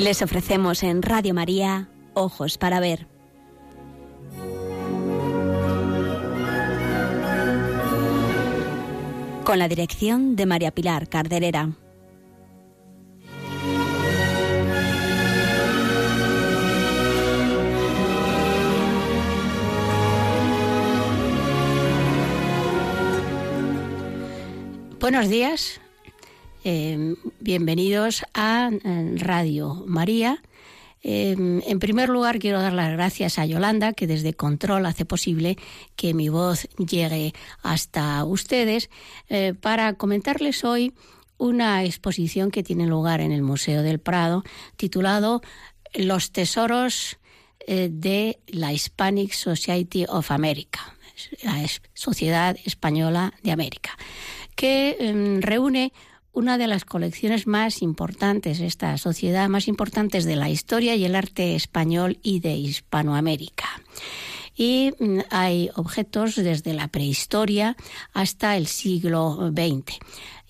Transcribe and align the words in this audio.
Les 0.00 0.22
ofrecemos 0.22 0.82
en 0.82 1.02
Radio 1.02 1.34
María 1.34 1.90
Ojos 2.14 2.56
para 2.56 2.80
Ver. 2.80 3.06
Con 9.44 9.58
la 9.58 9.68
dirección 9.68 10.36
de 10.36 10.46
María 10.46 10.70
Pilar 10.70 11.06
Carderera. 11.10 11.72
Buenos 24.98 25.28
días, 25.28 25.78
eh, 26.64 27.14
bienvenidos 27.40 28.22
a 28.34 28.70
eh, 28.72 29.14
Radio 29.16 29.84
María. 29.86 30.42
Eh, 31.02 31.34
en 31.38 31.78
primer 31.78 32.08
lugar, 32.08 32.38
quiero 32.38 32.60
dar 32.60 32.72
las 32.72 32.92
gracias 32.92 33.38
a 33.38 33.46
Yolanda, 33.46 33.92
que 33.92 34.06
desde 34.06 34.34
Control 34.34 34.84
hace 34.86 35.04
posible 35.04 35.56
que 35.96 36.12
mi 36.12 36.28
voz 36.28 36.68
llegue 36.76 37.32
hasta 37.62 38.24
ustedes, 38.24 38.90
para 39.60 39.94
comentarles 39.94 40.62
hoy 40.64 40.92
una 41.38 41.84
exposición 41.84 42.50
que 42.50 42.62
tiene 42.62 42.86
lugar 42.86 43.20
en 43.22 43.32
el 43.32 43.42
Museo 43.42 43.82
del 43.82 43.98
Prado, 43.98 44.44
titulado 44.76 45.40
Los 45.94 46.32
tesoros 46.32 47.18
de 47.66 48.38
la 48.46 48.72
Hispanic 48.72 49.32
Society 49.32 50.04
of 50.06 50.30
America, 50.30 50.96
la 51.42 51.64
Sociedad 51.94 52.56
Española 52.66 53.32
de 53.42 53.52
América, 53.52 53.96
que 54.54 54.96
em, 55.00 55.40
reúne 55.40 55.92
una 56.32 56.58
de 56.58 56.66
las 56.66 56.84
colecciones 56.84 57.46
más 57.46 57.82
importantes, 57.82 58.60
esta 58.60 58.96
sociedad 58.98 59.48
más 59.48 59.68
importantes 59.68 60.24
de 60.24 60.36
la 60.36 60.48
historia 60.48 60.94
y 60.94 61.04
el 61.04 61.14
arte 61.14 61.54
español 61.54 62.18
y 62.22 62.40
de 62.40 62.54
Hispanoamérica. 62.54 63.68
Y 64.56 64.92
mm, 64.98 65.20
hay 65.30 65.70
objetos 65.74 66.36
desde 66.36 66.74
la 66.74 66.88
prehistoria 66.88 67.76
hasta 68.12 68.56
el 68.56 68.66
siglo 68.66 69.50
XX. 69.52 69.98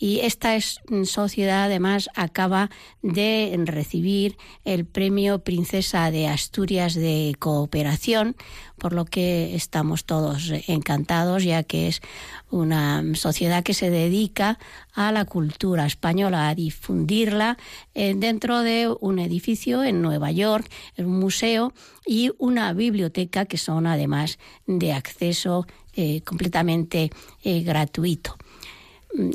Y 0.01 0.21
esta 0.21 0.57
mm, 0.57 1.05
sociedad 1.05 1.65
además 1.65 2.09
acaba 2.17 2.71
de 3.03 3.55
recibir 3.67 4.39
el 4.65 4.87
premio 4.87 5.41
Princesa 5.41 6.11
de 6.11 6.27
Asturias 6.27 6.95
de 6.95 7.37
Cooperación, 7.39 8.35
por 8.79 8.95
lo 8.95 9.05
que 9.05 9.55
estamos 9.55 10.07
todos 10.07 10.53
encantados, 10.67 11.45
ya 11.45 11.63
que 11.63 11.87
es 11.87 12.01
una 12.51 13.05
sociedad 13.15 13.63
que 13.63 13.75
se 13.75 13.91
dedica 13.91 14.59
a 14.95 15.13
la 15.13 15.27
cultura 15.27 15.85
española, 15.85 16.49
a 16.49 16.55
difundirla 16.55 17.59
eh, 17.95 18.15
dentro 18.17 18.61
de 18.61 18.93
un 19.01 19.19
edificio 19.19 19.85
en 19.85 20.01
Nueva 20.01 20.33
York, 20.33 20.67
un 20.97 21.21
museo 21.21 21.75
y 22.07 22.31
una 22.39 22.73
biblioteca 22.73 23.45
que 23.45 23.59
son 23.59 23.87
además 23.87 24.39
de 24.67 24.95
acceso 24.95 25.67
eh, 25.95 26.23
completamente 26.23 27.11
eh, 27.43 27.61
gratuito. 27.61 28.37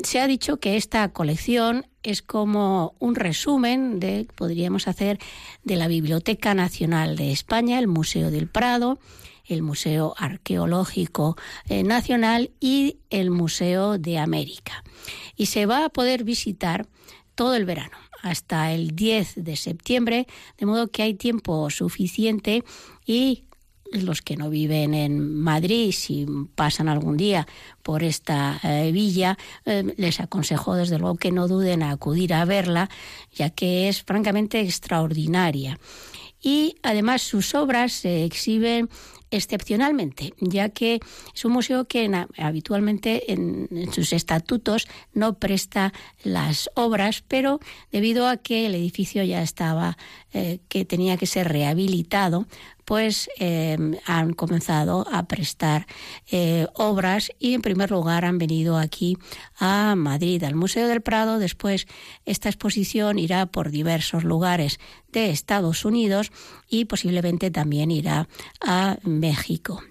Se 0.02 0.20
ha 0.20 0.26
dicho 0.26 0.58
que 0.58 0.76
esta 0.76 1.12
colección 1.12 1.86
es 2.02 2.22
como 2.22 2.94
un 2.98 3.14
resumen 3.14 4.00
de, 4.00 4.26
podríamos 4.34 4.88
hacer, 4.88 5.18
de 5.64 5.76
la 5.76 5.88
Biblioteca 5.88 6.54
Nacional 6.54 7.16
de 7.16 7.32
España, 7.32 7.78
el 7.78 7.86
Museo 7.86 8.30
del 8.30 8.48
Prado, 8.48 8.98
el 9.44 9.62
Museo 9.62 10.14
Arqueológico 10.16 11.36
eh, 11.68 11.82
Nacional 11.82 12.50
y 12.58 12.98
el 13.10 13.30
Museo 13.30 13.98
de 13.98 14.18
América. 14.18 14.82
Y 15.36 15.46
se 15.46 15.66
va 15.66 15.84
a 15.84 15.88
poder 15.88 16.24
visitar 16.24 16.86
todo 17.34 17.54
el 17.54 17.64
verano 17.64 17.96
hasta 18.22 18.72
el 18.72 18.96
10 18.96 19.44
de 19.44 19.56
septiembre, 19.56 20.26
de 20.58 20.66
modo 20.66 20.88
que 20.88 21.02
hay 21.02 21.14
tiempo 21.14 21.70
suficiente 21.70 22.64
y 23.04 23.45
los 23.92 24.22
que 24.22 24.36
no 24.36 24.50
viven 24.50 24.94
en 24.94 25.34
Madrid, 25.40 25.92
si 25.92 26.26
pasan 26.54 26.88
algún 26.88 27.16
día 27.16 27.46
por 27.82 28.02
esta 28.02 28.58
eh, 28.62 28.90
villa, 28.92 29.38
eh, 29.64 29.94
les 29.96 30.20
aconsejo 30.20 30.74
desde 30.74 30.98
luego 30.98 31.16
que 31.16 31.32
no 31.32 31.48
duden 31.48 31.82
a 31.82 31.90
acudir 31.90 32.34
a 32.34 32.44
verla, 32.44 32.88
ya 33.32 33.50
que 33.50 33.88
es 33.88 34.02
francamente 34.02 34.60
extraordinaria. 34.60 35.78
Y 36.42 36.76
además 36.82 37.22
sus 37.22 37.54
obras 37.54 37.92
se 37.92 38.24
exhiben 38.24 38.88
excepcionalmente, 39.30 40.34
ya 40.38 40.68
que 40.68 41.00
es 41.34 41.44
un 41.44 41.52
museo 41.52 41.86
que 41.86 42.10
habitualmente 42.38 43.32
en, 43.32 43.68
sus 43.92 44.12
estatutos 44.12 44.86
no 45.12 45.34
presta 45.34 45.92
las 46.22 46.70
obras, 46.74 47.24
pero 47.26 47.60
debido 47.90 48.28
a 48.28 48.36
que 48.36 48.66
el 48.66 48.74
edificio 48.74 49.24
ya 49.24 49.42
estaba, 49.42 49.96
eh, 50.32 50.60
que 50.68 50.84
tenía 50.84 51.16
que 51.16 51.26
ser 51.26 51.48
rehabilitado, 51.48 52.46
pues 52.86 53.28
eh, 53.38 53.76
han 54.06 54.32
comenzado 54.32 55.06
a 55.10 55.26
prestar 55.26 55.86
eh, 56.30 56.68
obras 56.74 57.30
y 57.38 57.52
en 57.54 57.60
primer 57.60 57.90
lugar 57.90 58.24
han 58.24 58.38
venido 58.38 58.78
aquí 58.78 59.18
a 59.58 59.94
Madrid, 59.96 60.42
al 60.44 60.54
Museo 60.54 60.86
del 60.86 61.02
Prado. 61.02 61.40
Después 61.40 61.86
esta 62.24 62.48
exposición 62.48 63.18
irá 63.18 63.46
por 63.46 63.70
diversos 63.70 64.22
lugares 64.22 64.78
de 65.10 65.30
Estados 65.30 65.84
Unidos 65.84 66.30
y 66.70 66.84
posiblemente 66.84 67.50
también 67.50 67.90
irá 67.90 68.28
a 68.60 68.98
México. 69.02 69.82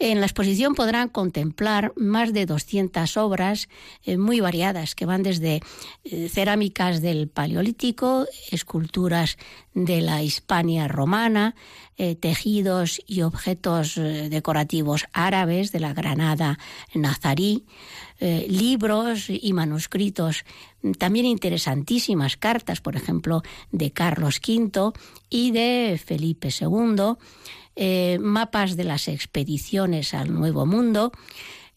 En 0.00 0.20
la 0.20 0.26
exposición 0.26 0.76
podrán 0.76 1.08
contemplar 1.08 1.92
más 1.96 2.32
de 2.32 2.46
200 2.46 3.16
obras 3.16 3.68
eh, 4.04 4.16
muy 4.16 4.38
variadas 4.38 4.94
que 4.94 5.06
van 5.06 5.24
desde 5.24 5.60
eh, 6.04 6.28
cerámicas 6.28 7.02
del 7.02 7.26
Paleolítico, 7.26 8.24
esculturas 8.52 9.38
de 9.74 10.00
la 10.00 10.22
Hispania 10.22 10.86
romana, 10.86 11.56
eh, 11.96 12.14
tejidos 12.14 13.02
y 13.08 13.22
objetos 13.22 13.96
decorativos 13.96 15.06
árabes 15.12 15.72
de 15.72 15.80
la 15.80 15.94
Granada 15.94 16.58
nazarí, 16.94 17.66
libros 18.20 19.26
y 19.28 19.52
manuscritos 19.52 20.44
también 20.98 21.26
interesantísimas 21.26 22.36
cartas, 22.36 22.80
por 22.80 22.96
ejemplo, 22.96 23.42
de 23.70 23.92
Carlos 23.92 24.40
V 24.44 24.92
y 25.30 25.52
de 25.52 26.00
Felipe 26.04 26.48
II, 26.48 27.16
eh, 27.80 28.18
mapas 28.20 28.76
de 28.76 28.82
las 28.82 29.06
expediciones 29.06 30.12
al 30.12 30.34
Nuevo 30.34 30.66
Mundo, 30.66 31.12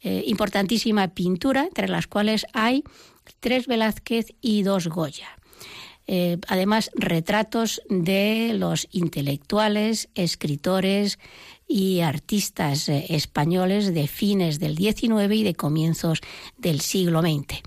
eh, 0.01 0.23
importantísima 0.25 1.09
pintura, 1.09 1.65
entre 1.65 1.87
las 1.87 2.07
cuales 2.07 2.47
hay 2.53 2.83
tres 3.39 3.67
Velázquez 3.67 4.33
y 4.41 4.63
dos 4.63 4.87
Goya. 4.87 5.29
Eh, 6.07 6.39
además, 6.47 6.89
retratos 6.95 7.83
de 7.87 8.53
los 8.55 8.87
intelectuales, 8.89 10.09
escritores 10.15 11.19
y 11.71 12.01
artistas 12.01 12.89
españoles 12.89 13.93
de 13.93 14.07
fines 14.07 14.59
del 14.59 14.75
XIX 14.75 15.33
y 15.33 15.43
de 15.43 15.55
comienzos 15.55 16.19
del 16.57 16.81
siglo 16.81 17.21
XX. 17.21 17.61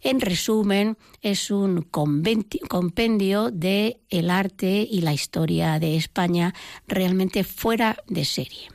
En 0.00 0.20
resumen, 0.20 0.96
es 1.22 1.50
un 1.50 1.82
compendio 1.82 3.50
de 3.50 4.00
el 4.10 4.30
arte 4.30 4.86
y 4.88 5.00
la 5.00 5.12
historia 5.12 5.80
de 5.80 5.96
España 5.96 6.54
realmente 6.86 7.42
fuera 7.42 7.96
de 8.06 8.24
serie. 8.24 8.68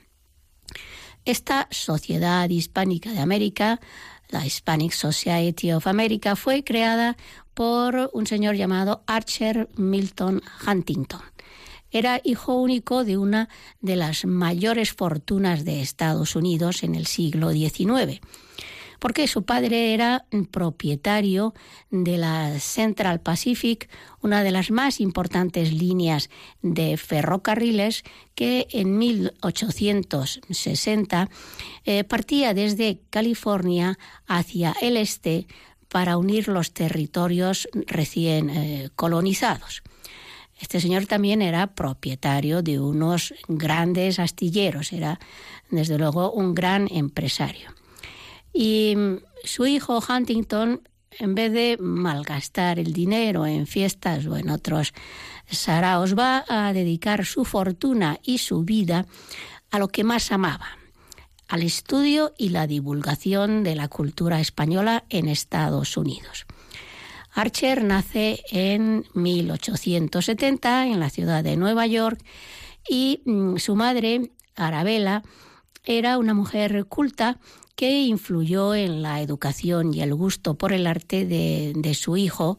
Esta 1.23 1.69
Sociedad 1.71 2.50
Hispánica 2.50 3.13
de 3.13 3.19
América, 3.19 3.79
la 4.27 4.45
Hispanic 4.45 4.91
Society 4.91 5.71
of 5.71 5.88
America, 5.88 6.36
fue 6.36 6.65
creada 6.65 7.15
por 7.53 8.09
un 8.12 8.27
señor 8.27 8.56
llamado 8.56 9.03
Archer 9.07 9.69
Milton 9.77 10.41
Huntington. 10.68 11.32
Era 11.94 12.19
hijo 12.25 12.56
único 12.56 13.06
de 13.06 13.18
una 13.18 13.48
de 13.80 13.95
las 13.95 14.25
mayores 14.25 14.92
fortunas 14.92 15.63
de 15.63 15.81
Estados 15.81 16.36
Unidos 16.36 16.84
en 16.84 16.95
el 16.95 17.06
siglo 17.06 17.51
XIX 17.51 18.19
porque 19.04 19.28
su 19.28 19.44
padre 19.44 19.94
era 19.94 20.25
propietario 20.50 21.54
de 21.92 22.18
la 22.18 22.57
Central 22.62 23.19
Pacific, 23.19 23.90
una 24.22 24.44
de 24.44 24.51
las 24.51 24.72
más 24.72 25.01
importantes 25.01 25.74
líneas 25.74 26.30
de 26.62 26.95
ferrocarriles 26.95 28.04
que 28.34 28.66
en 28.72 28.98
1860 28.98 31.30
eh, 31.84 32.06
partía 32.06 32.54
desde 32.54 33.01
California 33.10 34.00
hacia 34.25 34.74
el 34.81 34.96
este 34.96 35.48
para 35.89 36.16
unir 36.16 36.48
los 36.48 36.72
territorios 36.72 37.68
recién 37.74 38.50
eh, 38.50 38.89
colonizados. 38.96 39.84
Este 40.63 40.80
señor 40.80 41.07
también 41.07 41.42
era 41.42 41.68
propietario 41.68 42.62
de 42.62 42.80
unos 42.80 43.33
grandes 43.50 44.18
astilleros, 44.18 44.94
era 44.94 45.19
desde 45.69 45.98
luego 45.98 46.31
un 46.31 46.56
gran 46.56 46.88
empresario. 46.89 47.69
Y 48.54 48.95
su 49.44 49.65
hijo 49.65 50.00
Huntington, 50.00 50.88
en 51.19 51.36
vez 51.36 51.51
de 51.51 51.77
malgastar 51.81 52.80
el 52.80 52.94
dinero 52.94 53.45
en 53.45 53.68
fiestas 53.68 54.25
o 54.25 54.38
en 54.38 54.50
otros 54.50 54.94
saraos, 55.51 56.18
va 56.18 56.45
a 56.48 56.71
dedicar 56.71 57.25
su 57.25 57.44
fortuna 57.44 58.21
y 58.24 58.38
su 58.38 58.63
vida 58.63 59.06
a 59.69 59.80
lo 59.80 59.89
que 59.89 60.06
más 60.06 60.31
amaba, 60.31 60.77
al 61.50 61.62
estudio 61.62 62.33
y 62.38 62.50
la 62.50 62.68
divulgación 62.68 63.63
de 63.63 63.75
la 63.75 63.89
cultura 63.89 64.39
española 64.39 65.04
en 65.10 65.27
Estados 65.27 65.98
Unidos. 65.98 66.45
Archer 67.33 67.83
nace 67.83 68.44
en 68.51 69.06
1870 69.13 70.88
en 70.88 71.00
la 71.00 71.09
ciudad 71.09 71.44
de 71.44 71.57
Nueva 71.57 71.88
York 71.88 72.24
y 72.88 73.21
mm, 73.25 73.57
su 73.57 73.75
madre, 73.75 74.31
Arabella, 74.56 75.24
era 75.83 76.18
una 76.18 76.33
mujer 76.33 76.85
culta 76.85 77.39
que 77.75 78.03
influyó 78.03 78.75
en 78.75 79.01
la 79.01 79.21
educación 79.21 79.94
y 79.94 80.01
el 80.01 80.13
gusto 80.13 80.53
por 80.56 80.74
el 80.74 80.85
arte 80.85 81.25
de, 81.25 81.94
su 81.95 82.18
hijo, 82.18 82.57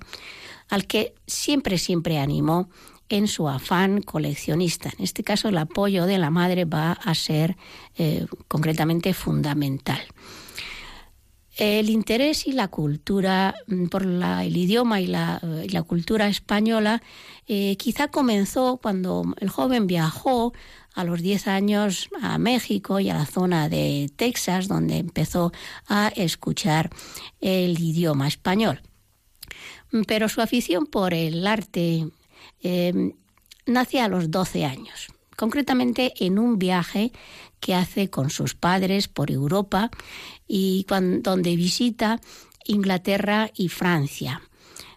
al 0.69 0.87
que 0.87 1.15
siempre, 1.27 1.79
siempre 1.79 2.19
animó 2.19 2.69
en 3.09 3.29
su 3.29 3.49
afán 3.49 4.03
coleccionista. 4.03 4.91
En 4.99 5.05
este 5.05 5.23
caso, 5.23 5.49
el 5.49 5.59
apoyo 5.59 6.07
de 6.07 6.19
la 6.19 6.31
madre 6.31 6.65
va 6.65 6.93
a 6.93 7.15
ser 7.15 7.57
eh, 7.97 8.27
concretamente 8.49 9.15
fundamental. 9.15 10.01
El 11.57 11.89
interés 11.89 12.47
y 12.47 12.53
la 12.53 12.69
cultura 12.69 13.55
mm, 13.67 13.87
por 13.87 14.03
el 14.03 14.57
idioma 14.57 15.01
y 15.01 15.07
la, 15.07 15.41
cultura 15.87 16.29
española 16.29 17.03
eh, 17.47 17.77
quizá 17.77 18.09
comenzó 18.09 18.79
cuando 18.83 19.35
el 19.39 19.49
joven 19.49 19.87
viajó 19.87 20.53
a 20.95 21.05
los 21.05 21.21
10 21.23 21.49
años 21.49 22.09
a 22.23 22.39
México 22.39 23.01
y 23.01 23.11
a 23.11 23.15
la 23.15 23.27
zona 23.27 23.69
de 23.69 24.11
Texas, 24.17 24.69
donde 24.69 24.99
empezó 24.99 25.53
a 25.89 26.09
escuchar 26.17 26.91
el 27.41 27.79
idioma 27.81 28.29
español. 28.29 28.81
Pero 30.07 30.29
su 30.29 30.41
afición 30.41 30.87
por 30.87 31.15
el 31.15 31.47
arte 31.47 32.09
eh, 32.63 33.13
nace 33.67 34.01
a 34.01 34.09
los 34.09 34.31
12 34.31 34.65
años, 34.65 35.09
concretamente 35.37 36.15
en 36.19 36.39
un 36.39 36.59
viaje 36.59 37.13
que 37.65 37.75
hace 37.75 38.11
con 38.11 38.29
sus 38.29 38.55
padres 38.55 39.09
por 39.09 39.31
Europa 39.31 39.91
y 40.47 40.85
donde 40.87 41.57
visita 41.57 42.21
Inglaterra 42.67 43.51
y 43.55 43.71
Francia. 43.71 44.43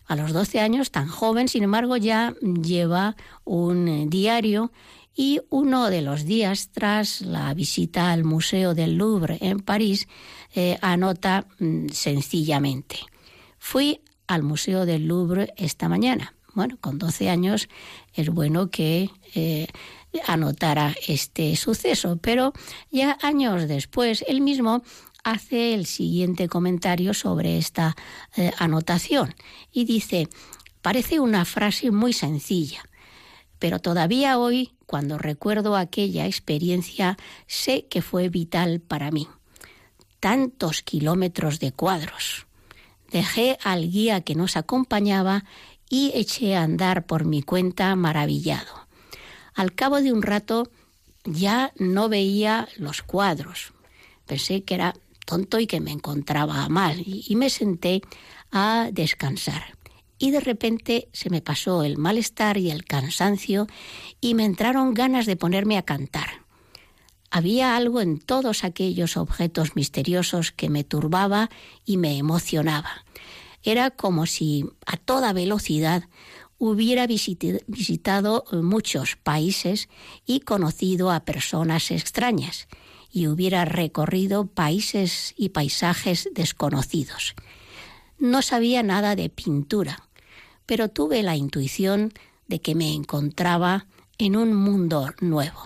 A 0.05 0.17
los 0.17 0.33
12 0.33 0.59
años, 0.59 0.91
tan 0.91 1.07
joven, 1.07 1.47
sin 1.47 1.63
embargo, 1.63 1.95
ya 1.95 2.33
lleva 2.41 3.15
un 3.45 3.87
eh, 3.87 4.05
diario 4.09 4.73
y 5.15 5.39
uno 5.49 5.89
de 5.89 6.01
los 6.01 6.25
días 6.25 6.69
tras 6.73 7.21
la 7.21 7.53
visita 7.53 8.11
al 8.11 8.25
Museo 8.25 8.73
del 8.73 8.97
Louvre 8.97 9.37
en 9.39 9.61
París, 9.61 10.09
eh, 10.53 10.77
anota 10.81 11.47
mm, 11.59 11.87
sencillamente, 11.93 12.97
fui 13.57 14.01
al 14.27 14.43
Museo 14.43 14.85
del 14.85 15.07
Louvre 15.07 15.53
esta 15.55 15.87
mañana. 15.87 16.33
Bueno, 16.53 16.77
con 16.81 16.97
12 16.97 17.29
años 17.29 17.69
es 18.13 18.29
bueno 18.29 18.69
que 18.71 19.09
eh, 19.35 19.67
anotara 20.25 20.95
este 21.07 21.55
suceso, 21.55 22.17
pero 22.17 22.53
ya 22.91 23.17
años 23.21 23.67
después 23.67 24.23
él 24.27 24.41
mismo 24.41 24.83
hace 25.23 25.73
el 25.73 25.85
siguiente 25.85 26.47
comentario 26.47 27.13
sobre 27.13 27.57
esta 27.57 27.95
eh, 28.35 28.51
anotación 28.57 29.35
y 29.71 29.85
dice, 29.85 30.29
parece 30.81 31.19
una 31.19 31.43
frase 31.45 31.91
muy 31.91 32.13
sencilla, 32.13 32.83
pero 33.59 33.79
todavía 33.79 34.37
hoy, 34.37 34.73
cuando 34.85 35.17
recuerdo 35.17 35.75
aquella 35.75 36.25
experiencia, 36.25 37.17
sé 37.45 37.87
que 37.87 38.01
fue 38.01 38.29
vital 38.29 38.79
para 38.79 39.11
mí. 39.11 39.27
Tantos 40.19 40.81
kilómetros 40.81 41.59
de 41.59 41.71
cuadros. 41.71 42.47
Dejé 43.11 43.57
al 43.63 43.89
guía 43.89 44.21
que 44.21 44.35
nos 44.35 44.57
acompañaba 44.57 45.43
y 45.89 46.11
eché 46.15 46.55
a 46.55 46.63
andar 46.63 47.05
por 47.05 47.25
mi 47.25 47.41
cuenta 47.41 47.95
maravillado. 47.95 48.86
Al 49.57 49.73
cabo 49.73 50.01
de 50.01 50.13
un 50.13 50.21
rato 50.21 50.71
ya 51.25 51.73
no 51.77 52.07
veía 52.07 52.69
los 52.77 53.01
cuadros. 53.01 53.73
Pensé 54.25 54.63
que 54.63 54.75
era 54.75 54.93
tonto 55.25 55.59
y 55.59 55.67
que 55.67 55.81
me 55.81 55.91
encontraba 55.91 56.69
mal 56.69 57.03
y 57.05 57.35
me 57.35 57.49
senté 57.49 58.01
a 58.51 58.89
descansar 58.93 59.77
y 60.19 60.31
de 60.31 60.39
repente 60.39 61.09
se 61.13 61.29
me 61.29 61.41
pasó 61.41 61.83
el 61.83 61.97
malestar 61.97 62.57
y 62.57 62.71
el 62.71 62.85
cansancio 62.85 63.67
y 64.21 64.33
me 64.33 64.45
entraron 64.45 64.93
ganas 64.93 65.25
de 65.25 65.35
ponerme 65.35 65.77
a 65.77 65.83
cantar. 65.83 66.45
Había 67.29 67.75
algo 67.75 68.01
en 68.01 68.19
todos 68.19 68.63
aquellos 68.63 69.17
objetos 69.17 69.75
misteriosos 69.75 70.51
que 70.51 70.69
me 70.69 70.83
turbaba 70.83 71.49
y 71.85 71.97
me 71.97 72.17
emocionaba. 72.17 73.05
Era 73.63 73.91
como 73.91 74.25
si 74.25 74.65
a 74.85 74.97
toda 74.97 75.33
velocidad 75.33 76.03
hubiera 76.57 77.07
visitado 77.07 78.45
muchos 78.51 79.15
países 79.15 79.89
y 80.25 80.41
conocido 80.41 81.11
a 81.11 81.21
personas 81.21 81.91
extrañas, 81.91 82.67
y 83.11 83.27
hubiera 83.27 83.65
recorrido 83.65 84.47
países 84.47 85.33
y 85.37 85.49
paisajes 85.49 86.29
desconocidos. 86.33 87.35
No 88.19 88.41
sabía 88.41 88.83
nada 88.83 89.15
de 89.15 89.29
pintura, 89.29 90.07
pero 90.65 90.89
tuve 90.89 91.23
la 91.23 91.35
intuición 91.35 92.13
de 92.47 92.59
que 92.59 92.75
me 92.75 92.93
encontraba 92.93 93.87
en 94.17 94.35
un 94.35 94.53
mundo 94.53 95.13
nuevo. 95.21 95.59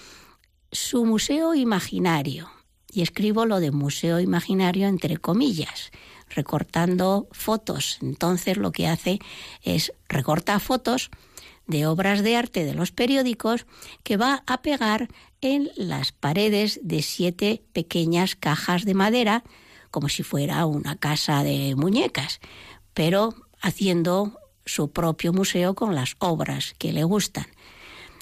su 0.72 1.04
museo 1.04 1.54
imaginario. 1.54 2.57
Y 2.98 3.02
escribo 3.02 3.46
lo 3.46 3.60
de 3.60 3.70
museo 3.70 4.18
imaginario 4.18 4.88
entre 4.88 5.18
comillas 5.18 5.92
recortando 6.30 7.28
fotos. 7.30 7.98
Entonces 8.02 8.56
lo 8.56 8.72
que 8.72 8.88
hace 8.88 9.20
es 9.62 9.92
recorta 10.08 10.58
fotos 10.58 11.12
de 11.68 11.86
obras 11.86 12.24
de 12.24 12.34
arte 12.34 12.64
de 12.64 12.74
los 12.74 12.90
periódicos 12.90 13.66
que 14.02 14.16
va 14.16 14.42
a 14.48 14.62
pegar 14.62 15.10
en 15.40 15.70
las 15.76 16.10
paredes 16.10 16.80
de 16.82 17.02
siete 17.02 17.62
pequeñas 17.72 18.34
cajas 18.34 18.84
de 18.84 18.94
madera, 18.94 19.44
como 19.92 20.08
si 20.08 20.24
fuera 20.24 20.66
una 20.66 20.96
casa 20.96 21.44
de 21.44 21.76
muñecas, 21.76 22.40
pero 22.94 23.32
haciendo 23.60 24.40
su 24.64 24.90
propio 24.90 25.32
museo 25.32 25.76
con 25.76 25.94
las 25.94 26.16
obras 26.18 26.74
que 26.78 26.92
le 26.92 27.04
gustan. 27.04 27.46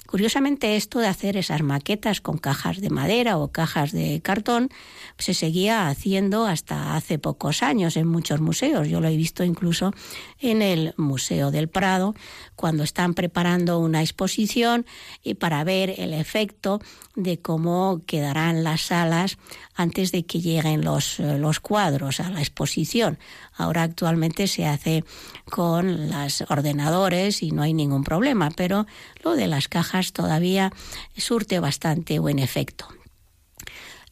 Curiosamente, 0.07 0.77
esto 0.77 0.99
de 0.99 1.07
hacer 1.07 1.35
esas 1.35 1.61
maquetas 1.61 2.21
con 2.21 2.37
cajas 2.37 2.79
de 2.79 2.89
madera 2.89 3.37
o 3.37 3.51
cajas 3.51 3.91
de 3.91 4.21
cartón 4.21 4.69
se 5.17 5.33
seguía 5.33 5.89
haciendo 5.89 6.45
hasta 6.45 6.95
hace 6.95 7.19
pocos 7.19 7.61
años 7.61 7.97
en 7.97 8.07
muchos 8.07 8.39
museos. 8.39 8.87
Yo 8.87 9.01
lo 9.01 9.09
he 9.09 9.17
visto 9.17 9.43
incluso 9.43 9.93
en 10.39 10.61
el 10.61 10.93
Museo 10.95 11.51
del 11.51 11.67
Prado, 11.67 12.15
cuando 12.57 12.83
están 12.83 13.13
preparando 13.13 13.79
una 13.79 14.01
exposición 14.01 14.85
y 15.23 15.35
para 15.35 15.63
ver 15.63 15.93
el 15.97 16.13
efecto 16.13 16.81
de 17.15 17.39
cómo 17.39 18.01
quedarán 18.07 18.63
las 18.63 18.81
salas 18.81 19.37
antes 19.75 20.11
de 20.11 20.25
que 20.25 20.41
lleguen 20.41 20.83
los, 20.83 21.19
eh, 21.19 21.37
los 21.37 21.59
cuadros 21.59 22.19
a 22.19 22.31
la 22.31 22.39
exposición. 22.39 23.19
Ahora 23.55 23.83
actualmente 23.83 24.47
se 24.47 24.65
hace 24.65 25.05
con 25.45 26.09
los 26.09 26.41
ordenadores 26.49 27.43
y 27.43 27.51
no 27.51 27.61
hay 27.61 27.73
ningún 27.73 28.03
problema, 28.03 28.49
pero 28.49 28.87
lo 29.23 29.35
de 29.35 29.47
las 29.47 29.67
cajas 29.67 30.11
todavía 30.11 30.73
surte 31.15 31.59
bastante 31.59 32.17
buen 32.17 32.39
efecto. 32.39 32.87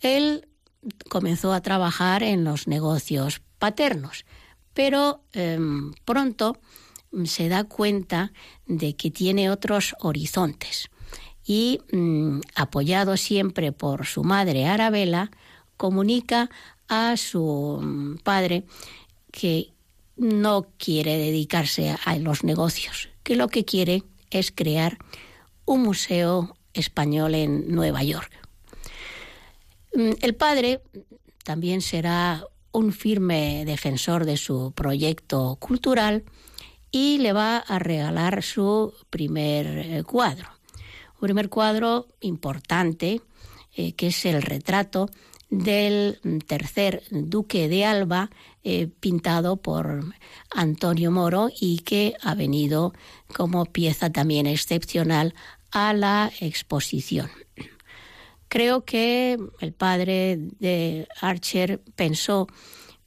Él 0.01 0.47
comenzó 1.09 1.51
a 1.51 1.61
trabajar 1.61 2.21
en 2.21 2.43
los 2.43 2.67
negocios 2.67 3.41
paternos, 3.57 4.23
pero 4.75 5.23
em, 5.33 5.93
pronto 6.05 6.59
se 7.23 7.49
da 7.49 7.63
cuenta 7.63 8.33
de 8.65 8.95
que 8.95 9.11
tiene 9.11 9.49
otros 9.49 9.95
horizontes 9.99 10.89
y, 11.45 11.79
mm, 11.91 12.41
apoyado 12.55 13.17
siempre 13.17 13.71
por 13.71 14.05
su 14.05 14.23
madre 14.23 14.65
Arabella, 14.65 15.31
comunica 15.77 16.49
a 16.87 17.17
su 17.17 17.79
mm, 17.81 18.17
padre 18.23 18.65
que 19.31 19.71
no 20.17 20.67
quiere 20.77 21.17
dedicarse 21.17 21.95
a 22.05 22.17
los 22.17 22.43
negocios, 22.43 23.09
que 23.23 23.35
lo 23.35 23.47
que 23.47 23.65
quiere 23.65 24.03
es 24.31 24.51
crear 24.51 24.97
un 25.65 25.83
museo 25.83 26.57
español 26.73 27.35
en 27.35 27.73
Nueva 27.73 28.03
York. 28.03 28.31
Mm, 29.93 30.11
el 30.21 30.35
padre 30.35 30.81
también 31.43 31.81
será 31.81 32.45
un 32.71 32.91
firme 32.91 33.63
defensor 33.65 34.25
de 34.25 34.37
su 34.37 34.73
proyecto 34.73 35.57
cultural 35.59 36.23
y 36.95 37.17
le 37.17 37.33
va 37.33 37.57
a 37.57 37.77
regalar 37.77 38.41
su 38.41 38.93
primer 39.09 39.67
eh, 39.67 40.03
cuadro. 40.05 40.47
Un 41.15 41.19
primer 41.19 41.49
cuadro 41.49 42.07
importante, 42.21 43.21
eh, 43.75 43.91
que 43.95 44.07
es 44.07 44.25
el 44.25 44.41
retrato 44.41 45.09
del 45.49 46.21
tercer 46.47 47.03
duque 47.11 47.67
de 47.67 47.83
Alba, 47.83 48.29
eh, 48.63 48.87
pintado 48.87 49.57
por 49.57 50.05
Antonio 50.51 51.11
Moro 51.11 51.49
y 51.59 51.79
que 51.79 52.13
ha 52.21 52.33
venido 52.33 52.93
como 53.27 53.65
pieza 53.65 54.09
también 54.09 54.47
excepcional 54.47 55.35
a 55.71 55.91
la 55.91 56.31
exposición. 56.39 57.29
Creo 58.47 58.85
que 58.85 59.37
el 59.59 59.73
padre 59.73 60.37
de 60.59 61.09
Archer 61.19 61.81
pensó 61.97 62.47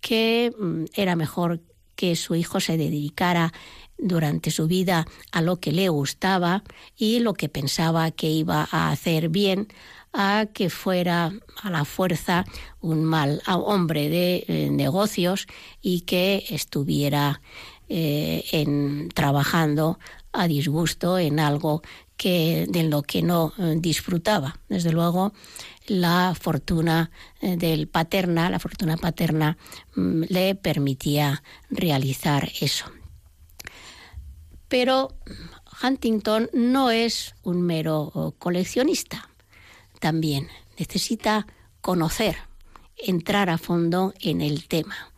que 0.03 0.53
mm, 0.59 0.85
era 0.95 1.17
mejor 1.17 1.63
que 1.99 2.15
su 2.15 2.37
hijo 2.37 2.61
se 2.61 2.77
dedicara 2.77 3.53
durante 3.99 4.53
su 4.53 4.69
vida 4.69 5.05
a 5.33 5.43
lo 5.43 5.57
que 5.57 5.73
le 5.73 5.89
gustaba 5.89 6.63
y 6.97 7.19
lo 7.19 7.35
que 7.35 7.49
pensaba 7.49 8.13
que 8.13 8.31
iba 8.31 8.69
a 8.71 8.93
hacer 8.93 9.31
bien 9.31 9.67
a 10.13 10.47
que 10.55 10.71
fuera 10.71 11.33
a 11.61 11.71
la 11.71 11.85
fuerza 11.85 12.45
un 12.81 13.05
mal 13.05 13.43
hombre 13.47 14.09
de 14.09 14.45
eh, 14.47 14.71
negocios 14.71 15.49
y 15.83 16.03
que 16.03 16.45
estuviera 16.51 17.43
eh, 17.89 18.45
en, 18.53 19.09
trabajando 19.09 19.99
a 20.33 20.47
disgusto 20.47 21.19
en 21.19 21.41
algo 21.41 21.83
que 22.17 22.67
de 22.69 22.85
lo 22.85 23.03
que 23.03 23.23
no 23.23 23.53
eh, 23.59 23.75
disfrutaba. 23.77 24.61
Desde 24.69 24.93
luego, 24.93 25.33
la 25.89 26.35
fortuna 26.39 27.11
eh, 27.41 27.57
del 27.57 27.89
paterna, 27.89 28.51
la 28.51 28.59
fortuna 28.59 28.97
paterna 28.97 29.57
mm, 29.95 30.25
le 30.29 30.55
permitía 30.55 31.43
realizar 31.71 32.51
eso. 32.61 32.87
Pero 34.69 35.17
Huntington 35.83 36.51
no 36.53 36.91
es 36.91 37.35
un 37.43 37.63
mero 37.63 38.35
coleccionista. 38.39 39.31
También 39.99 40.49
necesita 40.79 41.47
conocer, 41.81 42.37
entrar 42.97 43.49
a 43.49 43.59
fondo 43.59 44.13
en 44.21 44.41
el 44.43 44.69
tema 44.69 45.13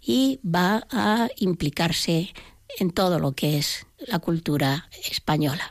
y 0.00 0.40
va 0.44 0.86
a 0.90 1.28
implicarse 1.36 2.32
en 2.78 2.90
todo 2.90 3.18
lo 3.18 3.32
que 3.32 3.58
es 3.58 3.86
la 3.98 4.18
cultura 4.18 4.88
española. 5.08 5.68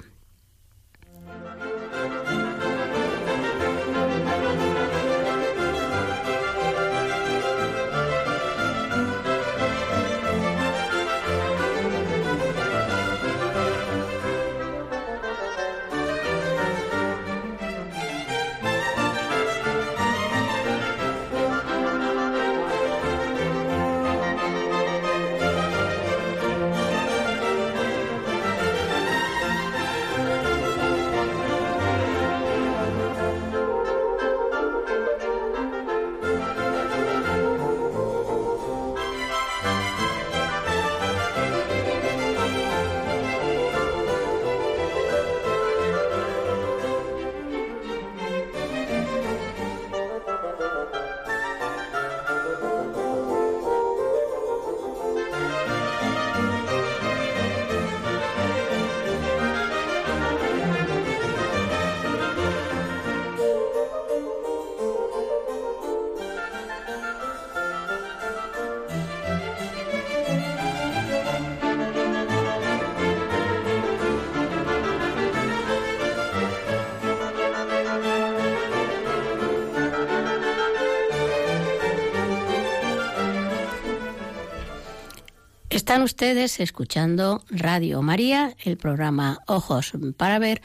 Están 85.94 86.06
ustedes 86.06 86.60
escuchando 86.60 87.44
Radio 87.52 88.02
María, 88.02 88.56
el 88.64 88.78
programa 88.78 89.38
Ojos 89.46 89.92
para 90.18 90.40
Ver. 90.40 90.64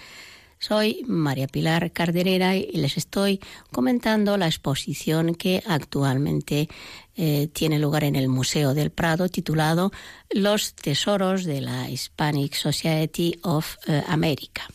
Soy 0.58 1.04
María 1.06 1.46
Pilar 1.46 1.92
Carderera 1.92 2.56
y 2.56 2.72
les 2.72 2.96
estoy 2.96 3.38
comentando 3.70 4.38
la 4.38 4.46
exposición 4.46 5.34
que 5.34 5.62
actualmente 5.66 6.70
eh, 7.14 7.48
tiene 7.52 7.78
lugar 7.78 8.04
en 8.04 8.16
el 8.16 8.28
Museo 8.28 8.72
del 8.72 8.90
Prado 8.90 9.28
titulado 9.28 9.92
Los 10.30 10.72
Tesoros 10.72 11.44
de 11.44 11.60
la 11.60 11.90
Hispanic 11.90 12.54
Society 12.54 13.38
of 13.42 13.76
eh, 13.86 14.02
America. 14.08 14.66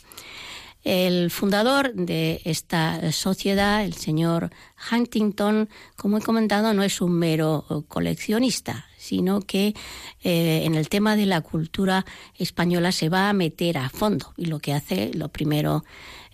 El 0.84 1.32
fundador 1.32 1.96
de 1.96 2.42
esta 2.46 3.12
sociedad, 3.12 3.84
el 3.84 3.96
señor 3.96 4.52
Huntington, 4.92 5.68
como 5.96 6.20
he 6.20 6.22
comentado, 6.22 6.76
no 6.76 6.84
es 6.84 7.02
un 7.02 7.14
mero 7.14 7.86
coleccionista, 7.88 8.86
sino 9.04 9.42
que 9.42 9.76
eh, 10.24 10.62
en 10.64 10.76
el 10.76 10.88
tema 10.88 11.18
de 11.18 11.26
la 11.26 11.42
cultura 11.42 12.06
española 12.38 12.92
se 12.94 13.10
va 13.10 13.30
a 13.30 13.34
meter 13.34 13.78
a 13.78 13.90
fondo 13.90 14.34
y 14.38 14.46
lo 14.46 14.60
que 14.60 14.74
hace, 14.74 15.12
lo 15.14 15.28
primero 15.28 15.84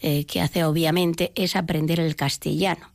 eh, 0.01 0.25
que 0.25 0.39
hace 0.39 0.63
obviamente 0.63 1.31
es 1.35 1.55
aprender 1.55 1.99
el 1.99 2.15
castellano 2.15 2.91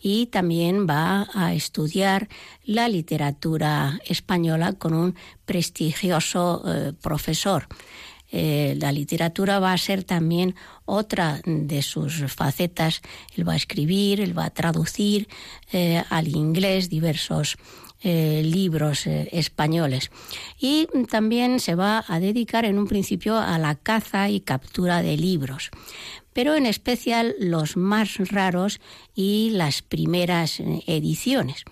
y 0.00 0.26
también 0.26 0.86
va 0.88 1.28
a 1.34 1.52
estudiar 1.54 2.28
la 2.64 2.88
literatura 2.88 4.00
española 4.06 4.72
con 4.72 4.94
un 4.94 5.14
prestigioso 5.44 6.62
eh, 6.66 6.92
profesor. 7.00 7.66
la 8.30 8.92
literatura 8.92 9.58
va 9.58 9.72
a 9.72 9.78
ser 9.78 10.04
también 10.04 10.54
otra 10.84 11.40
de 11.46 11.80
sus 11.80 12.12
facetas. 12.30 13.00
Él 13.34 13.48
va 13.48 13.54
a 13.54 13.56
escribir, 13.56 14.20
él 14.20 14.36
va 14.36 14.44
a 14.44 14.50
traducir 14.50 15.28
al 16.10 16.28
inglés 16.28 16.90
diversos 16.90 17.56
eh, 18.00 18.42
libros 18.44 19.08
eh, 19.08 19.28
españoles. 19.32 20.12
Y 20.60 20.86
también 21.10 21.58
se 21.58 21.74
va 21.74 22.04
a 22.06 22.20
dedicar 22.20 22.64
en 22.64 22.78
un 22.78 22.86
principio 22.86 23.36
a 23.36 23.58
la 23.58 23.74
caza 23.74 24.28
y 24.30 24.38
captura 24.38 25.02
de 25.02 25.16
libros. 25.16 25.70
pero 26.32 26.54
en 26.54 26.66
especial 26.66 27.34
los 27.40 27.76
más 27.76 28.18
raros 28.30 28.80
y 29.16 29.50
las 29.50 29.82
primeras 29.82 30.60
eh, 30.60 30.84
ediciones. 30.86 31.64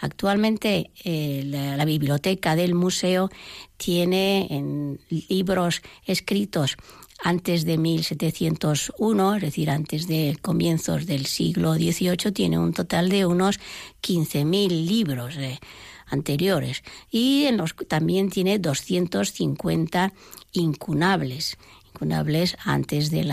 Actualmente 0.00 0.90
la, 1.04 1.84
biblioteca 1.84 2.56
del 2.56 2.74
museo 2.74 3.30
tiene 3.76 4.96
libros 5.08 5.82
escritos 6.06 6.76
antes 7.18 7.64
de 7.64 7.78
1701, 7.78 9.34
es 9.36 9.42
decir, 9.42 9.70
antes 9.70 10.06
de 10.06 10.38
comienzos 10.40 11.06
del 11.06 11.26
siglo 11.26 11.74
XVIII, 11.74 12.32
tiene 12.32 12.58
un 12.58 12.72
total 12.72 13.08
de 13.08 13.26
unos 13.26 13.58
15.000 14.02 14.68
libros 14.86 15.36
eh, 15.36 15.58
anteriores 16.06 16.82
y 17.10 17.48
también 17.88 18.30
tiene 18.30 18.58
250 18.58 20.12
incunables, 20.52 21.58
incunables 21.88 22.56
antes 22.64 23.10
de 23.10 23.24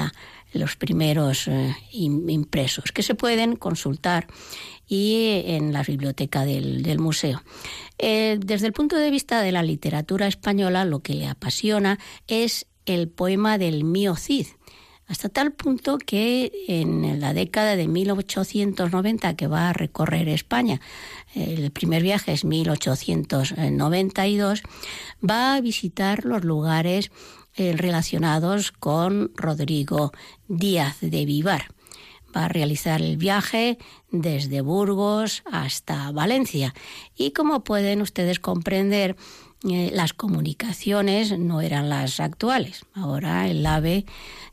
los 0.54 0.75
primeros 0.75 1.48
eh, 1.48 1.75
impresos, 1.92 2.92
que 2.92 3.04
se 3.04 3.13
pueden 3.13 3.56
consultar 3.56 4.27
y 4.88 5.44
en 5.46 5.74
la 5.74 5.84
biblioteca 5.84 6.46
del, 6.46 7.00
museo. 7.00 7.44
Eh, 7.98 8.38
desde 8.39 8.68
el 8.68 8.74
punto 8.74 8.96
de 8.98 9.12
vista 9.12 9.42
de 9.42 9.51
la 9.51 9.63
literatura 9.63 10.27
española, 10.27 10.86
lo 10.86 11.00
que 11.00 11.13
le 11.13 11.27
apasiona 11.27 12.00
es 12.27 12.68
el 12.86 13.10
poema 13.10 13.58
del 13.58 13.84
mío 13.84 14.15
Cid, 14.15 14.48
hasta 15.08 15.30
tal 15.30 15.51
punto 15.51 16.00
que 16.00 16.51
en 16.68 17.20
la 17.20 17.34
década 17.34 17.75
de 17.75 17.88
1890 17.88 19.36
que 19.36 19.48
va 19.48 19.70
a 19.70 19.74
recorrer 19.74 20.30
España, 20.30 20.82
el 21.36 21.70
primer 21.72 22.01
viaje 22.01 22.34
es 22.34 22.44
1892, 22.44 24.63
va 25.27 25.56
a 25.56 25.62
visitar 25.62 26.25
los 26.25 26.44
lugares 26.44 27.12
eh, 27.56 27.74
relacionados 27.77 28.72
con 28.72 29.32
Rodrigo 29.36 30.12
Díaz 30.48 30.98
de 31.01 31.25
Vivar 31.25 31.75
va 32.36 32.46
a 32.46 32.50
realizar 32.50 33.01
el 33.01 33.18
viaje 33.18 33.77
desde 34.12 34.62
Burgos 34.62 35.44
hasta 35.50 36.12
Valencia. 36.12 36.74
Y 37.15 37.32
como 37.32 37.63
pueden 37.63 38.01
ustedes 38.01 38.39
comprender, 38.39 39.15
eh, 39.69 39.89
las 39.93 40.13
comunicaciones 40.13 41.38
no 41.38 41.62
eran 41.62 41.89
las 41.89 42.19
actuales. 42.19 42.86
Ahora 42.93 43.48
el 43.48 43.65
AVE 43.65 44.05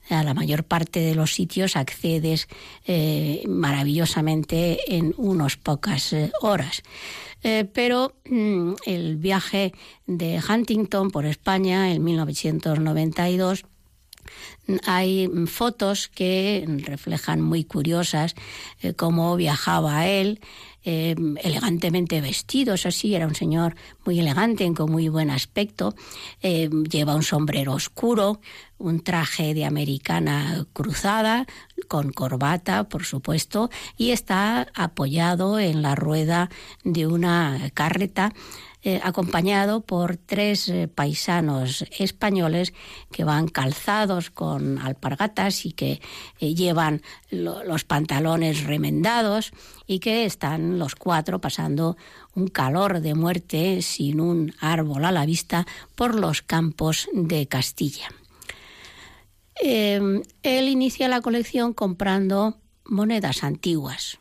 a 0.09 0.23
la 0.23 0.35
mayor 0.35 0.65
parte 0.65 1.01
de 1.01 1.15
los 1.15 1.35
sitios 1.35 1.77
accedes 1.77 2.49
eh, 2.87 3.43
maravillosamente 3.47 4.97
en 4.97 5.15
unas 5.17 5.57
pocas 5.57 6.13
eh, 6.13 6.33
horas. 6.41 6.83
pero 7.73 8.15
mm, 8.25 8.75
el 8.87 9.17
viaje 9.17 9.73
de 10.07 10.41
Huntington 10.49 11.11
por 11.11 11.27
España 11.27 11.93
en 11.93 12.05
1992 12.05 13.65
hay 14.87 15.29
fotos 15.47 16.09
que 16.09 16.65
reflejan 16.85 17.41
muy 17.41 17.65
curiosas 17.65 18.35
eh, 18.81 18.95
cómo 18.95 19.37
viajaba 19.37 20.07
él, 20.07 20.41
eh, 20.85 21.15
elegantemente 21.43 22.21
vestido, 22.21 22.75
eso 22.75 22.91
sí, 22.91 23.15
era 23.15 23.27
un 23.27 23.35
señor 23.35 23.77
muy 24.05 24.19
elegante, 24.19 24.73
con 24.75 24.91
muy 24.91 25.09
buen 25.09 25.31
aspecto, 25.31 25.95
eh, 26.43 26.69
lleva 26.91 27.15
un 27.15 27.23
sombrero 27.23 27.73
oscuro, 27.73 28.41
un 28.79 29.01
traje 29.01 29.55
de 29.55 29.65
americana 29.65 30.67
cruzada, 30.73 31.47
con 31.87 32.11
corbata, 32.13 32.89
por 32.89 33.05
supuesto, 33.05 33.71
y 33.97 34.11
está 34.11 34.69
apoyado 34.75 35.61
en 35.61 35.83
la 35.83 35.95
rueda 35.95 36.51
de 36.83 37.07
una 37.07 37.71
carreta 37.75 38.33
eh, 38.85 39.01
acompañado 39.05 39.83
por 39.83 40.17
tres 40.17 40.69
eh, 40.69 40.89
paisanos 40.89 41.85
españoles 41.99 42.75
que 43.13 43.23
van 43.23 43.47
calzados 43.47 44.31
con 44.31 44.79
alpargatas 44.79 45.67
y 45.67 45.73
que 45.73 46.01
eh, 46.41 46.55
llevan 46.57 47.01
los 47.31 47.85
pantalones 47.85 48.65
remendados 48.65 49.53
y 49.87 50.01
que 50.01 50.25
están 50.25 50.81
los 50.81 50.97
cuatro 50.97 51.41
pasando 51.41 51.97
un 52.35 52.49
calor 52.49 52.99
de 52.99 53.15
muerte 53.15 53.83
sin 53.83 54.19
un 54.19 54.53
árbol 54.59 55.05
a 55.05 55.13
la 55.13 55.27
vista 55.27 55.65
por 55.95 56.17
los 56.17 56.43
campos 56.43 57.09
de 57.13 57.47
Castilla. 57.47 58.09
él 59.63 60.25
inicia 60.69 61.07
la 61.07 61.21
colección 61.21 61.73
comprando 61.73 62.57
monedas 62.85 63.45
antiguas, 63.45 64.19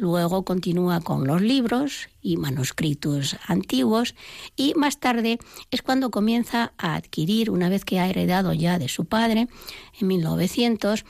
Luego 0.00 0.46
continúa 0.46 1.02
con 1.02 1.26
los 1.26 1.42
libros 1.42 2.08
y 2.22 2.38
manuscritos 2.38 3.36
antiguos 3.46 4.14
y 4.56 4.72
más 4.74 4.98
tarde 4.98 5.38
es 5.70 5.82
cuando 5.82 6.10
comienza 6.10 6.72
a 6.78 6.94
adquirir, 6.94 7.50
una 7.50 7.68
vez 7.68 7.84
que 7.84 8.00
ha 8.00 8.08
heredado 8.08 8.54
ya 8.54 8.78
de 8.78 8.88
su 8.88 9.04
padre, 9.04 9.48
en 10.00 10.06
1900, 10.06 11.04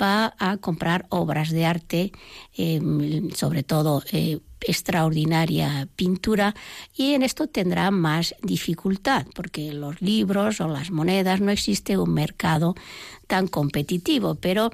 va 0.00 0.36
a 0.38 0.58
comprar 0.58 1.06
obras 1.08 1.50
de 1.50 1.66
arte, 1.66 2.12
em, 2.56 3.32
sobre 3.32 3.64
todo 3.64 4.04
eh, 4.12 4.38
extraordinaria 4.60 5.88
pintura 5.96 6.54
y 6.94 7.14
en 7.14 7.22
esto 7.22 7.48
tendrá 7.48 7.90
más 7.90 8.36
dificultad 8.42 9.26
porque 9.34 9.72
los 9.72 10.00
libros 10.00 10.60
o 10.60 10.68
las 10.68 10.90
monedas 10.92 11.40
no 11.40 11.50
existe 11.50 11.98
un 11.98 12.14
mercado 12.14 12.74
tan 13.26 13.48
competitivo, 13.48 14.36
pero 14.36 14.70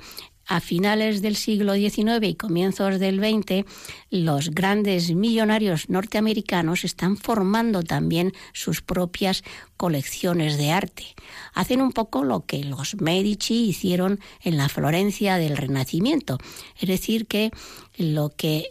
a 0.46 0.60
finales 0.60 1.22
del 1.22 1.36
siglo 1.36 1.74
XIX 1.74 2.22
y 2.22 2.34
comienzos 2.34 2.98
del 2.98 3.18
XX, 3.18 3.64
los 4.10 4.50
grandes 4.50 5.14
millonarios 5.14 5.88
norteamericanos 5.88 6.84
están 6.84 7.16
formando 7.16 7.82
también 7.82 8.32
sus 8.52 8.82
propias 8.82 9.42
colecciones 9.76 10.58
de 10.58 10.70
arte. 10.70 11.14
Hacen 11.54 11.80
un 11.80 11.92
poco 11.92 12.24
lo 12.24 12.46
que 12.46 12.64
los 12.64 13.00
Medici 13.00 13.66
hicieron 13.68 14.20
en 14.42 14.56
la 14.56 14.68
Florencia 14.68 15.36
del 15.36 15.56
Renacimiento, 15.56 16.38
es 16.78 16.88
decir, 16.88 17.26
que 17.26 17.50
lo 17.96 18.30
que 18.30 18.70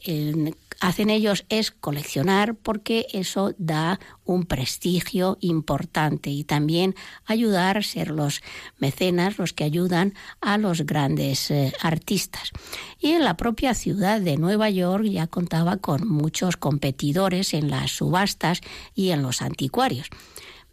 hacen 0.82 1.12
ellos 1.12 1.46
es 1.50 1.72
coleccionar 1.72 2.56
porque 2.56 3.06
eso 3.14 3.54
da 3.58 4.00
un 4.26 4.46
prestigio 4.46 5.38
importante 5.42 6.32
y 6.32 6.44
también 6.44 6.96
ayudar 7.26 7.78
a 7.78 7.84
ser 7.84 8.10
los 8.10 8.42
mecenas 8.80 9.38
los 9.38 9.54
que 9.54 9.64
ayudan 9.64 10.16
a 10.42 10.58
los 10.58 10.82
grandes 10.82 11.52
eh, 11.52 11.61
artistas. 11.82 12.52
Y 13.00 13.12
en 13.12 13.24
la 13.24 13.38
propia 13.38 13.74
ciudad 13.74 14.22
de 14.22 14.38
Nueva 14.38 14.70
York 14.70 15.06
ya 15.06 15.28
contaba 15.28 15.78
con 15.78 16.08
muchos 16.08 16.58
competidores 16.58 17.54
en 17.54 17.70
las 17.70 17.92
subastas 17.92 18.62
y 18.96 19.10
en 19.12 19.22
los 19.22 19.42
anticuarios. 19.42 20.08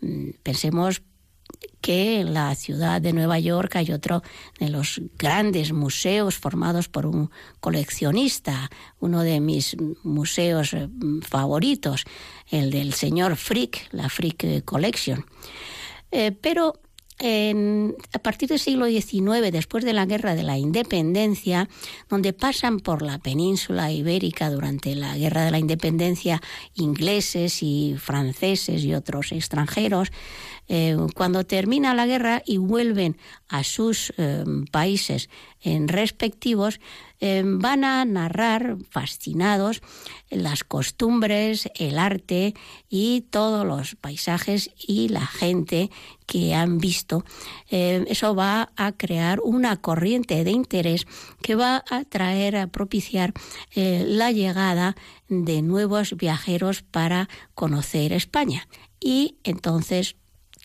Mm, 0.00 0.30
pensemos 0.42 1.02
que 1.80 2.20
en 2.20 2.34
la 2.34 2.54
ciudad 2.54 3.00
de 3.00 3.12
Nueva 3.12 3.38
York 3.38 3.76
hay 3.76 3.92
otro 3.92 4.22
de 4.58 4.68
los 4.68 5.00
grandes 5.16 5.72
museos 5.72 6.36
formados 6.36 6.88
por 6.88 7.06
un 7.06 7.30
coleccionista, 7.60 8.70
uno 8.98 9.22
de 9.22 9.40
mis 9.40 9.76
museos 10.02 10.74
eh, 10.74 10.88
favoritos, 11.22 12.04
el 12.50 12.70
del 12.70 12.94
señor 12.94 13.36
Frick, 13.36 13.88
la 13.92 14.08
Frick 14.08 14.64
Collection. 14.64 15.24
Eh, 16.10 16.32
pero 16.32 16.80
a 17.20 18.18
partir 18.20 18.48
del 18.48 18.58
siglo 18.58 18.86
XIX, 18.86 19.50
después 19.50 19.84
de 19.84 19.92
la 19.92 20.06
Guerra 20.06 20.34
de 20.34 20.44
la 20.44 20.56
Independencia, 20.56 21.68
donde 22.08 22.32
pasan 22.32 22.78
por 22.78 23.02
la 23.02 23.18
península 23.18 23.90
ibérica 23.90 24.50
durante 24.50 24.94
la 24.94 25.16
Guerra 25.16 25.44
de 25.44 25.50
la 25.50 25.58
Independencia 25.58 26.40
ingleses 26.74 27.62
y 27.62 27.96
franceses 27.98 28.84
y 28.84 28.94
otros 28.94 29.32
extranjeros, 29.32 30.12
eh, 30.68 30.96
cuando 31.14 31.44
termina 31.44 31.94
la 31.94 32.06
guerra 32.06 32.42
y 32.44 32.58
vuelven 32.58 33.16
a 33.48 33.64
sus 33.64 34.12
eh, 34.18 34.44
países 34.70 35.30
respectivos, 35.64 36.78
eh, 37.20 37.42
van 37.44 37.82
a 37.84 38.04
narrar 38.04 38.76
fascinados 38.90 39.82
las 40.30 40.62
costumbres, 40.62 41.68
el 41.74 41.98
arte 41.98 42.54
y 42.88 43.22
todos 43.22 43.66
los 43.66 43.96
paisajes 43.96 44.70
y 44.78 45.08
la 45.08 45.26
gente 45.26 45.90
que 46.26 46.54
han 46.54 46.78
visto. 46.78 47.24
eso 47.70 48.34
va 48.34 48.70
a 48.76 48.92
crear 48.92 49.40
una 49.42 49.78
corriente 49.78 50.44
de 50.44 50.52
interés 50.52 51.06
que 51.42 51.54
va 51.56 51.82
a 51.90 52.04
traer, 52.04 52.54
a 52.56 52.66
propiciar 52.68 53.32
la 53.74 54.30
llegada 54.30 54.94
de 55.28 55.62
nuevos 55.62 56.16
viajeros 56.16 56.82
para 56.82 57.28
conocer 57.54 58.12
España. 58.12 58.68
Y 59.00 59.36
entonces 59.42 60.16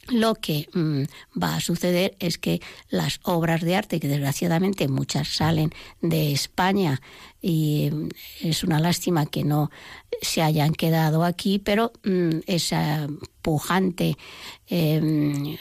lo 0.09 0.35
que 0.35 0.67
mm, 0.73 1.03
va 1.41 1.55
a 1.55 1.61
suceder 1.61 2.15
es 2.19 2.37
que 2.37 2.61
las 2.89 3.19
obras 3.23 3.61
de 3.61 3.75
arte, 3.75 3.99
que 3.99 4.07
desgraciadamente 4.07 4.87
muchas 4.87 5.29
salen 5.29 5.71
de 6.01 6.33
España 6.33 7.01
y 7.41 7.89
mm, 7.91 8.09
es 8.41 8.63
una 8.63 8.79
lástima 8.79 9.25
que 9.25 9.43
no 9.43 9.71
se 10.21 10.41
hayan 10.41 10.73
quedado 10.73 11.23
aquí, 11.23 11.59
pero 11.59 11.93
mm, 12.03 12.39
esa 12.47 13.07
pujante 13.41 14.17
em, 14.67 15.57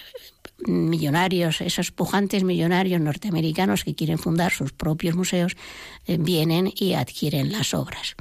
millonarios, 0.66 1.60
esos 1.60 1.90
pujantes 1.90 2.44
millonarios 2.44 3.00
norteamericanos 3.00 3.84
que 3.84 3.94
quieren 3.94 4.18
fundar 4.18 4.52
sus 4.52 4.72
propios 4.72 5.16
museos, 5.16 5.56
eh, 6.06 6.18
vienen 6.18 6.72
y 6.74 6.94
adquieren 6.94 7.52
las 7.52 7.74
obras. 7.74 8.14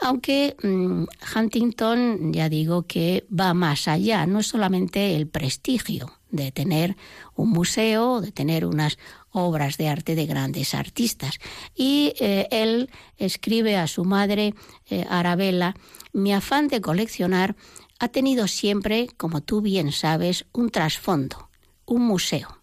Aunque 0.00 0.56
mm, 0.62 1.04
Huntington, 1.36 2.32
ya 2.32 2.48
digo 2.48 2.82
que 2.82 3.24
va 3.28 3.54
más 3.54 3.86
allá, 3.88 4.26
no 4.26 4.40
es 4.40 4.48
solamente 4.48 5.16
el 5.16 5.28
prestigio 5.28 6.12
de 6.30 6.50
tener 6.50 6.96
un 7.36 7.50
museo, 7.50 8.20
de 8.20 8.32
tener 8.32 8.66
unas 8.66 8.98
obras 9.30 9.76
de 9.76 9.88
arte 9.88 10.14
de 10.14 10.26
grandes 10.26 10.74
artistas. 10.74 11.38
Y 11.76 12.14
eh, 12.18 12.48
él 12.50 12.90
escribe 13.18 13.76
a 13.76 13.86
su 13.86 14.04
madre, 14.04 14.54
eh, 14.90 15.06
Arabella, 15.08 15.74
mi 16.12 16.32
afán 16.32 16.68
de 16.68 16.80
coleccionar 16.80 17.54
ha 18.00 18.08
tenido 18.08 18.48
siempre, 18.48 19.08
como 19.16 19.42
tú 19.42 19.60
bien 19.60 19.92
sabes, 19.92 20.46
un 20.52 20.70
trasfondo, 20.70 21.50
un 21.86 22.02
museo. 22.02 22.60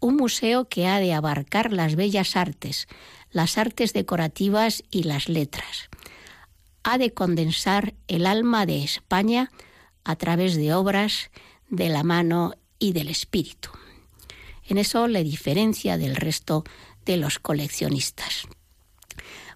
Un 0.00 0.16
museo 0.16 0.68
que 0.68 0.86
ha 0.86 0.98
de 0.98 1.14
abarcar 1.14 1.72
las 1.72 1.94
bellas 1.94 2.36
artes, 2.36 2.88
las 3.30 3.56
artes 3.56 3.92
decorativas 3.92 4.82
y 4.90 5.04
las 5.04 5.28
letras. 5.28 5.88
Ha 6.82 6.98
de 6.98 7.12
condensar 7.12 7.94
el 8.08 8.26
alma 8.26 8.66
de 8.66 8.82
España 8.82 9.50
a 10.04 10.16
través 10.16 10.56
de 10.56 10.74
obras 10.74 11.30
de 11.68 11.88
la 11.88 12.02
mano 12.02 12.54
y 12.78 12.92
del 12.92 13.08
espíritu. 13.08 13.70
En 14.66 14.78
eso 14.78 15.08
le 15.08 15.24
diferencia 15.24 15.98
del 15.98 16.16
resto 16.16 16.64
de 17.04 17.16
los 17.16 17.38
coleccionistas. 17.38 18.46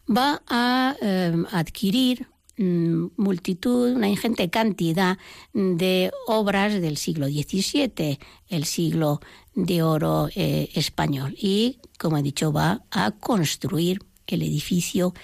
Va 0.08 0.42
a 0.46 0.94
eh, 1.00 1.34
adquirir 1.50 2.28
mm, 2.56 3.06
multitud, 3.16 3.92
una 3.94 4.08
ingente 4.08 4.50
cantidad 4.50 5.18
de 5.52 6.12
obras 6.26 6.80
del 6.80 6.96
siglo 6.96 7.26
XVII, 7.26 8.18
el 8.48 8.64
siglo 8.64 9.20
de 9.54 9.82
oro 9.82 10.28
eh, 10.34 10.70
español. 10.74 11.34
Y, 11.38 11.78
como 11.98 12.18
he 12.18 12.22
dicho, 12.22 12.52
va 12.52 12.84
a 12.90 13.10
construir 13.10 14.04
el 14.26 14.42
edificio 14.42 15.14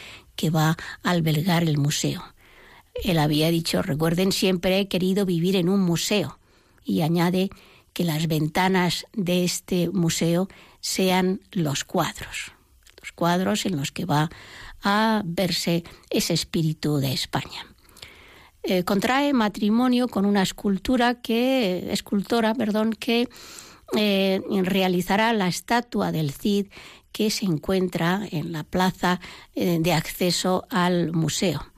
que 0.42 0.50
va 0.50 0.76
a 1.04 1.10
albergar 1.10 1.62
el 1.62 1.78
museo. 1.78 2.20
Él 3.04 3.18
había 3.20 3.48
dicho, 3.52 3.80
recuerden, 3.80 4.32
siempre 4.32 4.80
he 4.80 4.88
querido 4.88 5.24
vivir 5.24 5.54
en 5.54 5.68
un 5.68 5.78
museo. 5.78 6.40
Y 6.84 7.02
añade 7.02 7.48
que 7.92 8.02
las 8.02 8.26
ventanas 8.26 9.06
de 9.12 9.44
este 9.44 9.88
museo 9.90 10.48
sean 10.80 11.40
los 11.52 11.84
cuadros, 11.84 12.50
los 13.00 13.12
cuadros 13.12 13.66
en 13.66 13.76
los 13.76 13.92
que 13.92 14.04
va 14.04 14.30
a 14.82 15.22
verse 15.24 15.84
ese 16.10 16.34
espíritu 16.34 16.96
de 16.96 17.12
España. 17.12 17.64
Eh, 18.64 18.82
contrae 18.82 19.32
matrimonio 19.32 20.08
con 20.08 20.24
una 20.24 20.42
escultura 20.42 21.22
que, 21.22 21.92
escultora, 21.92 22.52
perdón, 22.52 22.94
que 22.94 23.28
eh, 23.96 24.40
realizará 24.64 25.32
la 25.34 25.46
estatua 25.46 26.10
del 26.10 26.32
Cid 26.32 26.66
que 27.12 27.30
se 27.30 27.44
encuentra 27.44 28.26
en 28.30 28.52
la 28.52 28.64
plaza 28.64 29.20
eh, 29.54 29.78
de 29.80 29.92
acceso 29.92 30.64
al 30.70 31.12
museo. 31.12 31.72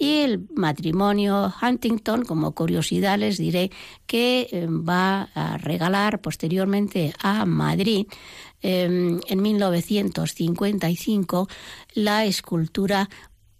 Y 0.00 0.20
el 0.20 0.48
matrimonio 0.54 1.52
Huntington, 1.60 2.24
como 2.24 2.54
curiosidad, 2.54 3.18
les 3.18 3.36
diré 3.36 3.70
que 4.06 4.48
eh, 4.50 4.66
va 4.66 5.28
a 5.34 5.58
regalar 5.58 6.22
posteriormente 6.22 7.12
a 7.22 7.44
Madrid 7.44 8.06
em, 8.62 9.20
en 9.28 9.42
1955 9.42 11.48
la 11.94 12.24
escultura 12.24 13.10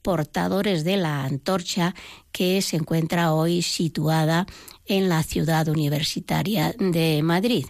Portadores 0.02 0.82
de 0.82 0.96
la 0.96 1.24
Antorcha, 1.24 1.94
que 2.32 2.62
se 2.62 2.76
encuentra 2.76 3.34
hoy 3.34 3.60
situada 3.60 4.46
en 4.86 5.10
la 5.10 5.22
ciudad 5.22 5.68
universitaria 5.68 6.74
de 6.78 7.22
Madrid. 7.22 7.66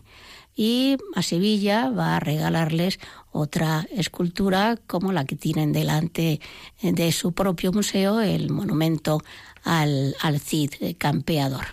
Y 0.54 0.96
a 1.14 1.22
Sevilla 1.22 1.90
va 1.90 2.16
a 2.16 2.20
regalarles 2.20 2.98
otra 3.32 3.86
escultura 3.90 4.78
como 4.86 5.12
la 5.12 5.24
que 5.24 5.36
tienen 5.36 5.72
delante 5.72 6.40
de 6.82 7.12
su 7.12 7.32
propio 7.32 7.72
museo, 7.72 8.20
el 8.20 8.50
monumento 8.50 9.22
al, 9.64 10.14
Cid 10.40 10.96
campeador. 10.98 11.66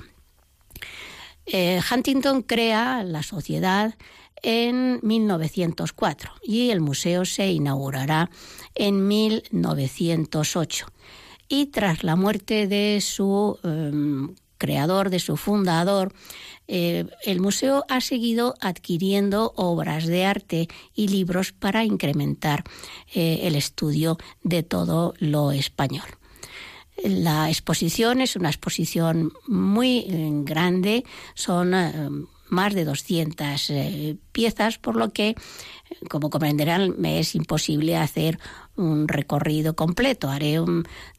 Eh, 1.46 1.80
Huntington 1.92 2.42
crea 2.42 3.04
la 3.04 3.24
sociedad 3.24 3.96
en 4.44 5.00
1904 5.02 6.32
y 6.44 6.70
el 6.70 6.82
museo 6.82 7.26
se 7.26 7.52
inaugurará 7.52 8.30
en 8.76 9.08
1908. 9.08 10.88
Y 11.50 11.68
tras 11.68 12.04
la 12.04 12.16
muerte 12.16 12.68
de 12.68 13.00
su 13.02 13.58
em, 13.64 14.36
creador, 14.58 15.10
de 15.10 15.20
su 15.20 15.38
fundador, 15.38 16.14
eh, 16.68 17.06
el 17.24 17.40
museo 17.40 17.86
ha 17.88 18.02
seguido 18.02 18.56
adquiriendo 18.60 19.54
obras 19.56 20.06
de 20.06 20.26
arte 20.26 20.68
y 20.94 21.08
libros 21.08 21.54
para 21.54 21.86
incrementar 21.86 22.64
eh, 23.14 23.40
el 23.44 23.56
estudio 23.56 24.18
de 24.44 24.64
todo 24.64 25.14
lo 25.20 25.52
español. 25.52 26.08
La 27.04 27.50
exposición 27.50 28.22
es 28.22 28.36
una 28.36 28.50
exposición 28.50 29.32
muy 29.48 30.00
eh, 30.00 30.30
grande, 30.44 31.06
son 31.36 32.28
más 32.50 32.74
de 32.74 32.86
200 32.86 33.72
piezas, 34.32 34.78
por 34.78 34.96
lo 34.96 35.12
que, 35.12 35.36
como 36.10 36.30
comprenderán, 36.30 36.96
me 36.98 37.20
es 37.20 37.36
imposible 37.36 37.98
hacer 37.98 38.40
un 38.76 39.08
recorrido 39.08 39.76
completo. 39.76 40.30
Haré 40.30 40.60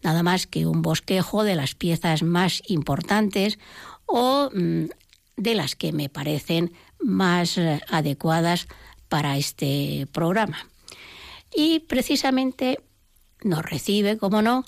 nada 0.02 0.22
más 0.22 0.46
que 0.46 0.66
un 0.66 0.82
bosquejo 0.82 1.44
de 1.44 1.56
las 1.56 1.74
piezas 1.74 2.22
más 2.22 2.62
importantes 2.68 3.58
o 4.06 4.50
mm, 4.54 4.86
de 5.36 5.54
las 5.54 5.76
que 5.76 5.92
me 5.92 6.08
parecen 6.08 6.72
más 7.00 7.58
eh, 7.58 7.80
adecuadas 7.88 8.68
para 9.08 9.36
este 9.36 10.06
programa. 10.12 10.68
Y 11.54 11.80
precisamente 11.80 12.80
nos 13.42 13.64
recibe, 13.64 14.18
como 14.18 14.42
no, 14.42 14.64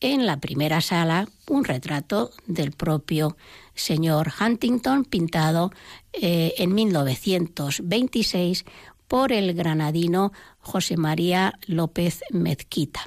en 0.00 0.26
la 0.26 0.38
primera 0.38 0.80
sala 0.80 1.28
un 1.48 1.64
retrato 1.64 2.30
del 2.46 2.72
propio 2.72 3.36
señor 3.74 4.32
Huntington 4.38 5.04
pintado 5.04 5.72
eh, 6.12 6.54
en 6.58 6.74
1926 6.74 8.64
por 9.08 9.32
el 9.32 9.54
granadino 9.54 10.32
José 10.58 10.96
María 10.96 11.54
López 11.66 12.22
Mezquita. 12.30 13.04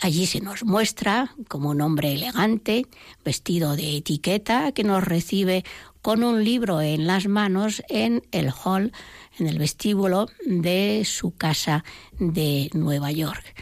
Allí 0.00 0.26
se 0.26 0.40
nos 0.40 0.64
muestra 0.64 1.34
como 1.48 1.70
un 1.70 1.80
hombre 1.80 2.12
elegante, 2.12 2.86
vestido 3.24 3.76
de 3.76 3.96
etiqueta, 3.96 4.72
que 4.72 4.84
nos 4.84 5.02
recibe 5.02 5.64
con 6.02 6.22
un 6.22 6.44
libro 6.44 6.80
en 6.82 7.06
las 7.06 7.26
manos 7.26 7.82
en 7.88 8.22
el 8.30 8.50
hall, 8.50 8.92
en 9.38 9.46
el 9.46 9.58
vestíbulo 9.58 10.28
de 10.44 11.02
su 11.04 11.34
casa 11.34 11.84
de 12.18 12.70
Nueva 12.74 13.10
York. 13.10 13.54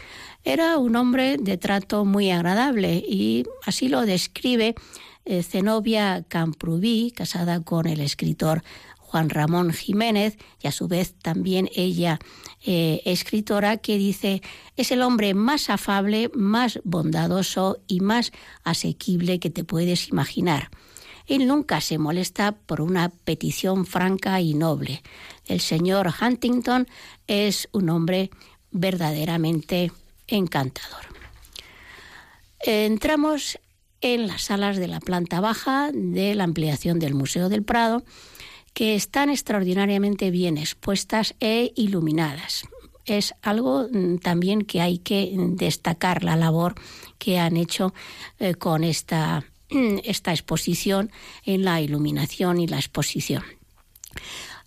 Era 0.43 0.77
un 0.77 0.95
hombre 0.95 1.37
de 1.37 1.57
trato 1.57 2.05
muy 2.05 2.29
agradable 2.31 2.97
y 2.97 3.45
así 3.65 3.87
lo 3.87 4.01
describe 4.01 4.75
eh, 5.25 5.41
Zenobia 5.41 6.23
Camprubí, 6.27 7.11
casada 7.15 7.61
con 7.61 7.87
el 7.87 7.99
escritor 7.99 8.61
Juan 9.15 9.29
Ramón 9.29 9.71
Jiménez, 9.71 10.37
y 10.61 10.67
a 10.67 10.73
su 10.73 10.89
vez 10.89 11.15
también 11.21 11.69
ella 11.73 12.19
eh, 12.65 13.01
escritora, 13.05 13.77
que 13.77 13.97
dice, 13.97 14.41
es 14.75 14.91
el 14.91 15.01
hombre 15.01 15.33
más 15.33 15.69
afable, 15.69 16.29
más 16.33 16.81
bondadoso 16.83 17.77
y 17.87 18.01
más 18.01 18.33
asequible 18.65 19.39
que 19.39 19.49
te 19.49 19.63
puedes 19.63 20.09
imaginar. 20.09 20.69
Él 21.27 21.47
nunca 21.47 21.79
se 21.79 21.97
molesta 21.97 22.51
por 22.51 22.81
una 22.81 23.07
petición 23.07 23.85
franca 23.85 24.41
y 24.41 24.53
noble. 24.53 25.01
El 25.45 25.61
señor 25.61 26.13
Huntington 26.21 26.85
es 27.25 27.69
un 27.71 27.89
hombre 27.91 28.31
verdaderamente 28.71 29.93
encantador. 30.27 31.05
Entramos 32.59 33.59
en 34.01 34.27
las 34.27 34.41
salas 34.41 34.75
de 34.75 34.89
la 34.89 34.99
planta 34.99 35.39
baja 35.39 35.89
de 35.93 36.35
la 36.35 36.43
ampliación 36.43 36.99
del 36.99 37.13
Museo 37.13 37.47
del 37.47 37.63
Prado 37.63 38.03
que 38.75 38.93
están 38.93 39.29
extraordinariamente 39.29 40.29
bien 40.29 40.57
expuestas 40.57 41.33
e 41.39 41.71
iluminadas. 41.75 42.65
Es 43.05 43.33
algo 43.41 43.87
mm, 43.89 44.17
también 44.17 44.63
que 44.63 44.81
hay 44.81 44.99
que 44.99 45.33
destacar 45.35 46.23
la 46.23 46.35
labor 46.35 46.75
que 47.17 47.39
han 47.39 47.55
hecho 47.55 47.93
eh, 48.37 48.53
con 48.55 48.83
esta, 48.83 49.45
esta 50.03 50.31
exposición 50.31 51.09
en 51.45 51.63
la 51.63 51.79
iluminación 51.79 52.59
y 52.59 52.67
la 52.67 52.75
exposición. 52.75 53.43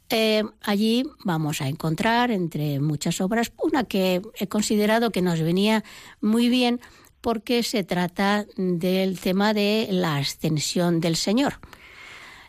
Eh, 0.08 0.42
allí 0.62 1.04
vamos 1.22 1.60
a 1.60 1.68
encontrar, 1.68 2.30
entre 2.30 2.80
muchas 2.80 3.20
obras, 3.20 3.52
una 3.62 3.84
que 3.84 4.22
he 4.40 4.46
considerado 4.46 5.10
que 5.10 5.20
nos 5.20 5.42
venía 5.42 5.84
muy 6.22 6.48
bien 6.48 6.80
porque 7.20 7.62
se 7.62 7.84
trata 7.84 8.46
del 8.56 9.20
tema 9.20 9.52
de 9.52 9.88
la 9.90 10.16
ascensión 10.16 11.00
del 11.00 11.16
Señor. 11.16 11.60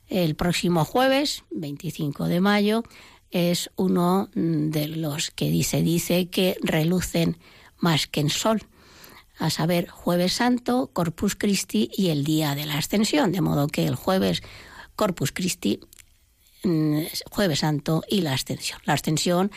El 0.10 0.36
próximo 0.36 0.86
jueves, 0.86 1.44
25 1.52 2.26
de 2.26 2.42
mayo, 2.42 2.84
es 3.32 3.70
uno 3.76 4.30
de 4.34 4.88
los 4.88 5.30
que 5.32 5.52
dice, 5.52 5.84
dice 5.84 6.28
que 6.30 6.58
relucen 6.62 7.38
más 7.78 8.08
que 8.08 8.22
en 8.22 8.30
sol, 8.30 8.64
a 9.38 9.50
saber, 9.50 9.88
jueves 9.88 10.34
santo, 10.34 10.90
Corpus 10.92 11.36
Christi 11.36 11.90
y 11.96 12.10
el 12.10 12.24
día 12.24 12.56
de 12.56 12.66
la 12.66 12.78
ascensión, 12.78 13.32
de 13.32 13.42
modo 13.42 13.68
que 13.68 13.86
el 13.88 13.96
jueves 13.96 14.42
Corpus 14.98 15.32
Christi 15.32 15.80
mm, 16.64 17.04
jueves 17.32 17.60
santo 17.60 18.04
y 18.10 18.22
la 18.22 18.34
ascensión. 18.34 18.82
La 18.84 18.94
ascensión 18.94 19.50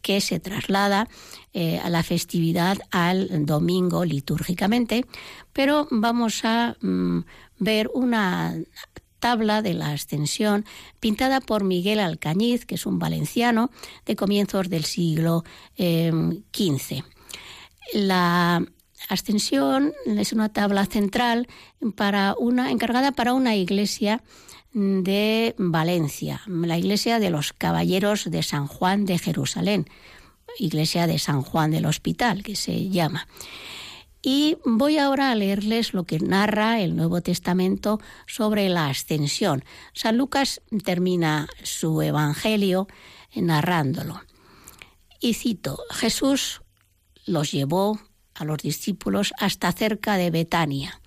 que 0.00 0.22
se 0.22 0.40
traslada 0.40 1.08
eh, 1.52 1.78
a 1.80 1.90
la 1.90 2.02
festividad 2.02 2.78
al 2.90 3.44
domingo 3.44 4.06
litúrgicamente, 4.06 5.04
pero 5.52 5.86
vamos 5.90 6.44
a 6.44 6.76
mm, 6.80 7.20
ver 7.58 7.90
una 7.92 8.54
tabla 9.18 9.62
de 9.62 9.74
la 9.74 9.92
ascensión 9.92 10.64
pintada 11.00 11.40
por 11.40 11.64
Miguel 11.64 12.00
Alcañiz, 12.00 12.66
que 12.66 12.76
es 12.76 12.86
un 12.86 12.98
valenciano 12.98 13.70
de 14.04 14.16
comienzos 14.16 14.68
del 14.68 14.84
siglo 14.84 15.44
XV. 15.76 16.92
Eh, 16.92 17.02
la 17.92 18.64
ascensión 19.08 19.92
es 20.06 20.32
una 20.32 20.48
tabla 20.48 20.86
central 20.86 21.48
para 21.94 22.34
una, 22.38 22.70
encargada 22.70 23.12
para 23.12 23.34
una 23.34 23.54
iglesia 23.54 24.22
de 24.72 25.54
Valencia, 25.56 26.42
la 26.46 26.76
iglesia 26.76 27.18
de 27.18 27.30
los 27.30 27.52
Caballeros 27.52 28.30
de 28.30 28.42
San 28.42 28.66
Juan 28.66 29.06
de 29.06 29.18
Jerusalén, 29.18 29.86
iglesia 30.58 31.06
de 31.06 31.18
San 31.18 31.42
Juan 31.42 31.70
del 31.70 31.86
Hospital, 31.86 32.42
que 32.42 32.56
se 32.56 32.88
llama. 32.90 33.26
Y 34.28 34.58
voy 34.64 34.98
ahora 34.98 35.30
a 35.30 35.36
leerles 35.36 35.94
lo 35.94 36.02
que 36.02 36.18
narra 36.18 36.80
el 36.80 36.96
Nuevo 36.96 37.20
Testamento 37.20 38.00
sobre 38.26 38.68
la 38.68 38.88
ascensión. 38.88 39.62
San 39.92 40.18
Lucas 40.18 40.60
termina 40.82 41.46
su 41.62 42.02
Evangelio 42.02 42.88
narrándolo. 43.36 44.20
Y 45.20 45.34
cito, 45.34 45.78
Jesús 45.90 46.62
los 47.24 47.52
llevó 47.52 48.00
a 48.34 48.44
los 48.44 48.58
discípulos 48.58 49.32
hasta 49.38 49.70
cerca 49.70 50.16
de 50.16 50.32
Betania 50.32 51.00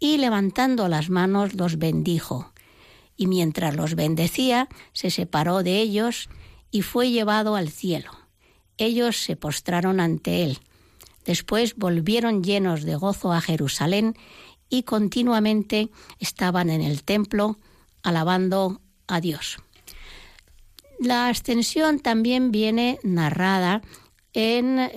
y 0.00 0.16
levantando 0.16 0.88
las 0.88 1.10
manos 1.10 1.52
los 1.52 1.76
bendijo. 1.76 2.54
Y 3.14 3.26
mientras 3.26 3.76
los 3.76 3.94
bendecía, 3.94 4.70
se 4.94 5.10
separó 5.10 5.62
de 5.62 5.82
ellos 5.82 6.30
y 6.70 6.80
fue 6.80 7.10
llevado 7.10 7.56
al 7.56 7.68
cielo. 7.68 8.12
Ellos 8.78 9.18
se 9.18 9.36
postraron 9.36 10.00
ante 10.00 10.44
él 10.44 10.60
Después 11.24 11.76
volvieron 11.76 12.42
llenos 12.42 12.82
de 12.82 12.96
gozo 12.96 13.32
a 13.32 13.40
Jerusalén 13.40 14.14
y 14.68 14.82
continuamente 14.82 15.90
estaban 16.18 16.70
en 16.70 16.82
el 16.82 17.02
templo 17.04 17.58
alabando 18.02 18.80
a 19.06 19.20
Dios. 19.20 19.58
La 21.00 21.28
ascensión 21.28 22.00
también 22.00 22.50
viene 22.50 22.98
narrada 23.02 23.82
en, 24.32 24.78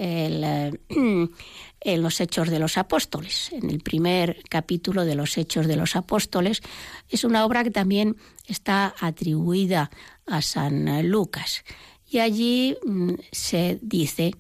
en, 0.90 2.02
los 2.02 2.22
Hechos 2.22 2.50
de 2.50 2.60
los 2.60 2.78
Apóstoles. 2.78 3.52
En 3.52 3.70
el 3.70 3.80
primer 3.80 4.44
capítulo 4.50 5.06
de 5.06 5.16
los 5.16 5.38
Hechos 5.38 5.68
de 5.68 5.76
los 5.76 5.96
Apóstoles 5.96 6.62
es 7.10 7.24
una 7.24 7.46
obra 7.46 7.64
que 7.64 7.72
también 7.72 8.18
está 8.48 8.96
atribuida 9.00 9.90
a 10.26 10.42
San 10.42 11.10
Lucas. 11.10 11.64
Y 12.10 12.20
allí 12.20 12.78
mm, 12.86 13.14
se 13.32 13.80
dice 13.82 14.34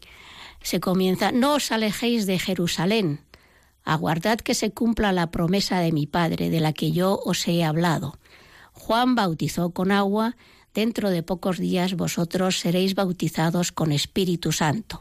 se 0.68 0.82
comienza, 0.82 1.32
no 1.32 1.56
os 1.56 1.72
alejéis 1.72 2.26
de 2.26 2.38
Jerusalén, 2.40 3.22
aguardad 3.86 4.38
que 4.38 4.54
se 4.54 4.72
cumpla 4.72 5.14
la 5.14 5.32
promesa 5.32 5.80
de 5.80 5.94
mi 5.94 6.08
Padre, 6.08 6.50
de 6.50 6.60
la 6.60 6.74
que 6.74 6.92
yo 6.92 7.22
os 7.24 7.48
he 7.48 7.64
hablado. 7.64 8.20
Juan 8.74 9.16
bautizó 9.16 9.70
con 9.70 9.94
agua, 9.94 10.36
dentro 10.74 11.10
de 11.10 11.24
pocos 11.24 11.58
días 11.58 11.96
vosotros 11.96 12.60
seréis 12.60 12.96
bautizados 12.96 13.72
con 13.72 13.94
Espíritu 13.94 14.52
Santo. 14.52 15.00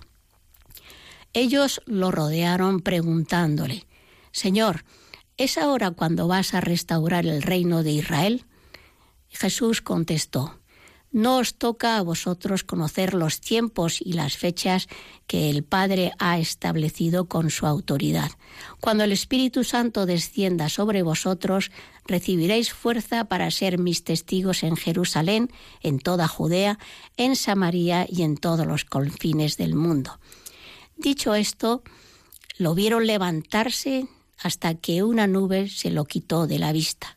Ellos 1.32 1.82
lo 1.84 2.12
rodearon 2.12 2.78
preguntándole, 2.78 3.86
Señor, 4.30 4.84
¿es 5.36 5.58
ahora 5.58 5.90
cuando 5.90 6.28
vas 6.28 6.54
a 6.54 6.60
restaurar 6.60 7.26
el 7.26 7.42
reino 7.42 7.82
de 7.82 7.90
Israel? 7.90 8.44
Jesús 9.30 9.82
contestó, 9.82 10.60
no 11.16 11.38
os 11.38 11.54
toca 11.54 11.96
a 11.96 12.02
vosotros 12.02 12.62
conocer 12.62 13.14
los 13.14 13.40
tiempos 13.40 14.02
y 14.02 14.12
las 14.12 14.36
fechas 14.36 14.86
que 15.26 15.48
el 15.48 15.64
Padre 15.64 16.12
ha 16.18 16.38
establecido 16.38 17.24
con 17.24 17.48
su 17.48 17.66
autoridad. 17.66 18.32
Cuando 18.80 19.02
el 19.02 19.12
Espíritu 19.12 19.64
Santo 19.64 20.04
descienda 20.04 20.68
sobre 20.68 21.02
vosotros, 21.02 21.70
recibiréis 22.06 22.70
fuerza 22.70 23.24
para 23.24 23.50
ser 23.50 23.78
mis 23.78 24.04
testigos 24.04 24.62
en 24.62 24.76
Jerusalén, 24.76 25.50
en 25.80 26.00
toda 26.00 26.28
Judea, 26.28 26.78
en 27.16 27.34
Samaria 27.34 28.06
y 28.06 28.20
en 28.20 28.36
todos 28.36 28.66
los 28.66 28.84
confines 28.84 29.56
del 29.56 29.74
mundo. 29.74 30.20
Dicho 30.98 31.34
esto, 31.34 31.82
lo 32.58 32.74
vieron 32.74 33.06
levantarse 33.06 34.06
hasta 34.42 34.74
que 34.74 35.02
una 35.02 35.26
nube 35.26 35.70
se 35.70 35.90
lo 35.90 36.04
quitó 36.04 36.46
de 36.46 36.58
la 36.58 36.72
vista. 36.72 37.16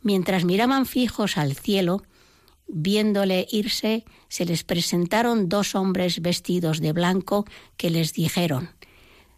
Mientras 0.00 0.46
miraban 0.46 0.86
fijos 0.86 1.36
al 1.36 1.54
cielo, 1.54 2.02
Viéndole 2.74 3.46
irse, 3.52 4.06
se 4.28 4.46
les 4.46 4.64
presentaron 4.64 5.50
dos 5.50 5.74
hombres 5.74 6.22
vestidos 6.22 6.80
de 6.80 6.94
blanco 6.94 7.44
que 7.76 7.90
les 7.90 8.14
dijeron, 8.14 8.70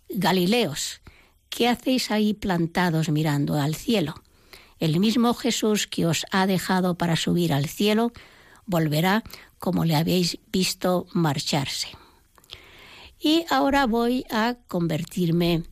Galileos, 0.09 1.03
¿qué 1.51 1.66
hacéis 1.66 2.12
ahí 2.12 2.33
plantados 2.33 3.09
mirando 3.09 3.57
al 3.57 3.75
cielo? 3.75 4.14
El 4.79 5.01
mismo 5.01 5.35
Jesús 5.35 5.88
que 5.88 6.07
os 6.07 6.25
ha 6.31 6.47
dejado 6.47 6.94
para 6.94 7.16
subir 7.16 7.53
al 7.53 7.66
cielo, 7.66 8.12
volverá 8.66 9.25
como 9.59 9.85
le 9.85 9.97
habéis 9.97 10.38
visto 10.53 11.09
marcharse. 11.12 11.88
Y 13.18 13.44
ahora 13.51 13.87
voy 13.87 14.25
a 14.31 14.59
convertirme 14.68 15.64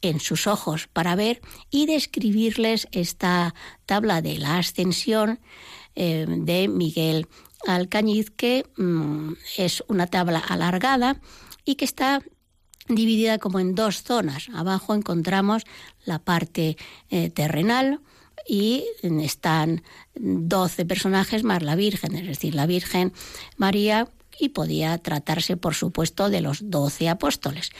en 0.00 0.18
sus 0.18 0.46
ojos 0.46 0.88
para 0.88 1.14
ver 1.14 1.42
y 1.70 1.84
describirles 1.84 2.88
esta 2.90 3.54
tabla 3.84 4.22
de 4.22 4.38
la 4.38 4.56
ascensión 4.56 5.40
eh, 5.94 6.26
de 6.28 6.68
Miguel 6.68 7.28
Alcañiz, 7.66 8.30
que 8.30 8.66
mm, 8.76 9.32
es 9.56 9.82
una 9.88 10.06
tabla 10.06 10.38
alargada 10.38 11.20
y 11.64 11.76
que 11.76 11.84
está 11.84 12.22
dividida 12.88 13.38
como 13.38 13.60
en 13.60 13.74
dos 13.74 14.02
zonas. 14.02 14.48
Abajo 14.54 14.94
encontramos 14.94 15.64
la 16.04 16.18
parte 16.18 16.76
eh, 17.10 17.30
terrenal 17.30 18.00
y 18.46 18.84
están 19.00 19.82
12 20.14 20.84
personajes 20.84 21.44
más 21.44 21.62
la 21.62 21.76
Virgen, 21.76 22.16
es 22.16 22.26
decir, 22.26 22.54
la 22.54 22.66
Virgen 22.66 23.12
María 23.56 24.08
y 24.38 24.50
podía 24.50 24.98
tratarse, 24.98 25.56
por 25.56 25.74
supuesto, 25.74 26.28
de 26.28 26.40
los 26.40 26.70
12 26.70 27.08
apóstoles. 27.08 27.70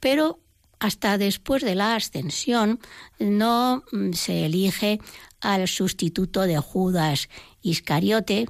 Pero 0.00 0.40
hasta 0.80 1.18
después 1.18 1.62
de 1.62 1.74
la 1.74 1.94
ascensión 1.94 2.80
no 3.18 3.84
mm, 3.92 4.12
se 4.12 4.46
elige 4.46 5.00
al 5.40 5.68
sustituto 5.68 6.42
de 6.42 6.58
Judas 6.58 7.28
Iscariote, 7.68 8.48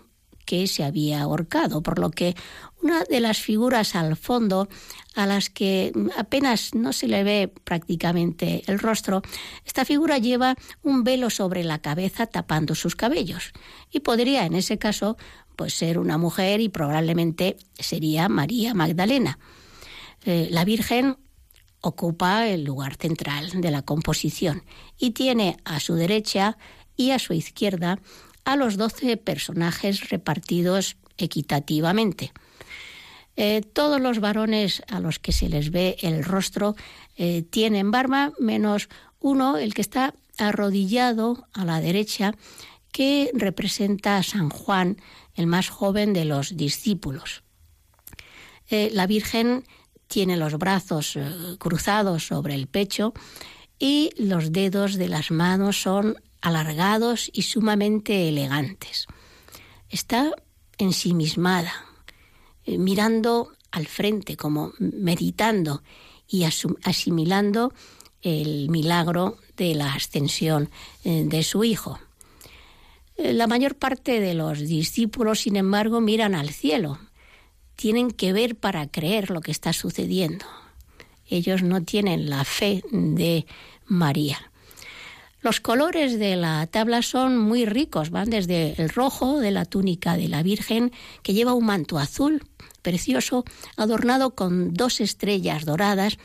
que 0.49 0.67
se 0.67 0.83
había 0.83 1.21
ahorcado, 1.21 1.83
por 1.83 1.99
lo 1.99 2.11
que 2.11 2.35
una 2.81 3.05
de 3.05 3.21
las 3.21 3.39
figuras 3.39 3.95
al 3.95 4.17
fondo, 4.17 4.67
a 5.15 5.27
las 5.27 5.51
que 5.51 5.93
apenas 6.17 6.75
no 6.75 6.95
se 6.95 7.07
le 7.07 7.23
ve 7.23 7.53
prácticamente 7.65 8.63
el 8.67 8.79
rostro, 8.79 9.21
esta 9.67 9.85
figura 9.85 10.17
lleva 10.17 10.57
un 10.83 11.05
velo 11.05 11.29
sobre 11.29 11.65
la 11.65 11.81
cabeza 11.81 12.27
tapando 12.27 12.75
sus 12.75 12.97
cabellos 12.97 13.53
y 13.91 14.01
podría 14.01 14.47
en 14.47 14.55
ese 14.55 14.79
caso 14.79 15.19
pues 15.55 15.75
ser 15.75 15.99
una 15.99 16.17
mujer 16.17 16.63
y 16.63 16.71
probablemente 16.71 17.59
sería 17.79 18.31
María 18.31 18.73
Magdalena. 18.73 19.39
Eh, 20.25 20.49
la 20.51 20.65
Virgen 20.65 21.19
ocupa 21.83 22.47
el 22.47 22.65
lugar 22.65 22.97
central 22.97 23.61
de 23.61 23.71
la 23.71 23.83
composición 23.83 24.63
y 24.97 25.11
tiene 25.11 25.59
a 25.65 25.79
su 25.79 25.95
derecha 25.95 26.57
y 26.97 27.11
a 27.11 27.19
su 27.19 27.33
izquierda 27.33 27.99
a 28.49 28.57
los 28.57 28.79
doce 28.79 29.19
personajes 29.19 30.09
repartidos 30.09 30.97
equitativamente. 31.19 32.33
Eh, 33.37 33.61
todos 33.61 34.01
los 34.01 34.21
varones 34.21 34.83
a 34.89 35.01
los 35.01 35.19
que 35.19 35.33
se 35.33 35.51
les 35.51 35.71
ve 35.71 35.99
el 36.01 36.25
rostro 36.25 36.75
eh, 37.19 37.43
tienen 37.43 37.91
barba, 37.91 38.33
menos 38.39 38.89
uno, 39.21 39.59
el 39.59 39.75
que 39.75 39.83
está 39.83 40.15
arrodillado 40.39 41.47
a 41.53 41.67
la 41.67 41.83
derecha, 41.83 42.33
que 42.91 43.31
representa 43.35 44.17
a 44.17 44.23
San 44.23 44.49
Juan, 44.49 44.97
el 45.35 45.47
más 45.47 45.69
joven 45.69 46.15
de 46.15 46.25
los 46.25 46.57
discípulos. 46.57 47.43
Eh, 48.71 48.89
la 48.95 49.07
Virgen 49.07 49.65
tiene 50.07 50.39
los 50.39 50.57
brazos 50.57 51.19
cruzados 51.59 52.27
sobre 52.27 52.55
el 52.55 52.67
pecho 52.67 53.13
y 53.79 54.11
los 54.17 54.53
dedos 54.53 54.95
de 54.95 55.09
las 55.09 55.31
manos 55.31 55.83
son 55.83 56.17
alargados 56.41 57.31
y 57.33 57.43
sumamente 57.43 58.29
elegantes. 58.29 59.07
Está 59.89 60.33
ensimismada, 60.79 61.73
eh, 62.65 62.79
mirando 62.79 63.53
al 63.71 63.87
frente, 63.87 64.37
como 64.37 64.73
meditando 64.79 65.83
y 66.29 66.45
asimilando 66.45 67.73
el 68.23 68.69
milagro 68.69 69.39
de 69.57 69.75
la 69.75 69.93
ascensión 69.93 70.71
eh, 71.05 71.25
de 71.27 71.43
su 71.43 71.65
hijo. 71.65 71.99
Eh, 73.17 73.33
la 73.33 73.47
mayor 73.47 73.77
parte 73.77 74.21
de 74.21 74.35
los 74.35 74.61
discípulos, 74.61 75.41
sin 75.41 75.57
embargo, 75.57 76.01
miran 76.01 76.35
al 76.35 76.51
cielo. 76.51 76.99
Tienen 77.77 78.11
que 78.11 78.33
ver 78.33 78.57
para 78.57 78.89
creer 78.89 79.31
lo 79.31 79.41
que 79.41 79.51
está 79.51 79.73
sucediendo. 79.73 80.47
Ellos 81.27 81.63
no 81.63 81.83
tienen 81.83 82.31
la 82.31 82.45
fe 82.45 82.83
de 82.91 83.47
María. 83.87 84.51
Los 85.41 85.61
colores 85.61 86.19
de 86.19 86.35
la 86.35 86.67
tabla 86.67 87.03
son 87.03 87.39
muy 87.39 87.65
ricos, 87.65 88.11
van 88.11 88.29
desde 88.29 88.75
el 88.83 88.89
rojo 88.89 89.39
de 89.39 89.53
la 89.53 89.65
túnica 89.65 90.17
de 90.17 90.27
la 90.27 90.43
Virgen, 90.43 90.91
que 91.23 91.33
lleva 91.33 91.55
un 91.55 91.67
manto 91.67 91.99
azul 91.99 92.43
precioso, 92.83 93.45
adornado 93.77 94.35
con 94.35 94.75
dos 94.75 95.01
estrellas 95.01 95.65
doradas. 95.65 96.19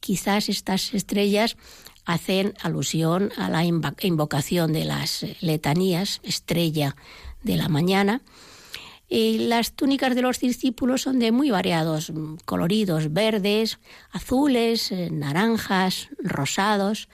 Quizás 0.00 0.48
estas 0.48 0.94
estrellas 0.94 1.56
hacen 2.06 2.54
alusión 2.62 3.32
a 3.36 3.50
la 3.50 3.64
invocación 3.64 4.72
de 4.72 4.86
las 4.86 5.26
letanías, 5.40 6.20
estrella 6.22 6.96
de 7.42 7.56
la 7.56 7.68
mañana. 7.68 8.22
Y 9.10 9.46
las 9.46 9.72
túnicas 9.72 10.14
de 10.14 10.22
los 10.22 10.40
discípulos 10.40 11.02
son 11.02 11.18
de 11.18 11.32
muy 11.32 11.50
variados 11.50 12.12
coloridos, 12.46 13.12
verdes, 13.12 13.78
azules, 14.10 14.90
eh, 14.90 15.10
naranjas, 15.10 16.08
rosados, 16.18 17.08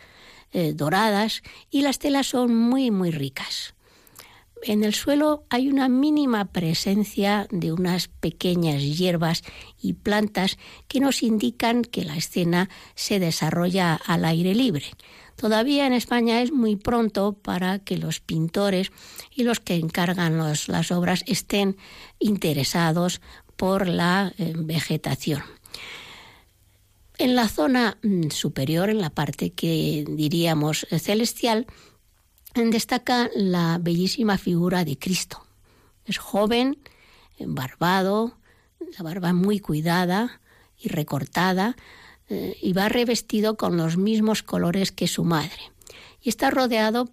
eh, 0.54 0.72
doradas, 0.72 1.42
y 1.70 1.82
las 1.82 1.98
telas 1.98 2.28
son 2.28 2.56
muy, 2.56 2.90
muy 2.90 3.10
ricas. 3.10 3.74
En 4.62 4.82
el 4.82 4.94
suelo 4.94 5.44
hay 5.50 5.68
una 5.68 5.90
mínima 5.90 6.46
presencia 6.46 7.46
de 7.50 7.72
unas 7.72 8.08
pequeñas 8.08 8.82
hierbas 8.82 9.42
y 9.78 9.92
plantas 9.92 10.56
que 10.88 11.00
nos 11.00 11.22
indican 11.22 11.82
que 11.82 12.02
la 12.02 12.16
escena 12.16 12.70
se 12.94 13.18
desarrolla 13.18 13.94
al 13.94 14.24
aire 14.24 14.54
libre. 14.54 14.86
Todavía 15.36 15.86
en 15.86 15.92
España 15.92 16.40
es 16.40 16.50
muy 16.50 16.76
pronto 16.76 17.34
para 17.34 17.78
que 17.78 17.98
los 17.98 18.20
pintores 18.20 18.90
y 19.34 19.42
los 19.42 19.60
que 19.60 19.74
encargan 19.74 20.38
las 20.38 20.90
obras 20.92 21.24
estén 21.26 21.76
interesados 22.18 23.20
por 23.56 23.86
la 23.86 24.32
eh, 24.38 24.54
vegetación. 24.56 25.42
En 27.18 27.36
la 27.36 27.48
zona 27.48 27.98
mm, 28.02 28.30
superior, 28.30 28.90
en 28.90 29.00
la 29.00 29.10
parte 29.10 29.50
que 29.50 30.04
diríamos 30.08 30.86
celestial, 30.90 31.66
destaca 32.54 33.30
la 33.34 33.78
bellísima 33.80 34.38
figura 34.38 34.84
de 34.84 34.98
Cristo. 34.98 35.44
Es 36.06 36.18
joven, 36.18 36.78
barbado, 37.40 38.36
la 38.96 39.02
barba 39.02 39.32
muy 39.32 39.58
cuidada 39.58 40.40
y 40.78 40.88
recortada, 40.88 41.76
eh, 42.28 42.56
y 42.60 42.72
va 42.72 42.88
revestido 42.88 43.56
con 43.56 43.76
los 43.76 43.96
mismos 43.96 44.42
colores 44.42 44.92
que 44.92 45.08
su 45.08 45.24
madre. 45.24 45.72
Y 46.22 46.28
está 46.28 46.50
rodeado 46.50 47.10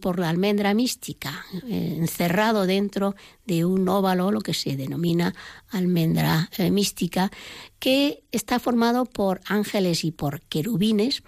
por 0.00 0.20
la 0.20 0.28
almendra 0.28 0.74
mística, 0.74 1.44
eh, 1.68 1.96
encerrado 1.98 2.66
dentro 2.66 3.16
de 3.46 3.64
un 3.64 3.88
óvalo, 3.88 4.30
lo 4.30 4.40
que 4.40 4.54
se 4.54 4.76
denomina 4.76 5.34
almendra 5.70 6.48
eh, 6.56 6.70
mística, 6.70 7.32
que 7.80 8.22
está 8.30 8.60
formado 8.60 9.06
por 9.06 9.40
ángeles 9.46 10.04
y 10.04 10.12
por 10.12 10.40
querubines, 10.42 11.24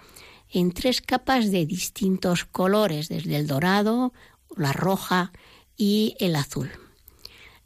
en 0.51 0.71
tres 0.71 1.01
capas 1.01 1.51
de 1.51 1.65
distintos 1.65 2.45
colores, 2.45 3.09
desde 3.09 3.35
el 3.35 3.45
dorado, 3.45 4.13
la 4.55 4.71
roja 4.71 5.31
y 5.75 6.15
el 6.19 6.35
azul. 6.35 6.71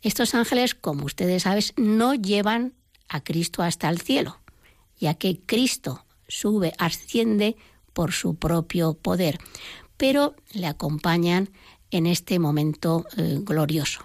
Estos 0.01 0.33
ángeles, 0.33 0.73
como 0.73 1.05
ustedes 1.05 1.43
saben, 1.43 1.63
no 1.77 2.15
llevan 2.15 2.73
a 3.07 3.23
Cristo 3.23 3.61
hasta 3.61 3.89
el 3.89 4.01
cielo, 4.01 4.39
ya 4.99 5.13
que 5.13 5.39
Cristo 5.39 6.05
sube, 6.27 6.73
asciende 6.79 7.55
por 7.93 8.11
su 8.11 8.35
propio 8.35 8.95
poder, 8.95 9.37
pero 10.03 10.35
le 10.51 10.67
acompañan 10.67 11.49
en 11.89 12.07
este 12.07 12.37
momento 12.37 13.05
eh, 13.15 13.37
glorioso. 13.39 14.01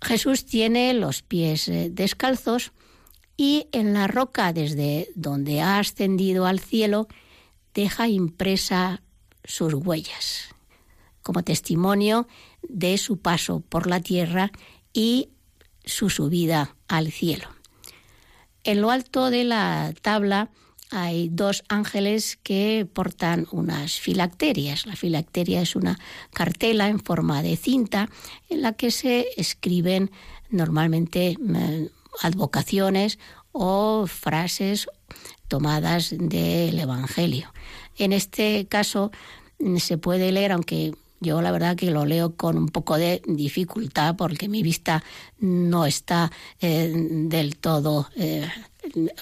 Jesús 0.00 0.46
tiene 0.46 0.94
los 0.94 1.22
pies 1.22 1.66
eh, 1.66 1.88
descalzos 1.90 2.70
y 3.36 3.66
en 3.72 3.94
la 3.94 4.06
roca 4.06 4.52
desde 4.52 5.08
donde 5.16 5.60
ha 5.60 5.80
ascendido 5.80 6.46
al 6.46 6.60
cielo 6.60 7.08
deja 7.74 8.06
impresa 8.06 9.02
sus 9.42 9.74
huellas 9.74 10.54
como 11.24 11.42
testimonio 11.42 12.28
de 12.62 12.96
su 12.96 13.18
paso 13.18 13.58
por 13.58 13.88
la 13.88 13.98
tierra 13.98 14.52
y 14.92 15.30
su 15.84 16.10
subida 16.10 16.76
al 16.86 17.10
cielo. 17.10 17.48
En 18.62 18.82
lo 18.82 18.92
alto 18.92 19.30
de 19.30 19.42
la 19.42 19.92
tabla 20.00 20.52
hay 20.94 21.28
dos 21.28 21.64
ángeles 21.68 22.38
que 22.42 22.86
portan 22.90 23.48
unas 23.50 23.98
filacterias. 23.98 24.86
La 24.86 24.94
filacteria 24.94 25.60
es 25.60 25.74
una 25.74 25.98
cartela 26.32 26.88
en 26.88 27.00
forma 27.00 27.42
de 27.42 27.56
cinta 27.56 28.08
en 28.48 28.62
la 28.62 28.74
que 28.74 28.92
se 28.92 29.26
escriben 29.36 30.12
normalmente 30.50 31.36
mm, 31.40 31.86
advocaciones 32.22 33.18
o 33.50 34.06
frases 34.06 34.86
tomadas 35.48 36.14
del 36.16 36.78
Evangelio. 36.78 37.52
En 37.98 38.12
este 38.12 38.66
caso 38.66 39.10
mm, 39.58 39.78
se 39.78 39.98
puede 39.98 40.30
leer, 40.30 40.52
aunque 40.52 40.92
yo 41.20 41.42
la 41.42 41.50
verdad 41.50 41.74
que 41.74 41.90
lo 41.90 42.04
leo 42.04 42.36
con 42.36 42.56
un 42.56 42.68
poco 42.68 42.98
de 42.98 43.20
dificultad 43.26 44.14
porque 44.14 44.48
mi 44.48 44.62
vista 44.62 45.02
no 45.38 45.86
está 45.86 46.30
eh, 46.60 46.92
del 46.94 47.56
todo 47.56 48.08
eh, 48.16 48.48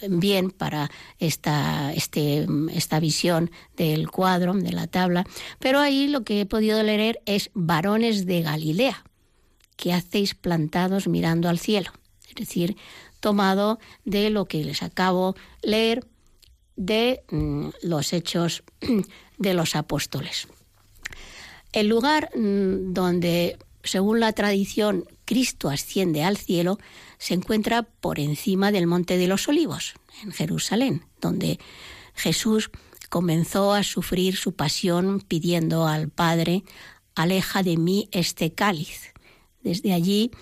bien 0.09 0.51
para 0.51 0.91
esta, 1.19 1.93
este, 1.93 2.47
esta 2.73 3.01
visión 3.01 3.51
del 3.77 4.11
cuadro, 4.11 4.55
de 4.55 4.73
la 4.73 4.87
tabla, 4.87 5.25
pero 5.59 5.81
ahí 5.81 6.09
lo 6.09 6.25
que 6.25 6.41
he 6.41 6.47
podido 6.47 6.83
leer 6.83 7.21
es 7.27 7.51
varones 7.55 8.27
de 8.27 8.43
Galilea, 8.43 9.05
que 9.77 9.93
hacéis 9.93 10.35
plantados 10.35 11.09
mirando 11.09 11.49
al 11.49 11.59
cielo. 11.59 11.91
Es 12.29 12.35
decir, 12.35 12.77
tomado 13.21 13.79
de 14.05 14.31
lo 14.31 14.47
que 14.47 14.65
les 14.65 14.83
acabo 14.83 15.37
leer 15.63 16.07
de 16.77 17.23
mm, 17.31 17.69
los 17.83 18.13
hechos 18.13 18.65
de 19.39 19.55
los 19.55 19.77
apóstoles. 19.77 20.49
El 21.73 21.89
lugar 21.89 22.31
mm, 22.37 22.93
donde, 22.93 23.59
según 23.83 24.21
la 24.21 24.33
tradición, 24.33 25.07
Cristo 25.25 25.71
asciende 25.71 26.25
al 26.25 26.37
cielo 26.37 26.79
se 27.23 27.35
encuentra 27.35 27.85
por 27.85 28.19
encima 28.19 28.73
del 28.73 28.89
Monte 28.89 29.17
de 29.17 29.29
los 29.29 29.47
Olivos, 29.47 29.95
en 30.25 30.33
Jerusalén, 30.33 31.05
donde 31.21 31.61
Jesús 32.17 32.73
comenzó 33.11 33.75
a 33.75 33.85
sufrir 33.85 34.35
su 34.35 34.57
pasión 34.57 35.21
pidiendo 35.21 35.87
al 35.87 36.09
Padre, 36.09 36.65
aleja 37.15 37.63
de 37.63 37.77
mí 37.77 38.09
este 38.11 38.55
cáliz. 38.55 39.13
Desde 39.63 39.93
allí 39.93 40.33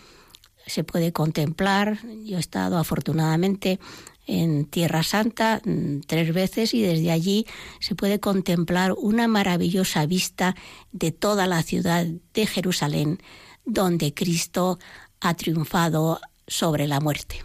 se 0.67 0.83
puede 0.83 1.13
contemplar, 1.13 1.99
yo 2.25 2.39
he 2.39 2.41
estado 2.41 2.79
afortunadamente 2.79 3.79
en 4.27 4.65
Tierra 4.65 5.03
Santa 5.03 5.61
mm, 5.63 6.01
tres 6.07 6.33
veces 6.33 6.73
y 6.73 6.81
desde 6.81 7.11
allí 7.11 7.47
se 7.81 7.95
puede 7.95 8.21
contemplar 8.21 8.95
una 8.97 9.29
maravillosa 9.29 10.07
vista 10.07 10.57
de 10.93 11.13
toda 11.13 11.47
la 11.47 11.63
ciudad 11.63 12.07
de 12.33 12.47
Jerusalén, 12.47 13.19
donde 13.67 14.15
Cristo 14.15 14.79
ha 15.21 15.35
triunfado 15.35 16.19
sobre 16.51 16.87
la 16.89 16.99
muerte. 17.01 17.45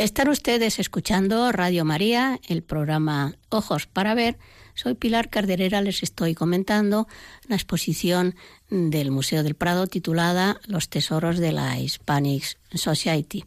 Están 0.00 0.30
ustedes 0.30 0.78
escuchando 0.78 1.52
Radio 1.52 1.84
María, 1.84 2.40
el 2.48 2.62
programa 2.62 3.34
Ojos 3.50 3.86
para 3.86 4.14
Ver. 4.14 4.38
Soy 4.72 4.94
Pilar 4.94 5.28
Carderera, 5.28 5.82
les 5.82 6.02
estoy 6.02 6.34
comentando 6.34 7.06
la 7.48 7.56
exposición 7.56 8.34
del 8.70 9.10
Museo 9.10 9.42
del 9.42 9.56
Prado 9.56 9.86
titulada 9.88 10.58
Los 10.66 10.88
Tesoros 10.88 11.36
de 11.38 11.52
la 11.52 11.78
Hispanic 11.78 12.56
Society. 12.72 13.44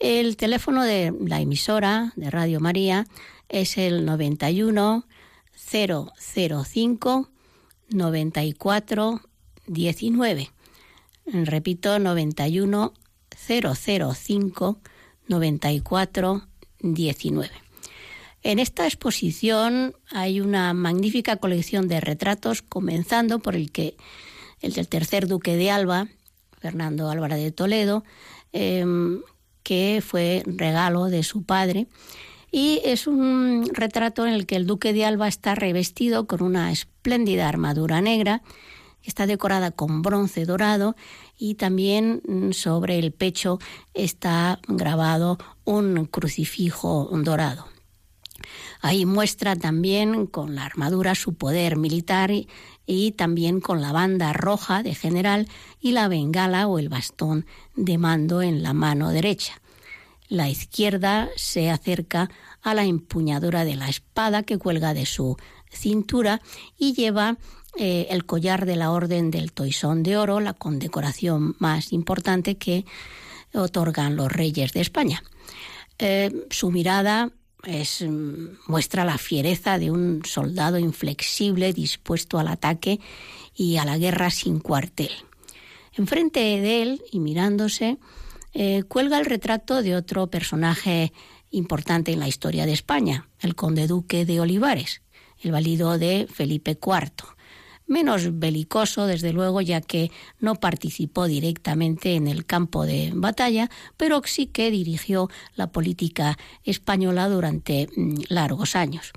El 0.00 0.36
teléfono 0.36 0.82
de 0.82 1.14
la 1.20 1.40
emisora 1.40 2.12
de 2.16 2.28
Radio 2.28 2.58
María 2.58 3.06
es 3.48 3.78
el 3.78 4.04
91 4.04 5.06
005 5.54 7.30
94 7.90 9.20
19. 9.68 10.50
Repito, 11.26 12.00
91 12.00 12.92
005 13.46 14.80
94 14.82 14.93
19. 16.80 17.50
En 18.42 18.58
esta 18.58 18.84
exposición 18.84 19.94
hay 20.10 20.40
una 20.40 20.74
magnífica 20.74 21.36
colección 21.36 21.88
de 21.88 22.00
retratos, 22.00 22.60
comenzando 22.60 23.38
por 23.38 23.56
el 23.56 23.72
que 23.72 23.96
el 24.60 24.74
del 24.74 24.88
tercer 24.88 25.26
duque 25.26 25.56
de 25.56 25.70
Alba, 25.70 26.08
Fernando 26.58 27.08
Álvarez 27.10 27.38
de 27.38 27.52
Toledo, 27.52 28.04
em, 28.52 29.22
que 29.62 30.02
fue 30.06 30.42
regalo 30.46 31.06
de 31.06 31.22
su 31.22 31.42
padre. 31.42 31.86
Y 32.52 32.80
es 32.84 33.06
un 33.06 33.68
retrato 33.72 34.26
en 34.26 34.34
el 34.34 34.46
que 34.46 34.56
el 34.56 34.66
duque 34.66 34.92
de 34.92 35.04
Alba 35.04 35.26
está 35.26 35.54
revestido 35.54 36.26
con 36.26 36.42
una 36.42 36.70
espléndida 36.70 37.48
armadura 37.48 38.00
negra, 38.00 38.42
está 39.02 39.26
decorada 39.26 39.70
con 39.70 40.02
bronce 40.02 40.44
dorado 40.44 40.96
y 41.38 41.54
también 41.54 42.22
mm, 42.26 42.52
sobre 42.52 42.98
el 42.98 43.12
pecho 43.12 43.58
está 43.92 44.60
grabado 44.68 45.38
un 45.64 46.06
crucifijo 46.06 47.08
dorado. 47.12 47.66
Ahí 48.80 49.06
muestra 49.06 49.56
también 49.56 50.26
con 50.26 50.54
la 50.54 50.64
armadura 50.64 51.14
su 51.14 51.34
poder 51.34 51.76
militar 51.76 52.30
y, 52.86 53.12
también 53.12 53.60
con 53.60 53.80
la 53.80 53.92
banda 53.92 54.32
roja 54.32 54.82
de 54.82 54.94
general 54.94 55.48
y 55.80 55.92
la 55.92 56.08
bengala 56.08 56.66
o 56.66 56.78
el 56.78 56.90
bastón 56.90 57.46
de 57.76 57.96
mando 57.96 58.42
en 58.42 58.62
la 58.62 58.74
mano 58.74 59.10
derecha. 59.10 59.60
La 60.28 60.50
izquierda 60.50 61.28
se 61.36 61.70
acerca 61.70 62.30
a 62.62 62.74
la 62.74 62.84
empuñadura 62.84 63.64
de 63.64 63.76
la 63.76 63.88
espada 63.88 64.42
que 64.42 64.58
cuelga 64.58 64.92
de 64.94 65.06
su 65.06 65.36
cintura 65.70 66.40
y 66.76 66.94
lleva 66.94 67.38
eh, 67.76 68.06
el 68.10 68.24
collar 68.24 68.66
de 68.66 68.76
la 68.76 68.92
Orden 68.92 69.30
del 69.30 69.52
Toisón 69.52 70.02
de 70.02 70.16
Oro, 70.16 70.40
la 70.40 70.54
condecoración 70.54 71.56
más 71.58 71.92
importante 71.92 72.56
que 72.56 72.84
otorgan 73.52 74.16
los 74.16 74.30
reyes 74.30 74.72
de 74.72 74.80
España. 74.80 75.22
Eh, 75.98 76.46
su 76.50 76.70
mirada 76.70 77.30
es, 77.64 78.02
mm, 78.02 78.58
muestra 78.68 79.04
la 79.04 79.18
fiereza 79.18 79.78
de 79.78 79.90
un 79.90 80.22
soldado 80.24 80.78
inflexible 80.78 81.72
dispuesto 81.72 82.38
al 82.38 82.48
ataque 82.48 83.00
y 83.56 83.76
a 83.76 83.84
la 83.84 83.98
guerra 83.98 84.30
sin 84.30 84.60
cuartel. 84.60 85.10
Enfrente 85.94 86.40
de 86.40 86.82
él 86.82 87.02
y 87.10 87.20
mirándose, 87.20 87.98
eh, 88.52 88.84
cuelga 88.84 89.18
el 89.18 89.26
retrato 89.26 89.82
de 89.82 89.96
otro 89.96 90.28
personaje 90.28 91.12
importante 91.50 92.12
en 92.12 92.20
la 92.20 92.28
historia 92.28 92.66
de 92.66 92.72
España, 92.72 93.28
el 93.40 93.54
conde 93.54 93.86
duque 93.86 94.24
de 94.24 94.40
Olivares, 94.40 95.02
el 95.40 95.52
valido 95.52 95.98
de 95.98 96.28
Felipe 96.32 96.72
IV 96.72 97.34
menos 97.86 98.38
belicoso, 98.38 99.06
desde 99.06 99.32
luego, 99.32 99.60
ya 99.60 99.80
que 99.80 100.10
no 100.40 100.54
participó 100.56 101.26
directamente 101.26 102.14
en 102.14 102.28
el 102.28 102.46
campo 102.46 102.86
de 102.86 103.12
batalla, 103.14 103.70
pero 103.96 104.22
sí 104.24 104.46
que 104.46 104.70
dirigió 104.70 105.28
la 105.54 105.68
política 105.68 106.38
española 106.64 107.28
durante 107.28 107.88
mm, 107.94 108.22
largos 108.28 108.76
años. 108.76 109.12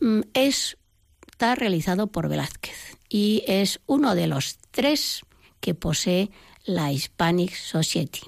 Mm, 0.00 0.20
está 0.34 1.54
realizado 1.54 2.06
por 2.06 2.28
Velázquez 2.28 2.98
y 3.08 3.42
es 3.46 3.80
uno 3.86 4.14
de 4.14 4.26
los 4.26 4.58
tres 4.70 5.22
que 5.60 5.74
posee 5.74 6.30
la 6.64 6.92
Hispanic 6.92 7.54
Society. 7.54 8.22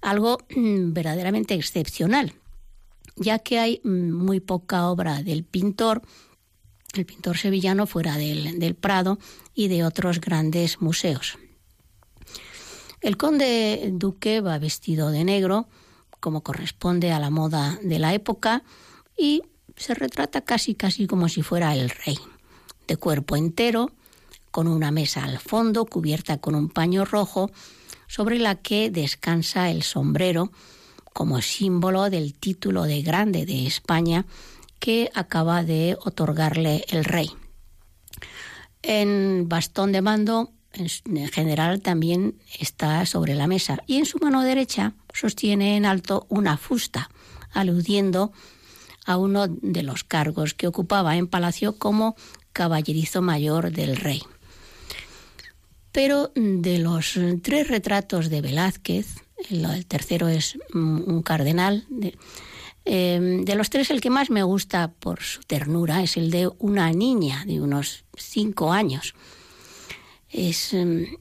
Algo 0.00 0.38
mm, 0.54 0.92
verdaderamente 0.92 1.54
excepcional, 1.54 2.34
ya 3.16 3.38
que 3.38 3.58
hay 3.58 3.80
muy 3.84 4.40
poca 4.40 4.88
obra 4.88 5.22
del 5.22 5.44
pintor 5.44 6.02
el 6.96 7.06
pintor 7.06 7.36
sevillano 7.36 7.86
fuera 7.86 8.16
del, 8.16 8.74
Prado 8.74 9.18
y 9.54 9.68
de 9.68 9.84
otros 9.84 10.20
grandes 10.20 10.80
museos. 10.80 11.38
El 13.00 13.16
conde 13.16 13.90
duque 13.92 14.40
va 14.40 14.58
vestido 14.58 15.10
de 15.10 15.24
negro, 15.24 15.68
como 16.20 16.42
corresponde 16.42 17.12
a 17.12 17.18
la 17.18 17.30
moda 17.30 17.78
de 17.82 17.98
la 17.98 18.14
época, 18.14 18.62
y 19.16 19.42
se 19.76 19.94
retrata 19.94 20.40
casi 20.40 20.74
casi 20.74 21.06
como 21.06 21.28
si 21.28 21.42
fuera 21.42 21.74
el 21.74 21.90
rey, 21.90 22.18
de 22.86 22.96
cuerpo 22.96 23.36
entero, 23.36 23.90
con 24.50 24.68
una 24.68 24.90
mesa 24.90 25.24
al 25.24 25.38
fondo 25.38 25.84
cubierta 25.84 26.38
con 26.38 26.54
un 26.54 26.68
paño 26.68 27.04
rojo, 27.04 27.50
sobre 28.06 28.38
la 28.38 28.54
que 28.54 28.90
descansa 28.90 29.70
el 29.70 29.82
sombrero 29.82 30.52
como 31.12 31.40
símbolo 31.40 32.10
del 32.10 32.34
título 32.34 32.84
de 32.84 33.02
grande 33.02 33.46
de 33.46 33.66
España 33.66 34.26
que 34.84 35.10
acaba 35.14 35.64
de 35.64 35.96
otorgarle 35.98 36.84
el 36.88 37.06
rey. 37.06 37.30
En 38.82 39.48
bastón 39.48 39.92
de 39.92 40.02
mando, 40.02 40.52
en 40.74 41.28
general, 41.28 41.80
también 41.80 42.34
está 42.60 43.06
sobre 43.06 43.34
la 43.34 43.46
mesa 43.46 43.82
y 43.86 43.96
en 43.96 44.04
su 44.04 44.18
mano 44.18 44.42
derecha 44.42 44.92
sostiene 45.10 45.78
en 45.78 45.86
alto 45.86 46.26
una 46.28 46.58
fusta, 46.58 47.08
aludiendo 47.54 48.30
a 49.06 49.16
uno 49.16 49.46
de 49.48 49.82
los 49.82 50.04
cargos 50.04 50.52
que 50.52 50.66
ocupaba 50.66 51.16
en 51.16 51.28
palacio 51.28 51.78
como 51.78 52.14
caballerizo 52.52 53.22
mayor 53.22 53.72
del 53.72 53.96
rey. 53.96 54.22
Pero 55.92 56.30
de 56.34 56.78
los 56.78 57.18
tres 57.40 57.68
retratos 57.68 58.28
de 58.28 58.42
Velázquez, 58.42 59.06
el 59.48 59.86
tercero 59.86 60.28
es 60.28 60.58
un 60.74 61.22
cardenal, 61.22 61.86
Em, 62.84 63.44
de 63.44 63.54
los 63.54 63.70
tres, 63.70 63.90
el 63.90 64.00
que 64.00 64.10
más 64.10 64.30
me 64.30 64.42
gusta 64.42 64.92
por 64.92 65.22
su 65.22 65.40
ternura 65.42 66.02
es 66.02 66.16
el 66.16 66.30
de 66.30 66.50
una 66.58 66.90
niña 66.92 67.44
de 67.46 67.60
unos 67.60 68.04
cinco 68.16 68.72
años. 68.72 69.14
Es, 70.28 70.74
em, 70.74 71.16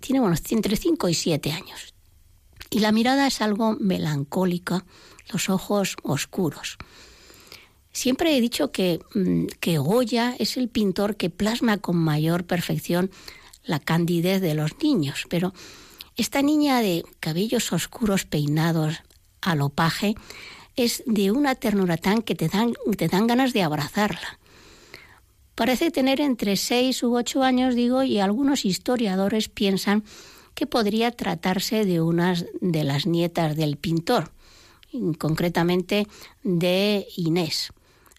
tiene 0.00 0.20
entre 0.50 0.76
cinco 0.76 1.08
y 1.08 1.14
siete 1.14 1.52
años. 1.52 1.94
Y 2.70 2.80
la 2.80 2.90
mirada 2.90 3.26
es 3.28 3.40
algo 3.40 3.76
melancólica, 3.78 4.84
los 5.32 5.48
ojos 5.48 5.96
oscuros. 6.02 6.78
Siempre 7.92 8.36
he 8.36 8.40
dicho 8.40 8.72
que, 8.72 8.98
mm, 9.14 9.46
que 9.60 9.78
Goya 9.78 10.34
es 10.40 10.56
el 10.56 10.68
pintor 10.68 11.16
que 11.16 11.30
plasma 11.30 11.78
con 11.78 11.96
mayor 11.96 12.44
perfección 12.44 13.10
la 13.64 13.78
candidez 13.78 14.40
de 14.40 14.54
los 14.54 14.72
niños, 14.82 15.26
pero 15.30 15.54
esta 16.16 16.42
niña 16.42 16.80
de 16.80 17.04
cabellos 17.20 17.72
oscuros 17.72 18.24
peinados 18.24 18.96
al 19.40 19.60
opaje 19.60 20.16
es 20.76 21.02
de 21.06 21.30
una 21.30 21.54
ternura 21.54 21.96
tan 21.96 22.22
que 22.22 22.34
te 22.34 22.48
dan, 22.48 22.74
te 22.96 23.08
dan 23.08 23.26
ganas 23.26 23.52
de 23.52 23.62
abrazarla. 23.62 24.38
Parece 25.54 25.90
tener 25.90 26.20
entre 26.20 26.56
seis 26.56 27.02
u 27.02 27.14
ocho 27.16 27.42
años, 27.42 27.74
digo, 27.74 28.02
y 28.02 28.18
algunos 28.18 28.64
historiadores 28.64 29.48
piensan 29.48 30.04
que 30.54 30.66
podría 30.66 31.12
tratarse 31.12 31.84
de 31.84 32.00
una 32.00 32.34
de 32.60 32.84
las 32.84 33.06
nietas 33.06 33.56
del 33.56 33.76
pintor, 33.76 34.32
concretamente 35.18 36.06
de 36.42 37.06
Inés, 37.16 37.72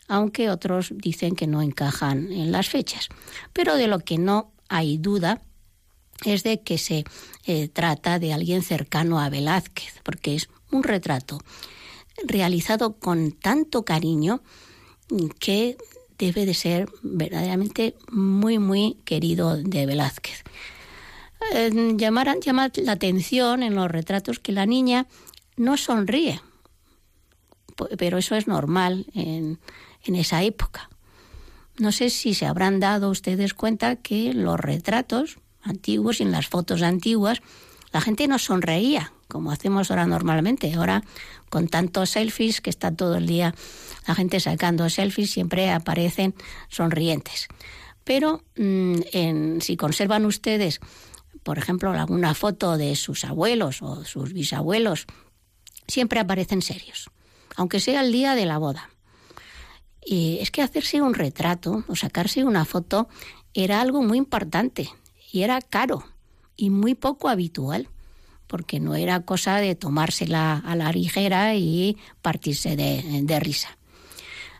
aunque 0.07 0.49
otros 0.49 0.93
dicen 0.95 1.35
que 1.35 1.47
no 1.47 1.61
encajan 1.61 2.31
en 2.31 2.51
las 2.51 2.69
fechas. 2.69 3.09
Pero 3.51 3.75
de 3.75 3.87
lo 3.87 3.99
que 3.99 4.17
no 4.17 4.51
hay 4.69 4.97
duda 4.97 5.41
es 6.23 6.43
de 6.43 6.61
que 6.61 6.77
se 6.77 7.03
eh, 7.45 7.67
trata 7.67 8.19
de 8.19 8.33
alguien 8.33 8.63
cercano 8.63 9.19
a 9.19 9.29
Velázquez, 9.29 9.99
porque 10.03 10.35
es 10.35 10.49
un 10.71 10.83
retrato 10.83 11.39
realizado 12.23 12.97
con 12.97 13.31
tanto 13.31 13.83
cariño 13.83 14.41
que 15.39 15.77
debe 16.17 16.45
de 16.45 16.53
ser 16.53 16.89
verdaderamente 17.01 17.95
muy, 18.09 18.59
muy 18.59 18.97
querido 19.05 19.57
de 19.57 19.85
Velázquez. 19.85 20.43
Eh, 21.53 21.95
llama 21.97 22.23
la 22.23 22.91
atención 22.91 23.63
en 23.63 23.75
los 23.75 23.91
retratos 23.91 24.39
que 24.39 24.51
la 24.51 24.65
niña 24.65 25.07
no 25.57 25.77
sonríe, 25.77 26.41
pero 27.97 28.17
eso 28.17 28.35
es 28.35 28.47
normal 28.47 29.05
en, 29.13 29.59
en 30.03 30.15
esa 30.15 30.43
época. 30.43 30.89
No 31.77 31.91
sé 31.91 32.09
si 32.09 32.33
se 32.33 32.45
habrán 32.45 32.79
dado 32.79 33.09
ustedes 33.09 33.53
cuenta 33.53 33.97
que 33.97 34.33
los 34.33 34.59
retratos 34.59 35.37
antiguos 35.61 36.19
y 36.19 36.23
en 36.23 36.31
las 36.31 36.47
fotos 36.47 36.81
antiguas 36.81 37.41
la 37.95 38.01
gente 38.01 38.27
no 38.27 38.39
sonreía 38.39 39.13
como 39.29 39.53
hacemos 39.53 39.89
ahora 39.89 40.05
normalmente. 40.05 40.73
Ahora, 40.73 41.01
con 41.49 41.69
tantos 41.69 42.09
selfies 42.09 42.59
que 42.59 42.69
está 42.69 42.93
todo 42.93 43.15
el 43.15 43.25
día 43.25 43.55
la 44.05 44.15
gente 44.15 44.41
sacando 44.41 44.89
selfies, 44.89 45.31
siempre 45.31 45.71
aparecen 45.71 46.35
sonrientes. 46.67 47.47
Pero 48.03 48.43
mm, 48.57 48.95
en, 49.13 49.61
si 49.61 49.77
conservan 49.77 50.25
ustedes, 50.25 50.81
por 51.41 51.57
ejemplo, 51.57 51.89
alguna 51.91 52.33
foto 52.33 52.75
de 52.75 52.97
sus 52.97 53.23
abuelos 53.23 53.81
o 53.81 54.03
sus 54.03 54.33
bisabuelos, 54.33 55.05
siempre 55.87 56.19
aparecen 56.19 56.61
serios, 56.61 57.09
aunque 57.55 57.79
sea 57.79 58.01
el 58.01 58.11
día 58.11 58.35
de 58.35 58.45
la 58.45 58.57
boda. 58.57 58.89
Y 60.05 60.39
es 60.41 60.51
que 60.51 60.61
hacerse 60.61 61.01
un 61.01 61.13
retrato 61.13 61.85
o 61.87 61.95
sacarse 61.95 62.43
una 62.43 62.65
foto 62.65 63.07
era 63.53 63.79
algo 63.79 64.03
muy 64.03 64.17
importante 64.17 64.89
y 65.31 65.43
era 65.43 65.61
caro 65.61 66.03
y 66.57 66.69
muy 66.69 66.95
poco 66.95 67.29
habitual 67.29 67.89
porque 68.47 68.79
no 68.79 68.95
era 68.95 69.21
cosa 69.21 69.57
de 69.57 69.75
tomársela 69.75 70.57
a 70.57 70.75
la 70.75 70.91
ligera 70.91 71.55
y 71.55 71.97
partirse 72.21 72.75
de, 72.75 73.39
risa. 73.39 73.77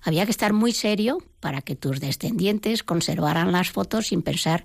Había 0.01 0.25
que 0.25 0.31
estar 0.31 0.53
muy 0.53 0.71
serio 0.71 1.19
para 1.39 1.61
que 1.61 1.75
tus 1.75 1.99
descendientes 1.99 2.83
conservaran 2.83 3.51
las 3.51 3.71
fotos 3.71 4.07
sin 4.07 4.21
pensar 4.21 4.63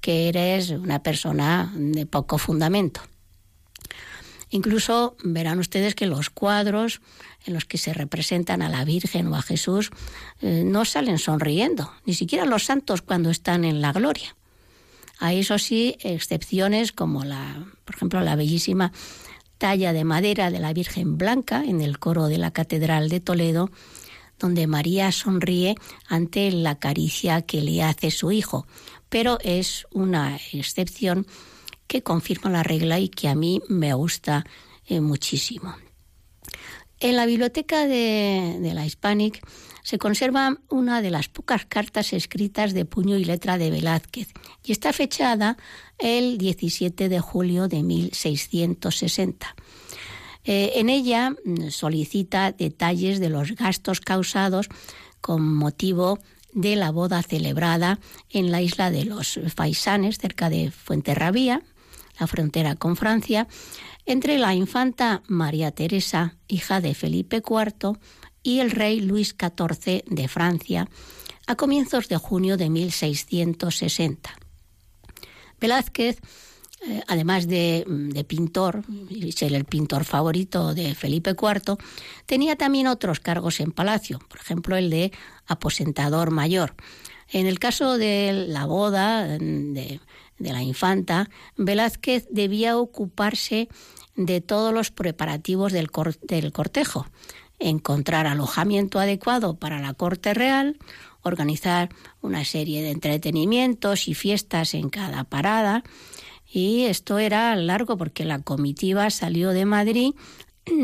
que 0.00 0.28
eres 0.28 0.70
una 0.70 1.02
persona 1.02 1.72
de 1.74 2.06
poco 2.06 2.38
fundamento. 2.38 3.00
Incluso 4.50 5.16
verán 5.24 5.58
ustedes 5.60 5.94
que 5.94 6.06
los 6.06 6.28
cuadros 6.28 7.00
en 7.46 7.54
los 7.54 7.64
que 7.64 7.78
se 7.78 7.94
representan 7.94 8.60
a 8.60 8.68
la 8.68 8.84
Virgen 8.84 9.28
o 9.28 9.36
a 9.36 9.42
Jesús 9.42 9.90
eh, 10.40 10.62
no 10.64 10.84
salen 10.84 11.18
sonriendo, 11.18 11.90
ni 12.04 12.12
siquiera 12.12 12.44
los 12.44 12.64
santos 12.64 13.00
cuando 13.00 13.30
están 13.30 13.64
en 13.64 13.80
la 13.80 13.92
gloria. 13.92 14.36
Hay 15.22 15.38
eso 15.38 15.56
sí 15.56 15.94
excepciones 16.00 16.90
como 16.90 17.22
la, 17.22 17.64
por 17.84 17.94
ejemplo, 17.94 18.20
la 18.22 18.34
bellísima 18.34 18.90
talla 19.56 19.92
de 19.92 20.02
madera 20.02 20.50
de 20.50 20.58
la 20.58 20.72
Virgen 20.72 21.16
Blanca 21.16 21.62
en 21.64 21.80
el 21.80 22.00
coro 22.00 22.26
de 22.26 22.38
la 22.38 22.50
Catedral 22.50 23.08
de 23.08 23.20
Toledo, 23.20 23.70
donde 24.40 24.66
María 24.66 25.12
sonríe 25.12 25.76
ante 26.08 26.50
la 26.50 26.80
caricia 26.80 27.42
que 27.42 27.62
le 27.62 27.84
hace 27.84 28.10
su 28.10 28.32
hijo, 28.32 28.66
pero 29.08 29.38
es 29.44 29.86
una 29.92 30.40
excepción 30.52 31.24
que 31.86 32.02
confirma 32.02 32.50
la 32.50 32.64
regla 32.64 32.98
y 32.98 33.08
que 33.08 33.28
a 33.28 33.36
mí 33.36 33.62
me 33.68 33.94
gusta 33.94 34.44
eh, 34.86 35.00
muchísimo. 35.00 35.76
En 37.02 37.16
la 37.16 37.26
biblioteca 37.26 37.88
de, 37.88 38.70
la 38.72 38.86
Hispanic 38.86 39.44
se 39.82 39.98
conserva 39.98 40.58
una 40.70 41.02
de 41.02 41.10
las 41.10 41.28
pocas 41.28 41.66
cartas 41.66 42.12
escritas 42.12 42.74
de 42.74 42.84
puño 42.84 43.16
y 43.16 43.24
letra 43.24 43.58
de 43.58 43.72
Velázquez 43.72 44.28
y 44.62 44.70
está 44.70 44.92
fechada 44.92 45.56
el 45.98 46.38
17 46.38 47.08
de 47.08 47.18
julio 47.18 47.66
de 47.66 47.82
1660. 47.82 49.56
Eh, 50.44 50.74
en 50.76 50.88
ella 50.88 51.30
mm, 51.30 51.70
solicita 51.70 52.52
detalles 52.52 53.18
de 53.18 53.30
los 53.30 53.50
gastos 53.56 54.00
causados 54.00 54.68
con 55.20 55.42
motivo 55.42 56.20
de 56.52 56.76
la 56.76 56.92
boda 56.92 57.20
celebrada 57.24 57.98
en 58.30 58.52
la 58.52 58.62
isla 58.62 58.92
de 58.92 59.06
los 59.06 59.40
Faisanes, 59.52 60.18
cerca 60.18 60.50
de 60.50 60.70
Fuenterrabía, 60.70 61.62
la 62.20 62.28
frontera 62.28 62.76
con 62.76 62.94
Francia, 62.94 63.48
entre 64.06 64.38
la 64.38 64.54
infanta 64.54 65.22
María 65.26 65.70
Teresa, 65.70 66.36
hija 66.48 66.80
de 66.80 66.94
Felipe 66.94 67.36
IV, 67.36 67.98
y 68.42 68.60
el 68.60 68.70
rey 68.70 69.00
Luis 69.00 69.36
XIV 69.38 70.04
de 70.06 70.28
Francia, 70.28 70.88
a 71.46 71.56
comienzos 71.56 72.08
de 72.08 72.16
junio 72.16 72.56
de 72.56 72.70
1660. 72.70 74.30
Velázquez 75.60 76.20
eh, 76.84 77.00
además 77.06 77.46
de, 77.46 78.24
pintor, 78.26 78.82
y 79.08 79.30
ser 79.30 79.54
el 79.54 79.64
pintor 79.64 80.04
favorito 80.04 80.74
de 80.74 80.96
Felipe 80.96 81.30
IV, 81.30 81.76
tenía 82.26 82.56
también 82.56 82.88
otros 82.88 83.20
cargos 83.20 83.60
en 83.60 83.70
palacio, 83.70 84.18
por 84.28 84.40
ejemplo 84.40 84.76
el 84.76 84.90
de 84.90 85.12
aposentador 85.46 86.32
mayor. 86.32 86.74
En 87.32 87.46
el 87.46 87.58
caso 87.58 87.96
de 87.96 88.44
la 88.46 88.66
boda 88.66 89.26
de, 89.26 90.00
la 90.38 90.62
infanta, 90.62 91.30
Velázquez 91.56 92.26
debía 92.30 92.76
ocuparse 92.76 93.68
de 94.14 94.42
todos 94.42 94.74
los 94.74 94.90
preparativos 94.90 95.72
del, 95.72 95.88
del 96.22 96.52
cortejo, 96.52 97.06
encontrar 97.58 98.26
alojamiento 98.26 99.00
adecuado 99.00 99.54
para 99.56 99.80
la 99.80 99.94
corte 99.94 100.34
real, 100.34 100.76
organizar 101.22 101.88
una 102.20 102.44
serie 102.44 102.82
de 102.82 102.90
entretenimientos 102.90 104.08
y 104.08 104.14
fiestas 104.14 104.74
en 104.74 104.90
cada 104.90 105.24
parada, 105.24 105.84
y 106.46 106.82
esto 106.82 107.18
era 107.18 107.56
largo 107.56 107.96
porque 107.96 108.26
la 108.26 108.40
comitiva 108.40 109.08
salió 109.08 109.50
de 109.50 109.64
Madrid 109.64 110.12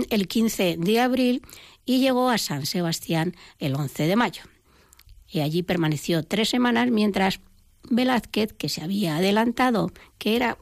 el 0.08 0.28
15 0.28 0.76
de 0.78 1.00
abril 1.00 1.42
y 1.84 2.00
llegó 2.00 2.30
a 2.30 2.38
San 2.38 2.64
Sebastián 2.64 3.36
el 3.58 3.74
11 3.74 4.06
de 4.06 4.16
mayo. 4.16 4.42
Y 5.30 5.40
allí 5.40 5.62
permaneció 5.62 6.22
tres 6.22 6.48
semanas 6.48 6.90
mientras 6.90 7.40
Velázquez, 7.90 8.52
que 8.52 8.68
se 8.68 8.82
había 8.82 9.16
adelantado, 9.16 9.92
que 10.18 10.36
era, 10.36 10.58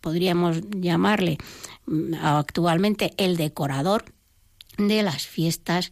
podríamos 0.00 0.60
llamarle 0.70 1.38
mm, 1.86 2.14
actualmente 2.14 3.12
el 3.16 3.36
decorador 3.36 4.04
de 4.78 5.02
las 5.02 5.26
fiestas, 5.26 5.90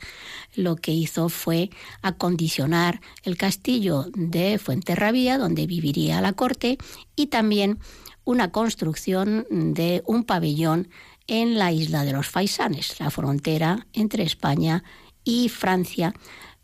lo 0.54 0.76
que 0.76 0.92
hizo 0.92 1.28
fue 1.28 1.70
acondicionar 2.02 3.00
el 3.22 3.36
castillo 3.36 4.06
de 4.14 4.58
Fuenterrabía, 4.58 5.38
donde 5.38 5.66
viviría 5.66 6.20
la 6.20 6.32
corte, 6.32 6.78
y 7.14 7.26
también 7.26 7.78
una 8.24 8.52
construcción 8.52 9.46
de 9.50 10.02
un 10.06 10.24
pabellón 10.24 10.88
en 11.26 11.58
la 11.58 11.72
isla 11.72 12.04
de 12.04 12.12
los 12.12 12.28
Faisanes, 12.28 12.98
la 13.00 13.10
frontera 13.10 13.86
entre 13.92 14.22
España 14.22 14.82
y 15.24 15.48
Francia, 15.48 16.14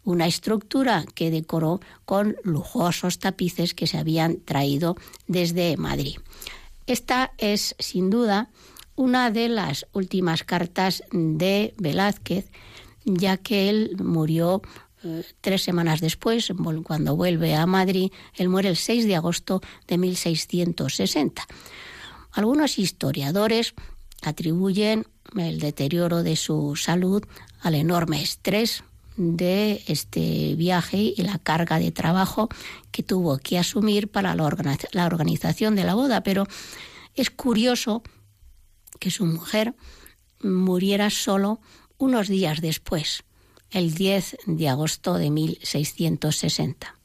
una 0.07 0.27
estructura 0.27 1.05
que 1.15 1.31
decoró 1.31 1.81
con 2.07 2.37
lujosos 2.45 3.19
tapices 3.19 3.75
que 3.75 3.87
se 3.87 3.99
habían 3.99 4.39
traído 4.39 4.97
desde 5.27 5.77
Madrid. 5.77 6.17
Esta 6.87 7.33
es, 7.37 7.75
sin 7.79 8.09
duda, 8.09 8.49
una 8.95 9.31
de 9.31 9.49
las 9.49 9.87
últimas 9.93 10.45
cartas 10.45 11.03
de 11.11 11.75
Velázquez, 11.77 12.51
ya 13.05 13.37
que 13.37 13.69
él 13.69 13.97
murió 13.99 14.63
tres 15.41 15.63
semanas 15.63 16.01
después, 16.01 16.53
cuando 16.85 17.17
vuelve 17.17 17.55
a 17.55 17.67
Madrid, 17.67 18.13
él 18.35 18.49
muere 18.49 18.69
el 18.69 18.77
6 18.77 19.07
de 19.07 19.17
agosto 19.17 19.61
de 19.87 19.99
1660. 19.99 21.47
Algunos 22.33 22.79
historiadores 22.79 23.75
atribuyen 24.23 25.07
el 25.37 25.59
deterioro 25.59 26.23
de 26.23 26.37
su 26.37 26.77
salud 26.77 27.25
al 27.61 27.75
enorme 27.75 28.23
estrés 28.23 28.85
de 29.17 29.83
este 29.87 30.55
viaje 30.57 30.99
y 31.17 31.23
la 31.23 31.39
carga 31.39 31.79
de 31.79 31.93
trabajo 31.93 32.49
que 32.91 33.03
tuvo 33.03 33.39
que 33.39 33.59
asumir 33.59 34.09
para 34.09 34.35
la, 34.35 34.45
organización 35.07 35.75
de 35.75 35.85
la 35.85 35.95
boda, 35.95 36.23
pero 36.23 36.47
es 37.15 37.31
curioso 37.31 38.03
que 39.01 39.11
su 39.11 39.25
mujer 39.27 39.75
muriera 40.43 41.11
solo 41.11 41.61
unos 41.99 42.29
días 42.29 42.61
después, 42.61 43.25
el 43.71 43.95
10 43.95 44.39
de 44.47 44.69
agosto 44.69 45.15
de 45.15 45.31
1660. 45.31 46.96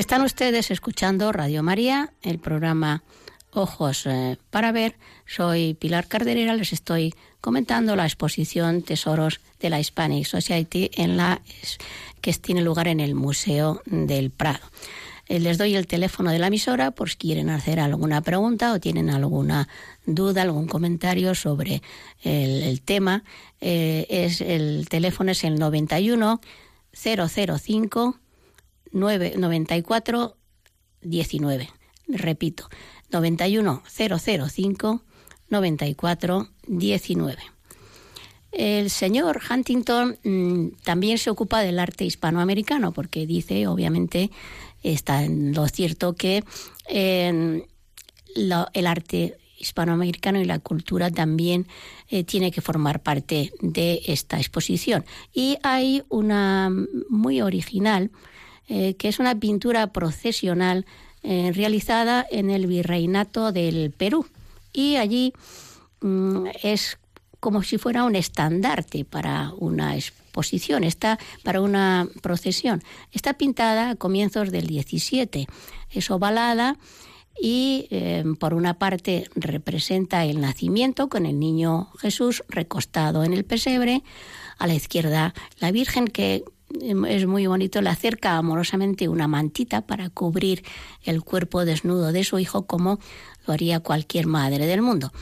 Están 0.00 0.22
ustedes 0.22 0.70
escuchando 0.70 1.30
Radio 1.30 1.62
María, 1.62 2.14
el 2.22 2.38
programa 2.38 3.02
Ojos 3.50 4.06
eh, 4.06 4.38
para 4.48 4.72
Ver. 4.72 4.96
Soy 5.26 5.74
Pilar 5.74 6.08
Carderera, 6.08 6.54
les 6.54 6.72
estoy 6.72 7.14
comentando 7.42 7.94
la 7.96 8.06
exposición 8.06 8.80
Tesoros 8.80 9.42
de 9.60 9.68
la 9.68 9.78
Hispanic 9.78 10.24
Society 10.24 10.90
en 10.94 11.18
la, 11.18 11.42
que 12.22 12.32
tiene 12.32 12.62
lugar 12.62 12.88
en 12.88 12.98
el 12.98 13.14
Museo 13.14 13.82
del 13.84 14.30
Prado. 14.30 14.66
Eh, 15.26 15.38
les 15.38 15.58
doy 15.58 15.76
el 15.76 15.86
teléfono 15.86 16.30
de 16.30 16.38
la 16.38 16.46
emisora 16.46 16.92
por 16.92 17.10
si 17.10 17.16
quieren 17.18 17.50
hacer 17.50 17.78
alguna 17.78 18.22
pregunta 18.22 18.72
o 18.72 18.80
tienen 18.80 19.10
alguna 19.10 19.68
duda, 20.06 20.40
algún 20.40 20.66
comentario 20.66 21.34
sobre 21.34 21.82
el, 22.22 22.80
tema. 22.80 23.22
Eh, 23.60 24.06
es, 24.08 24.40
el 24.40 24.88
teléfono 24.88 25.32
es 25.32 25.44
el 25.44 25.58
91 25.58 26.40
005 26.94 28.18
94 28.92 30.36
19. 31.02 31.68
Repito, 32.08 32.68
91 33.10 33.82
005 33.86 35.02
94 35.48 36.48
19. 36.66 37.38
El 38.52 38.90
señor 38.90 39.40
Huntington 39.48 40.18
mm, 40.24 40.82
también 40.82 41.18
se 41.18 41.30
ocupa 41.30 41.60
del 41.60 41.78
arte 41.78 42.04
hispanoamericano 42.04 42.92
porque 42.92 43.26
dice, 43.26 43.66
obviamente, 43.68 44.30
está 44.82 45.24
en 45.24 45.54
lo 45.54 45.68
cierto 45.68 46.14
que 46.14 46.42
el 46.86 48.86
arte 48.86 49.40
hispanoamericano 49.60 50.40
y 50.40 50.46
la 50.46 50.58
cultura 50.58 51.10
también 51.10 51.66
eh, 52.08 52.24
tiene 52.24 52.50
que 52.50 52.60
formar 52.60 53.02
parte 53.02 53.52
de 53.60 54.00
esta 54.06 54.38
exposición. 54.38 55.04
Y 55.32 55.58
hay 55.62 56.02
una 56.08 56.70
muy 57.08 57.42
original, 57.42 58.10
eh, 58.72 58.94
que 58.94 59.08
es 59.08 59.18
una 59.18 59.34
pintura 59.34 59.88
procesional 59.88 60.86
eh, 61.24 61.50
realizada 61.52 62.24
en 62.30 62.50
el 62.50 62.68
virreinato 62.68 63.50
del 63.50 63.90
Perú. 63.90 64.26
Y 64.72 64.94
allí 64.94 65.32
mm, 66.00 66.46
es 66.62 66.96
como 67.40 67.64
si 67.64 67.78
fuera 67.78 68.04
un 68.04 68.14
estandarte 68.14 69.04
para 69.04 69.52
una 69.58 69.96
exposición, 69.96 70.84
está 70.84 71.18
para 71.42 71.60
una 71.60 72.06
procesión. 72.22 72.80
Está 73.10 73.34
pintada 73.34 73.90
a 73.90 73.96
comienzos 73.96 74.52
del 74.52 74.68
17, 74.68 75.48
es 75.90 76.10
ovalada 76.12 76.76
y 77.42 77.88
eh, 77.90 78.22
por 78.38 78.54
una 78.54 78.74
parte 78.74 79.28
representa 79.34 80.24
el 80.24 80.40
nacimiento 80.40 81.08
con 81.08 81.26
el 81.26 81.40
niño 81.40 81.90
Jesús 81.98 82.44
recostado 82.48 83.24
en 83.24 83.32
el 83.32 83.44
pesebre, 83.44 84.04
a 84.58 84.68
la 84.68 84.74
izquierda 84.74 85.34
la 85.58 85.72
Virgen 85.72 86.06
que 86.06 86.44
es 86.80 87.26
muy 87.26 87.46
bonito, 87.46 87.80
le 87.82 87.90
acerca 87.90 88.36
amorosamente 88.36 89.08
una 89.08 89.28
mantita 89.28 89.86
para 89.86 90.10
cubrir 90.10 90.64
el 91.02 91.22
cuerpo 91.22 91.64
desnudo 91.64 92.12
de 92.12 92.24
su 92.24 92.38
hijo 92.38 92.66
como 92.66 92.98
lo 93.46 93.54
haría 93.54 93.80
cualquier 93.80 94.26
madre 94.26 94.66
del 94.66 94.82
mundo. 94.82 95.12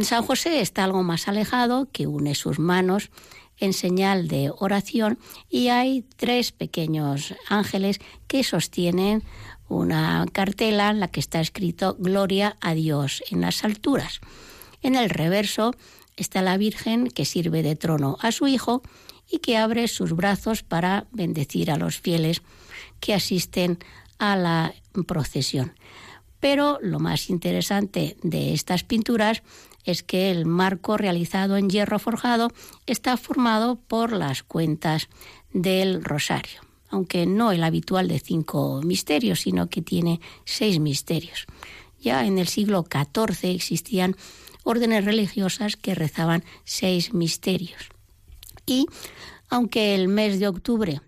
San 0.00 0.22
José 0.22 0.60
está 0.60 0.84
algo 0.84 1.02
más 1.02 1.28
alejado, 1.28 1.88
que 1.92 2.06
une 2.06 2.34
sus 2.34 2.58
manos 2.58 3.10
en 3.58 3.74
señal 3.74 4.26
de 4.26 4.50
oración 4.58 5.18
y 5.50 5.68
hay 5.68 6.04
tres 6.16 6.52
pequeños 6.52 7.34
ángeles 7.48 8.00
que 8.26 8.42
sostienen 8.42 9.22
una 9.68 10.26
cartela 10.32 10.90
en 10.90 11.00
la 11.00 11.08
que 11.08 11.20
está 11.20 11.40
escrito 11.40 11.96
Gloria 11.98 12.56
a 12.60 12.74
Dios 12.74 13.22
en 13.30 13.42
las 13.42 13.64
alturas. 13.64 14.20
En 14.82 14.96
el 14.96 15.10
reverso 15.10 15.74
está 16.16 16.42
la 16.42 16.56
Virgen 16.56 17.08
que 17.08 17.24
sirve 17.24 17.62
de 17.62 17.76
trono 17.76 18.16
a 18.20 18.32
su 18.32 18.46
Hijo 18.46 18.82
y 19.32 19.38
que 19.38 19.56
abre 19.56 19.88
sus 19.88 20.12
brazos 20.12 20.62
para 20.62 21.06
bendecir 21.10 21.70
a 21.70 21.78
los 21.78 21.98
fieles 21.98 22.42
que 23.00 23.14
asisten 23.14 23.78
a 24.18 24.36
la 24.36 24.74
procesión. 25.06 25.72
Pero 26.38 26.78
lo 26.82 27.00
más 27.00 27.30
interesante 27.30 28.16
de 28.22 28.52
estas 28.52 28.84
pinturas 28.84 29.42
es 29.84 30.02
que 30.02 30.30
el 30.30 30.44
marco 30.44 30.96
realizado 30.96 31.56
en 31.56 31.70
hierro 31.70 31.98
forjado 31.98 32.52
está 32.86 33.16
formado 33.16 33.76
por 33.76 34.12
las 34.12 34.42
cuentas 34.42 35.08
del 35.52 36.04
rosario, 36.04 36.60
aunque 36.88 37.26
no 37.26 37.52
el 37.52 37.64
habitual 37.64 38.08
de 38.08 38.20
cinco 38.20 38.80
misterios, 38.84 39.40
sino 39.40 39.68
que 39.68 39.82
tiene 39.82 40.20
seis 40.44 40.78
misterios. 40.78 41.46
Ya 42.00 42.26
en 42.26 42.38
el 42.38 42.48
siglo 42.48 42.84
XIV 42.84 43.54
existían 43.54 44.16
órdenes 44.62 45.04
religiosas 45.04 45.76
que 45.76 45.94
rezaban 45.94 46.44
seis 46.64 47.14
misterios. 47.14 47.91
Y 48.66 48.86
aunque 49.48 49.94
el 49.94 50.08
mes 50.08 50.38
de 50.40 50.48
octubre 50.48 51.00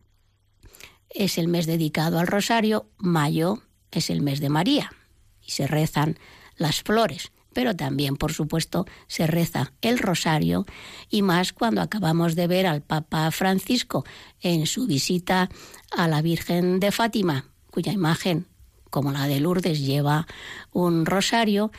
es 1.10 1.38
el 1.38 1.48
mes 1.48 1.66
dedicado 1.66 2.18
al 2.18 2.26
rosario, 2.26 2.90
mayo 2.98 3.62
es 3.90 4.10
el 4.10 4.20
mes 4.20 4.40
de 4.40 4.48
María 4.48 4.92
y 5.40 5.52
se 5.52 5.66
rezan 5.66 6.18
las 6.56 6.82
flores. 6.82 7.32
Pero 7.52 7.76
también, 7.76 8.16
por 8.16 8.32
supuesto, 8.32 8.84
se 9.06 9.28
reza 9.28 9.72
el 9.80 9.98
rosario 9.98 10.66
y 11.08 11.22
más 11.22 11.52
cuando 11.52 11.80
acabamos 11.80 12.34
de 12.34 12.48
ver 12.48 12.66
al 12.66 12.82
Papa 12.82 13.30
Francisco 13.30 14.04
en 14.40 14.66
su 14.66 14.86
visita 14.86 15.48
a 15.92 16.08
la 16.08 16.20
Virgen 16.20 16.80
de 16.80 16.90
Fátima, 16.90 17.46
cuya 17.70 17.92
imagen, 17.92 18.46
como 18.90 19.12
la 19.12 19.28
de 19.28 19.38
Lourdes, 19.38 19.80
lleva 19.80 20.26
un 20.72 21.06
rosario. 21.06 21.70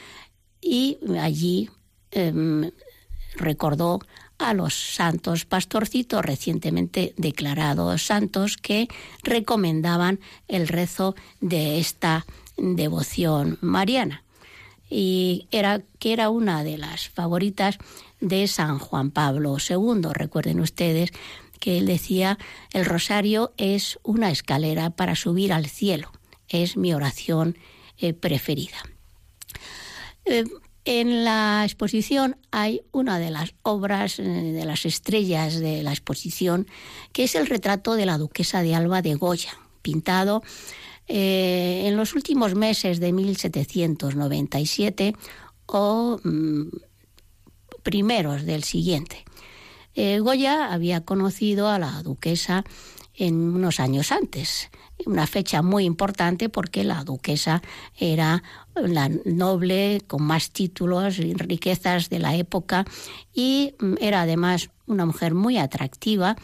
Y 0.61 0.97
allí 1.19 1.69
em, 2.11 2.71
recordó 3.35 3.99
a 4.37 4.53
los 4.53 4.73
santos 4.73 5.45
pastorcitos 5.45 6.23
recientemente 6.23 7.13
declarados 7.17 8.05
santos 8.05 8.57
que 8.57 8.87
recomendaban 9.23 10.19
el 10.47 10.67
rezo 10.67 11.15
de 11.41 11.79
esta 11.79 12.25
devoción 12.57 13.57
mariana 13.61 14.23
y 14.89 15.47
era 15.51 15.81
que 15.99 16.13
era 16.13 16.29
una 16.29 16.63
de 16.63 16.77
las 16.77 17.09
favoritas 17.09 17.77
de 18.21 18.47
San 18.47 18.79
Juan 18.79 19.11
Pablo 19.11 19.57
II. 19.57 20.09
Recuerden 20.13 20.59
ustedes 20.59 21.11
que 21.59 21.77
él 21.77 21.85
decía, 21.85 22.37
el 22.71 22.85
rosario 22.85 23.53
es 23.57 23.99
una 24.03 24.29
escalera 24.29 24.91
para 24.91 25.15
subir 25.15 25.53
al 25.53 25.67
cielo, 25.67 26.11
es 26.47 26.77
mi 26.77 26.93
oración 26.93 27.57
eh, 27.97 28.13
preferida. 28.13 28.77
Eh, 30.25 30.43
en 30.85 31.25
la 31.25 31.63
exposición 31.65 32.37
hay 32.51 32.83
una 32.91 33.19
de 33.19 33.31
las 33.31 33.55
obras, 33.63 34.19
eh, 34.19 34.23
de 34.23 34.63
las 34.65 34.85
estrellas 34.85 35.59
de 35.59 35.83
la 35.83 35.91
exposición, 35.91 36.67
que 37.11 37.23
es 37.23 37.33
el 37.35 37.47
retrato 37.47 37.95
de 37.95 38.05
la 38.05 38.19
duquesa 38.19 38.61
de 38.61 38.75
Alba 38.75 39.01
de 39.01 39.15
Goya, 39.15 39.57
pintado 39.81 40.43
eh, 41.07 41.83
en 41.85 41.97
los 41.97 42.13
últimos 42.13 42.53
meses 42.55 42.99
de 42.99 43.13
1797 43.13 45.15
o 45.65 46.19
mm, 46.23 46.67
primeros 47.83 48.45
del 48.45 48.63
siguiente. 48.63 49.25
Eh, 49.95 50.19
Goya 50.19 50.71
había 50.71 51.01
conocido 51.01 51.67
a 51.67 51.79
la 51.79 52.03
duquesa 52.03 52.63
en 53.17 53.35
unos 53.35 53.79
años 53.79 54.11
antes, 54.11 54.69
una 55.05 55.27
fecha 55.27 55.61
muy 55.61 55.85
importante 55.85 56.49
porque 56.49 56.83
la 56.83 57.03
duquesa 57.03 57.61
era 57.97 58.43
la 58.75 59.09
noble 59.25 60.01
con 60.07 60.23
más 60.23 60.51
títulos 60.51 61.19
y 61.19 61.33
riquezas 61.33 62.09
de 62.09 62.19
la 62.19 62.35
época 62.35 62.85
y 63.33 63.73
mm, 63.79 63.95
era 63.99 64.21
además 64.21 64.69
una 64.85 65.05
mujer 65.05 65.33
muy 65.33 65.57
atractiva 65.57 66.35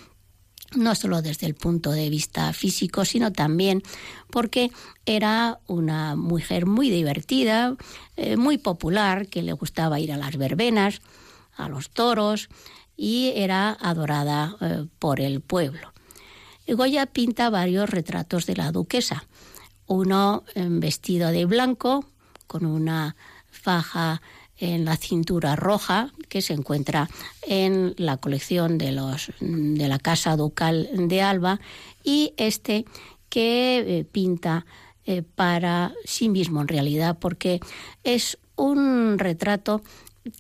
no 0.75 0.95
solo 0.95 1.21
desde 1.21 1.47
el 1.47 1.55
punto 1.55 1.91
de 1.91 2.09
vista 2.09 2.53
físico, 2.53 3.03
sino 3.03 3.31
también 3.31 3.83
porque 4.29 4.71
era 5.05 5.59
una 5.67 6.15
mujer 6.15 6.65
muy 6.65 6.89
divertida, 6.89 7.75
eh, 8.15 8.37
muy 8.37 8.57
popular, 8.57 9.27
que 9.27 9.41
le 9.41 9.53
gustaba 9.53 9.99
ir 9.99 10.13
a 10.13 10.17
las 10.17 10.37
verbenas, 10.37 11.01
a 11.57 11.67
los 11.67 11.89
toros, 11.89 12.49
y 12.95 13.33
era 13.35 13.77
adorada 13.81 14.55
eh, 14.61 14.85
por 14.99 15.19
el 15.19 15.41
pueblo. 15.41 15.91
Goya 16.67 17.05
pinta 17.05 17.49
varios 17.49 17.89
retratos 17.89 18.45
de 18.45 18.55
la 18.55 18.71
duquesa, 18.71 19.25
uno 19.87 20.43
vestido 20.55 21.29
de 21.29 21.45
blanco, 21.45 22.05
con 22.47 22.65
una 22.65 23.15
faja 23.49 24.21
en 24.61 24.85
la 24.85 24.95
cintura 24.95 25.55
roja 25.55 26.13
que 26.29 26.41
se 26.41 26.53
encuentra 26.53 27.09
en 27.47 27.93
la 27.97 28.17
colección 28.17 28.77
de 28.77 28.91
los 28.91 29.31
de 29.39 29.87
la 29.87 29.97
Casa 29.97 30.35
Ducal 30.35 30.89
de 30.93 31.21
Alba 31.21 31.59
y 32.03 32.33
este 32.37 32.85
que 33.29 33.79
eh, 33.79 34.05
pinta 34.05 34.65
eh, 35.05 35.23
para 35.23 35.93
sí 36.05 36.29
mismo 36.29 36.61
en 36.61 36.67
realidad 36.67 37.17
porque 37.19 37.59
es 38.03 38.37
un 38.55 39.17
retrato 39.17 39.81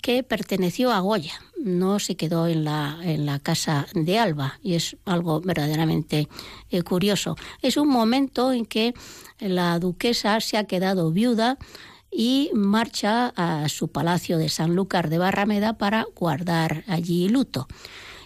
que 0.01 0.23
perteneció 0.23 0.91
a 0.91 0.99
Goya, 0.99 1.33
no 1.57 1.99
se 1.99 2.15
quedó 2.15 2.47
en 2.47 2.63
la, 2.63 2.99
en 3.01 3.25
la 3.25 3.39
casa 3.39 3.87
de 3.93 4.19
Alba 4.19 4.59
y 4.61 4.75
es 4.75 4.97
algo 5.05 5.41
verdaderamente 5.41 6.27
eh, 6.69 6.83
curioso. 6.83 7.35
Es 7.61 7.77
un 7.77 7.87
momento 7.87 8.51
en 8.51 8.65
que 8.65 8.93
la 9.39 9.79
duquesa 9.79 10.39
se 10.39 10.57
ha 10.57 10.65
quedado 10.65 11.11
viuda, 11.11 11.57
y 12.11 12.51
marcha 12.53 13.31
a 13.35 13.69
su 13.69 13.87
palacio 13.87 14.37
de 14.37 14.49
Sanlúcar 14.49 15.09
de 15.09 15.17
Barrameda 15.17 15.77
para 15.77 16.05
guardar 16.13 16.83
allí 16.87 17.29
luto. 17.29 17.67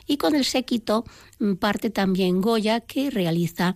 Y 0.08 0.18
con 0.18 0.36
el 0.36 0.44
séquito 0.44 1.06
mm, 1.40 1.54
parte 1.54 1.92
también 1.92 2.42
Goya, 2.42 2.82
que 2.82 3.12
realiza 3.12 3.76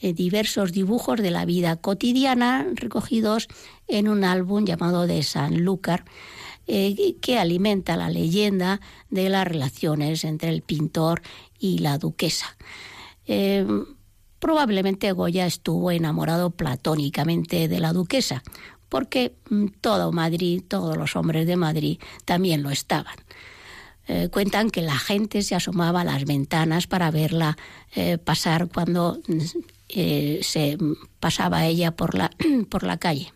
eh, 0.00 0.12
diversos 0.12 0.72
dibujos 0.72 1.20
de 1.20 1.32
la 1.32 1.44
vida 1.44 1.76
cotidiana 1.76 2.66
recogidos 2.74 3.48
en 3.88 4.08
un 4.08 4.22
álbum 4.22 4.64
llamado 4.64 5.08
de 5.08 5.24
Sanlúcar, 5.24 6.04
eh, 6.70 7.16
que 7.22 7.38
alimenta 7.38 7.96
la 7.96 8.10
leyenda 8.10 8.82
de 9.08 9.30
las 9.30 9.46
relaciones 9.46 10.22
entre 10.24 10.50
el 10.50 10.60
pintor 10.60 11.22
y 11.58 11.78
la 11.78 11.96
duquesa. 11.96 12.58
Eh, 13.26 13.66
probablemente 14.38 15.10
Goya 15.12 15.46
estuvo 15.46 15.90
enamorado 15.90 16.50
platónicamente 16.50 17.68
de 17.68 17.80
la 17.80 17.94
duquesa, 17.94 18.42
porque 18.90 19.34
mm, 19.48 19.68
todo 19.80 20.12
Madrid, 20.12 20.62
todos 20.68 20.98
los 20.98 21.16
hombres 21.16 21.46
de 21.46 21.56
Madrid 21.56 21.98
también 22.26 22.62
lo 22.62 22.68
estaban. 22.68 23.16
Eh, 24.06 24.28
cuentan 24.30 24.68
que 24.68 24.82
la 24.82 24.98
gente 24.98 25.40
se 25.40 25.54
asomaba 25.54 26.02
a 26.02 26.04
las 26.04 26.26
ventanas 26.26 26.86
para 26.86 27.10
verla 27.10 27.56
pasar 28.26 28.68
cuando 28.68 29.22
mm, 29.26 30.42
se 30.42 30.76
pasaba 31.18 31.64
ella 31.64 31.96
por 31.96 32.14
la, 32.14 32.30
por 32.68 32.82
la 32.82 32.98
calle. 32.98 33.32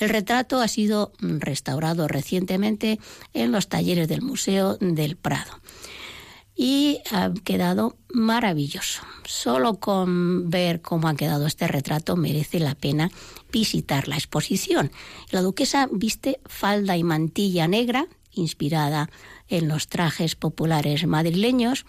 El 0.00 0.08
retrato 0.08 0.60
ha 0.60 0.68
sido 0.68 1.12
restaurado 1.20 2.08
recientemente 2.08 2.98
en 3.34 3.52
los 3.52 3.68
talleres 3.68 4.08
del 4.08 4.22
Museo 4.22 4.76
del 4.80 5.16
Prado 5.16 5.60
y 6.56 7.00
ha 7.10 7.32
quedado 7.44 7.96
maravilloso. 8.12 9.02
Solo 9.24 9.78
con 9.78 10.50
ver 10.50 10.80
cómo 10.80 11.08
ha 11.08 11.14
quedado 11.14 11.46
este 11.46 11.68
retrato 11.68 12.16
merece 12.16 12.60
la 12.60 12.74
pena 12.74 13.10
visitar 13.52 14.08
la 14.08 14.16
exposición. 14.16 14.90
La 15.30 15.42
duquesa 15.42 15.88
viste 15.92 16.40
falda 16.46 16.96
y 16.96 17.04
mantilla 17.04 17.68
negra, 17.68 18.08
inspirada 18.32 19.10
en 19.48 19.68
los 19.68 19.88
trajes 19.88 20.34
populares 20.34 21.06
madrileños, 21.06 21.84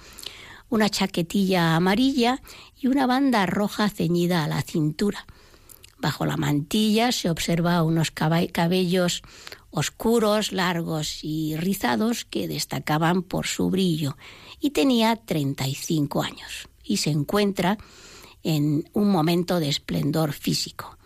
una 0.70 0.90
chaquetilla 0.90 1.76
amarilla 1.76 2.42
y 2.80 2.88
una 2.88 3.08
banda 3.08 3.46
roja 3.46 3.90
ceñida 3.90 4.44
a 4.44 4.48
la 4.48 4.62
cintura. 4.62 5.26
Bajo 6.02 6.26
la 6.26 6.36
mantilla 6.36 7.12
se 7.12 7.30
observa 7.30 7.84
unos 7.84 8.10
cabellos 8.10 9.22
oscuros, 9.70 10.52
largos 10.52 11.20
y 11.24 11.56
rizados 11.58 12.26
que 12.26 12.48
destacaban 12.48 13.22
por 13.22 13.46
su 13.46 13.70
brillo 13.70 14.18
y 14.60 14.72
tenía 14.72 15.16
35 15.16 16.24
años 16.24 16.70
y 16.84 16.98
se 16.98 17.12
encuentra 17.12 17.78
en 18.42 18.90
un 18.94 19.12
momento 19.12 19.60
de 19.60 19.70
esplendor 19.70 20.34
físico. 20.34 20.98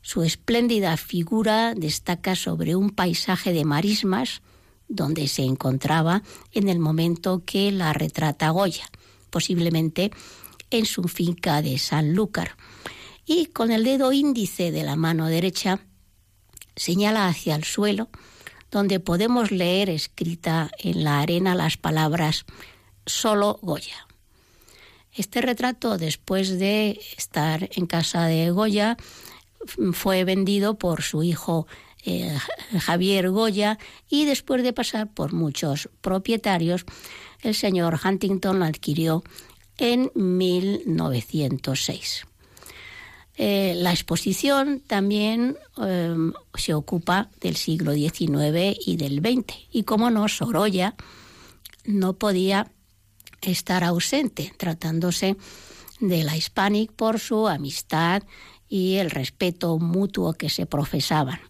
Su 0.00 0.22
espléndida 0.22 0.96
figura 0.96 1.74
destaca 1.74 2.34
sobre 2.34 2.74
un 2.74 2.88
paisaje 2.88 3.52
de 3.52 3.66
marismas 3.66 4.40
donde 4.88 5.28
se 5.28 5.42
encontraba 5.42 6.22
en 6.52 6.70
el 6.70 6.78
momento 6.78 7.42
que 7.44 7.70
la 7.70 7.92
retrata 7.92 8.48
Goya, 8.48 8.86
posiblemente 9.28 10.10
en 10.70 10.86
su 10.86 11.02
finca 11.02 11.60
de 11.60 11.76
Sanlúcar 11.76 12.56
y 13.24 13.46
con 13.46 13.70
el 13.70 13.84
dedo 13.84 14.12
índice 14.12 14.72
de 14.72 14.82
la 14.82 14.96
mano 14.96 15.26
derecha 15.26 15.80
señala 16.76 17.28
hacia 17.28 17.54
el 17.54 17.64
suelo, 17.64 18.08
donde 18.70 19.00
podemos 19.00 19.50
leer 19.50 19.90
escrita 19.90 20.70
en 20.78 21.04
la 21.04 21.20
arena 21.20 21.54
las 21.54 21.76
palabras 21.76 22.46
solo 23.04 23.58
Goya. 23.62 24.06
Este 25.14 25.42
retrato, 25.42 25.98
después 25.98 26.58
de 26.58 26.98
estar 27.18 27.68
en 27.74 27.84
casa 27.86 28.24
de 28.24 28.50
Goya, 28.50 28.96
fue 29.92 30.24
vendido 30.24 30.78
por 30.78 31.02
su 31.02 31.22
hijo 31.22 31.66
eh, 32.04 32.36
Javier 32.80 33.30
Goya 33.30 33.78
y 34.08 34.24
después 34.24 34.62
de 34.62 34.72
pasar 34.72 35.12
por 35.12 35.34
muchos 35.34 35.90
propietarios, 36.00 36.86
el 37.42 37.54
señor 37.54 38.00
Huntington 38.02 38.58
lo 38.58 38.64
adquirió 38.64 39.22
en 39.76 40.10
1906. 40.14 42.26
Eh, 43.44 43.74
la 43.74 43.90
exposición 43.90 44.78
también 44.86 45.58
em, 45.76 46.32
se 46.54 46.74
ocupa 46.74 47.28
del 47.40 47.56
siglo 47.56 47.92
XIX 47.92 48.78
y 48.86 48.94
del 48.96 49.18
XX. 49.18 49.66
Y 49.72 49.82
como 49.82 50.10
no, 50.10 50.28
Sorolla 50.28 50.94
no 51.84 52.12
podía 52.12 52.70
estar 53.40 53.82
ausente, 53.82 54.52
tratándose 54.56 55.36
de 55.98 56.22
la 56.22 56.36
Hispanic 56.36 56.92
por 56.92 57.18
su 57.18 57.48
amistad 57.48 58.22
y 58.68 58.98
el 58.98 59.10
respeto 59.10 59.76
mutuo 59.80 60.34
que 60.34 60.48
se 60.48 60.64
profesaban. 60.64 61.40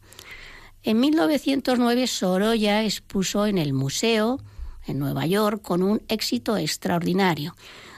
En 0.83 0.99
1909 0.99 2.07
Sorolla 2.07 2.85
expuso 2.85 3.45
en 3.45 3.59
el 3.59 3.75
museo 3.75 4.41
en 4.87 4.99
Nueva 4.99 5.27
York 5.27 5.61
con 5.61 5.83
un 5.83 6.01
éxito 6.09 6.57
extraordinario. 6.57 7.55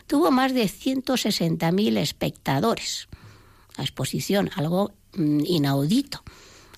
Tuvo 0.09 0.33
más 0.33 0.53
de 0.53 0.65
160.000 0.65 1.97
espectadores 1.99 3.07
la 3.77 3.85
exposición, 3.85 4.51
algo 4.55 4.93
mm, 5.15 5.41
inaudito. 5.47 6.23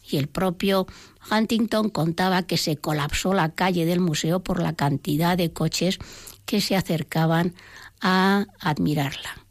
Y 0.08 0.18
el 0.18 0.28
propio 0.28 0.86
Huntington 1.30 1.90
contaba 1.90 2.44
que 2.44 2.56
se 2.56 2.76
colapsó 2.76 3.34
la 3.34 3.50
calle 3.50 3.86
del 3.86 4.00
museo 4.00 4.40
por 4.40 4.62
la 4.62 4.74
cantidad 4.74 5.36
de 5.36 5.52
coches 5.52 5.98
que 6.44 6.60
se 6.60 6.76
acercaban 6.76 7.54
a 8.00 8.46
admirarla. 8.60 9.46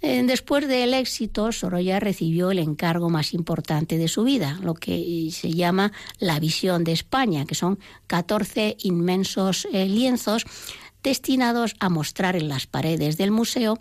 Eh, 0.00 0.22
después 0.24 0.68
del 0.68 0.94
éxito, 0.94 1.50
Sorolla 1.50 1.98
recibió 1.98 2.52
el 2.52 2.60
encargo 2.60 3.10
más 3.10 3.34
importante 3.34 3.98
de 3.98 4.06
su 4.06 4.22
vida, 4.22 4.58
lo 4.62 4.74
que 4.74 5.28
se 5.32 5.50
llama 5.52 5.90
la 6.20 6.38
visión 6.38 6.84
de 6.84 6.92
España, 6.92 7.46
que 7.46 7.56
son 7.56 7.80
14 8.06 8.76
inmensos 8.80 9.66
eh, 9.72 9.86
lienzos 9.86 10.44
destinados 11.02 11.74
a 11.80 11.88
mostrar 11.88 12.36
en 12.36 12.48
las 12.48 12.66
paredes 12.66 13.16
del 13.16 13.32
museo 13.32 13.78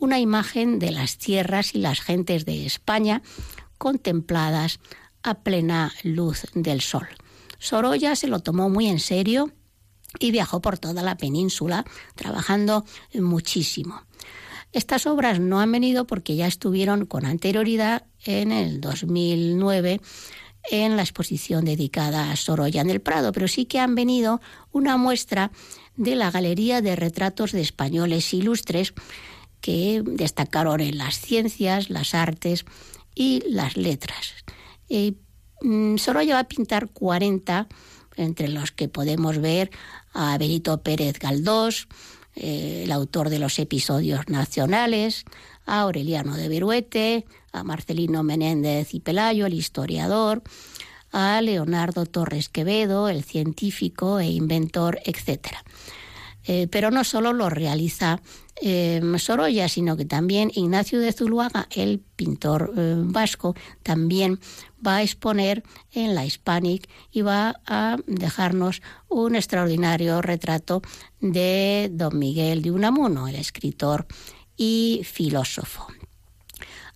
una 0.00 0.18
imagen 0.18 0.78
de 0.78 0.90
las 0.90 1.18
tierras 1.18 1.74
y 1.74 1.78
las 1.78 2.00
gentes 2.00 2.44
de 2.44 2.66
España 2.66 3.22
contempladas 3.78 4.80
a 5.22 5.34
plena 5.34 5.92
luz 6.02 6.46
del 6.54 6.80
sol. 6.80 7.06
Sorolla 7.58 8.16
se 8.16 8.26
lo 8.26 8.40
tomó 8.40 8.68
muy 8.68 8.88
en 8.88 8.98
serio 8.98 9.52
y 10.18 10.30
viajó 10.32 10.60
por 10.60 10.78
toda 10.78 11.02
la 11.02 11.16
península 11.16 11.84
trabajando 12.16 12.84
muchísimo. 13.14 14.02
Estas 14.72 15.06
obras 15.06 15.40
no 15.40 15.60
han 15.60 15.72
venido 15.72 16.06
porque 16.06 16.36
ya 16.36 16.46
estuvieron 16.46 17.04
con 17.04 17.26
anterioridad 17.26 18.06
en 18.24 18.52
el 18.52 18.80
2009 18.80 20.00
en 20.70 20.96
la 20.96 21.02
exposición 21.02 21.64
dedicada 21.64 22.30
a 22.30 22.36
Sorolla 22.36 22.80
en 22.80 22.90
el 22.90 23.00
Prado, 23.00 23.32
pero 23.32 23.48
sí 23.48 23.64
que 23.64 23.80
han 23.80 23.94
venido 23.94 24.40
una 24.72 24.96
muestra 24.96 25.50
de 25.96 26.14
la 26.16 26.30
Galería 26.30 26.82
de 26.82 26.96
Retratos 26.96 27.52
de 27.52 27.60
Españoles 27.60 28.32
Ilustres 28.32 28.94
que 29.60 30.02
destacaron 30.04 30.80
en 30.80 30.98
las 30.98 31.18
ciencias, 31.18 31.90
las 31.90 32.14
artes 32.14 32.64
y 33.14 33.42
las 33.48 33.76
letras. 33.76 34.34
Eh, 34.88 35.14
mm, 35.62 35.96
Sorolla 35.96 36.34
va 36.34 36.40
a 36.40 36.48
pintar 36.48 36.88
40, 36.88 37.68
entre 38.16 38.48
los 38.48 38.72
que 38.72 38.88
podemos 38.88 39.38
ver 39.38 39.70
a 40.12 40.36
Benito 40.38 40.82
Pérez 40.82 41.18
Galdós, 41.18 41.88
eh, 42.36 42.82
el 42.84 42.92
autor 42.92 43.28
de 43.28 43.38
los 43.38 43.58
episodios 43.58 44.28
nacionales, 44.28 45.24
a 45.66 45.80
Aureliano 45.80 46.36
de 46.36 46.48
Beruete, 46.48 47.26
a 47.52 47.64
Marcelino 47.64 48.22
Menéndez 48.22 48.94
y 48.94 49.00
Pelayo, 49.00 49.46
el 49.46 49.54
historiador, 49.54 50.42
a 51.12 51.40
Leonardo 51.42 52.06
Torres 52.06 52.48
Quevedo, 52.48 53.08
el 53.08 53.24
científico 53.24 54.20
e 54.20 54.28
inventor, 54.28 55.00
etc. 55.04 55.48
Eh, 56.44 56.68
pero 56.70 56.90
no 56.90 57.04
solo 57.04 57.32
lo 57.32 57.50
realiza 57.50 58.20
eh, 58.62 59.00
Sorolla, 59.18 59.68
sino 59.68 59.96
que 59.96 60.04
también 60.04 60.50
Ignacio 60.54 61.00
de 61.00 61.12
Zuluaga, 61.12 61.66
el 61.70 62.00
pintor 62.16 62.72
eh, 62.76 62.94
vasco, 62.96 63.54
también 63.82 64.38
va 64.86 64.96
a 64.96 65.02
exponer 65.02 65.62
en 65.92 66.14
la 66.14 66.24
Hispanic 66.24 66.88
y 67.10 67.22
va 67.22 67.60
a 67.66 67.96
dejarnos 68.06 68.82
un 69.08 69.34
extraordinario 69.34 70.20
retrato 70.22 70.82
de 71.20 71.90
don 71.92 72.18
Miguel 72.18 72.62
de 72.62 72.70
Unamuno, 72.70 73.28
el 73.28 73.36
escritor 73.36 74.06
y 74.56 75.02
filósofo. 75.04 75.86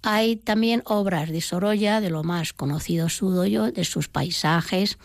Hay 0.03 0.37
también 0.37 0.83
obras 0.85 1.31
de 1.31 1.41
Sorolla, 1.41 2.03
de 2.03 2.11
lo 2.11 2.23
más 2.25 2.53
conocido 2.53 3.09
suyo, 3.09 3.73
de 3.73 3.85
sus 3.85 4.09
paisajes, 4.09 4.99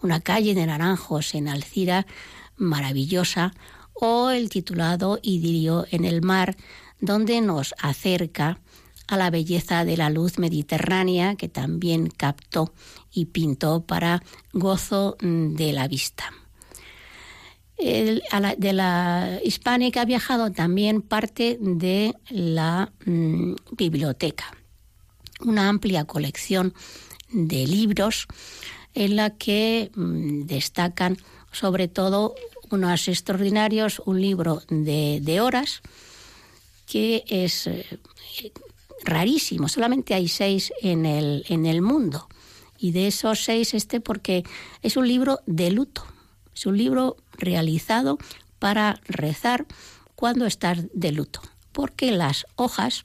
una 0.00 0.20
calle 0.20 0.54
de 0.54 0.64
naranjos 0.64 1.34
en 1.34 1.48
Alcira 1.48 2.06
maravillosa, 2.56 3.52
o 4.00 4.30
el 4.30 4.48
titulado 4.48 5.18
Idilio 5.22 5.86
en 5.90 6.04
el 6.04 6.22
mar, 6.22 6.56
donde 7.00 7.40
nos 7.40 7.74
acerca 7.78 8.60
a 9.06 9.16
la 9.16 9.30
belleza 9.30 9.84
de 9.84 9.96
la 9.96 10.10
luz 10.10 10.38
mediterránea 10.38 11.34
que 11.34 11.48
también 11.48 12.08
captó 12.08 12.72
y 13.10 13.26
pintó 13.26 13.80
para 13.84 14.22
gozo 14.52 15.16
mm, 15.20 15.54
de 15.54 15.72
la 15.72 15.88
vista. 15.88 16.32
de 17.78 18.72
la 18.72 19.38
hispánica 19.44 20.02
ha 20.02 20.04
viajado 20.04 20.52
también 20.52 21.00
parte 21.00 21.58
de 21.60 22.14
la 22.28 22.92
mm, 23.06 23.54
biblioteca, 23.76 24.52
una 25.40 25.68
amplia 25.68 26.04
colección 26.04 26.74
de 27.30 27.66
libros 27.66 28.26
en 28.94 29.16
la 29.16 29.30
que 29.30 29.90
mm, 29.94 30.46
destacan 30.46 31.18
sobre 31.52 31.88
todo 31.88 32.34
unos 32.70 33.08
extraordinarios, 33.08 34.00
un 34.04 34.20
libro 34.20 34.62
de, 34.68 35.40
horas 35.40 35.82
que 36.86 37.24
es 37.28 37.66
eh, 37.66 37.84
rarísimo, 39.04 39.68
solamente 39.68 40.14
hay 40.14 40.28
seis 40.28 40.72
en 40.82 41.06
el, 41.06 41.44
en 41.48 41.66
el 41.66 41.82
mundo. 41.82 42.28
Y 42.78 42.92
de 42.92 43.08
esos 43.08 43.44
seis 43.44 43.74
este 43.74 44.00
porque 44.00 44.44
es 44.82 44.96
un 44.96 45.08
libro 45.08 45.40
de 45.46 45.70
luto, 45.70 46.04
es 46.54 46.66
un 46.66 46.78
libro 46.78 47.16
realizado 47.32 48.18
para 48.58 49.00
rezar 49.04 49.66
cuando 50.14 50.46
estás 50.46 50.86
de 50.92 51.12
luto, 51.12 51.40
porque 51.72 52.10
las 52.12 52.46
hojas 52.56 53.04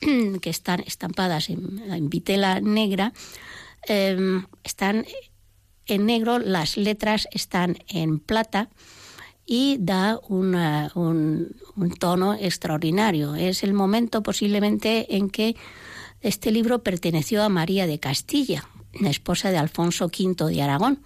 que 0.40 0.50
están 0.50 0.80
estampadas 0.80 1.48
en, 1.48 2.08
vitela 2.08 2.60
negra 2.60 3.12
em, 3.86 4.46
están 4.64 5.06
en 5.86 6.06
negro, 6.06 6.38
las 6.38 6.76
letras 6.76 7.28
están 7.32 7.78
en 7.88 8.18
plata 8.18 8.68
y 9.46 9.76
da 9.80 10.20
un, 10.28 11.54
tono 11.98 12.34
extraordinario. 12.34 13.34
Es 13.34 13.62
el 13.62 13.74
momento 13.74 14.22
posiblemente 14.22 15.16
en 15.16 15.30
que 15.30 15.56
este 16.20 16.52
libro 16.52 16.82
perteneció 16.82 17.42
a 17.42 17.48
María 17.48 17.86
de 17.86 17.98
Castilla, 17.98 18.68
la 19.00 19.10
esposa 19.10 19.50
de 19.50 19.58
Alfonso 19.58 20.06
V 20.06 20.50
de 20.50 20.62
Aragón, 20.62 21.02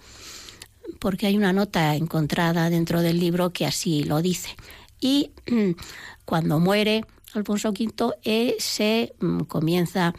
porque 1.01 1.27
hay 1.27 1.37
una 1.37 1.53
nota 1.53 1.95
encontrada 1.97 2.69
dentro 2.71 3.01
del 3.01 3.19
libro 3.19 3.53
que 3.53 3.67
así 3.67 4.05
lo 4.05 4.21
dice. 4.21 4.51
Y 5.01 5.31
cuando 6.25 6.61
muere 6.61 7.05
Alfonso 7.35 7.71
V, 7.71 8.15
eh, 8.25 8.57
se 8.59 9.15
mm, 9.21 9.41
comienza 9.41 10.15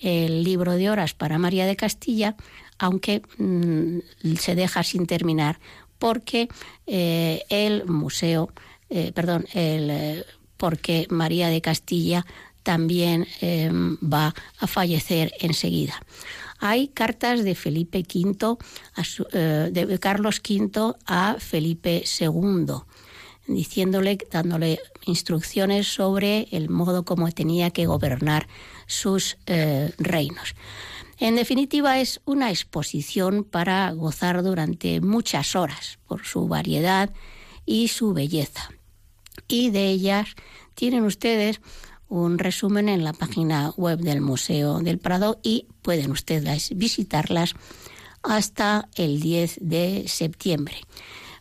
el 0.00 0.44
libro 0.44 0.72
de 0.72 0.90
horas 0.90 1.14
para 1.14 1.38
María 1.38 1.66
de 1.66 1.76
Castilla, 1.76 2.36
aunque 2.78 3.22
mm, 3.38 3.98
se 4.38 4.54
deja 4.54 4.82
sin 4.82 5.06
terminar, 5.06 5.58
porque 5.98 6.48
eh, 6.86 7.42
el 7.48 7.86
museo, 7.86 8.50
eh, 8.88 9.12
perdón, 9.12 9.46
el, 9.52 10.24
porque 10.56 11.06
María 11.10 11.48
de 11.48 11.60
Castilla 11.60 12.26
también 12.62 13.26
va 14.02 14.34
a 14.58 14.66
fallecer 14.66 15.32
enseguida. 15.40 16.02
Hay 16.58 16.88
cartas 16.88 17.42
de 17.44 17.54
Felipe 17.54 18.00
V, 18.00 18.58
de 19.70 19.98
Carlos 20.00 20.42
V 20.46 20.94
a 21.06 21.36
Felipe 21.38 22.04
II 22.20 22.66
diciéndole, 23.48 24.18
dándole 24.30 24.80
instrucciones 25.06 25.88
sobre 25.88 26.48
el 26.52 26.68
modo 26.68 27.04
como 27.04 27.30
tenía 27.32 27.70
que 27.70 27.86
gobernar 27.86 28.46
sus 28.86 29.38
eh, 29.46 29.92
reinos. 29.98 30.54
En 31.18 31.34
definitiva, 31.34 31.98
es 32.00 32.20
una 32.24 32.50
exposición 32.50 33.44
para 33.44 33.90
gozar 33.92 34.42
durante 34.42 35.00
muchas 35.00 35.56
horas 35.56 35.98
por 36.06 36.24
su 36.24 36.48
variedad 36.48 37.12
y 37.66 37.88
su 37.88 38.14
belleza. 38.14 38.70
Y 39.48 39.70
de 39.70 39.88
ellas 39.88 40.28
tienen 40.74 41.04
ustedes 41.04 41.60
un 42.08 42.38
resumen 42.38 42.88
en 42.88 43.04
la 43.04 43.12
página 43.12 43.70
web 43.76 43.98
del 43.98 44.20
Museo 44.20 44.80
del 44.80 44.98
Prado 44.98 45.38
y 45.42 45.66
pueden 45.82 46.10
ustedes 46.10 46.70
visitarlas 46.76 47.54
hasta 48.22 48.88
el 48.94 49.20
10 49.20 49.58
de 49.60 50.04
septiembre 50.06 50.78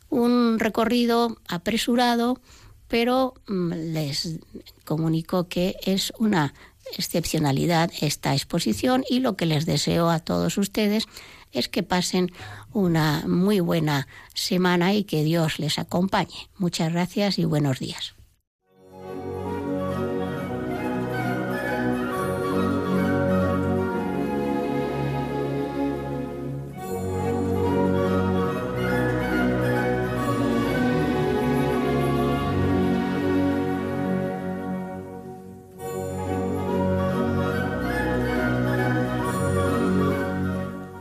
un 0.09 0.59
recorrido 0.59 1.37
apresurado, 1.47 2.39
pero 2.87 3.33
mm, 3.47 3.73
les 3.93 4.39
comunico 4.85 5.47
que 5.47 5.75
es 5.83 6.13
una 6.17 6.53
excepcionalidad 6.95 7.91
esta 8.01 8.33
exposición 8.33 9.03
y 9.09 9.19
lo 9.19 9.35
que 9.35 9.45
les 9.45 9.65
deseo 9.65 10.09
a 10.09 10.19
todos 10.19 10.57
ustedes 10.57 11.07
es 11.51 11.69
que 11.69 11.83
pasen 11.83 12.31
una 12.73 13.23
muy 13.27 13.59
buena 13.59 14.07
semana 14.33 14.93
y 14.93 15.03
que 15.03 15.23
Dios 15.23 15.59
les 15.59 15.79
acompañe. 15.79 16.49
Muchas 16.57 16.91
gracias 16.91 17.39
y 17.39 17.45
buenos 17.45 17.79
días. 17.79 18.16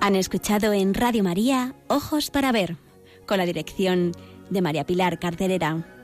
Han 0.06 0.14
escuchado 0.14 0.72
en 0.72 0.94
Radio 0.94 1.24
María 1.24 1.74
Ojos 1.88 2.30
para 2.30 2.52
Ver, 2.52 2.76
con 3.26 3.38
la 3.38 3.44
dirección 3.44 4.12
de 4.50 4.62
María 4.62 4.86
Pilar 4.86 5.18
Carterera. 5.18 5.95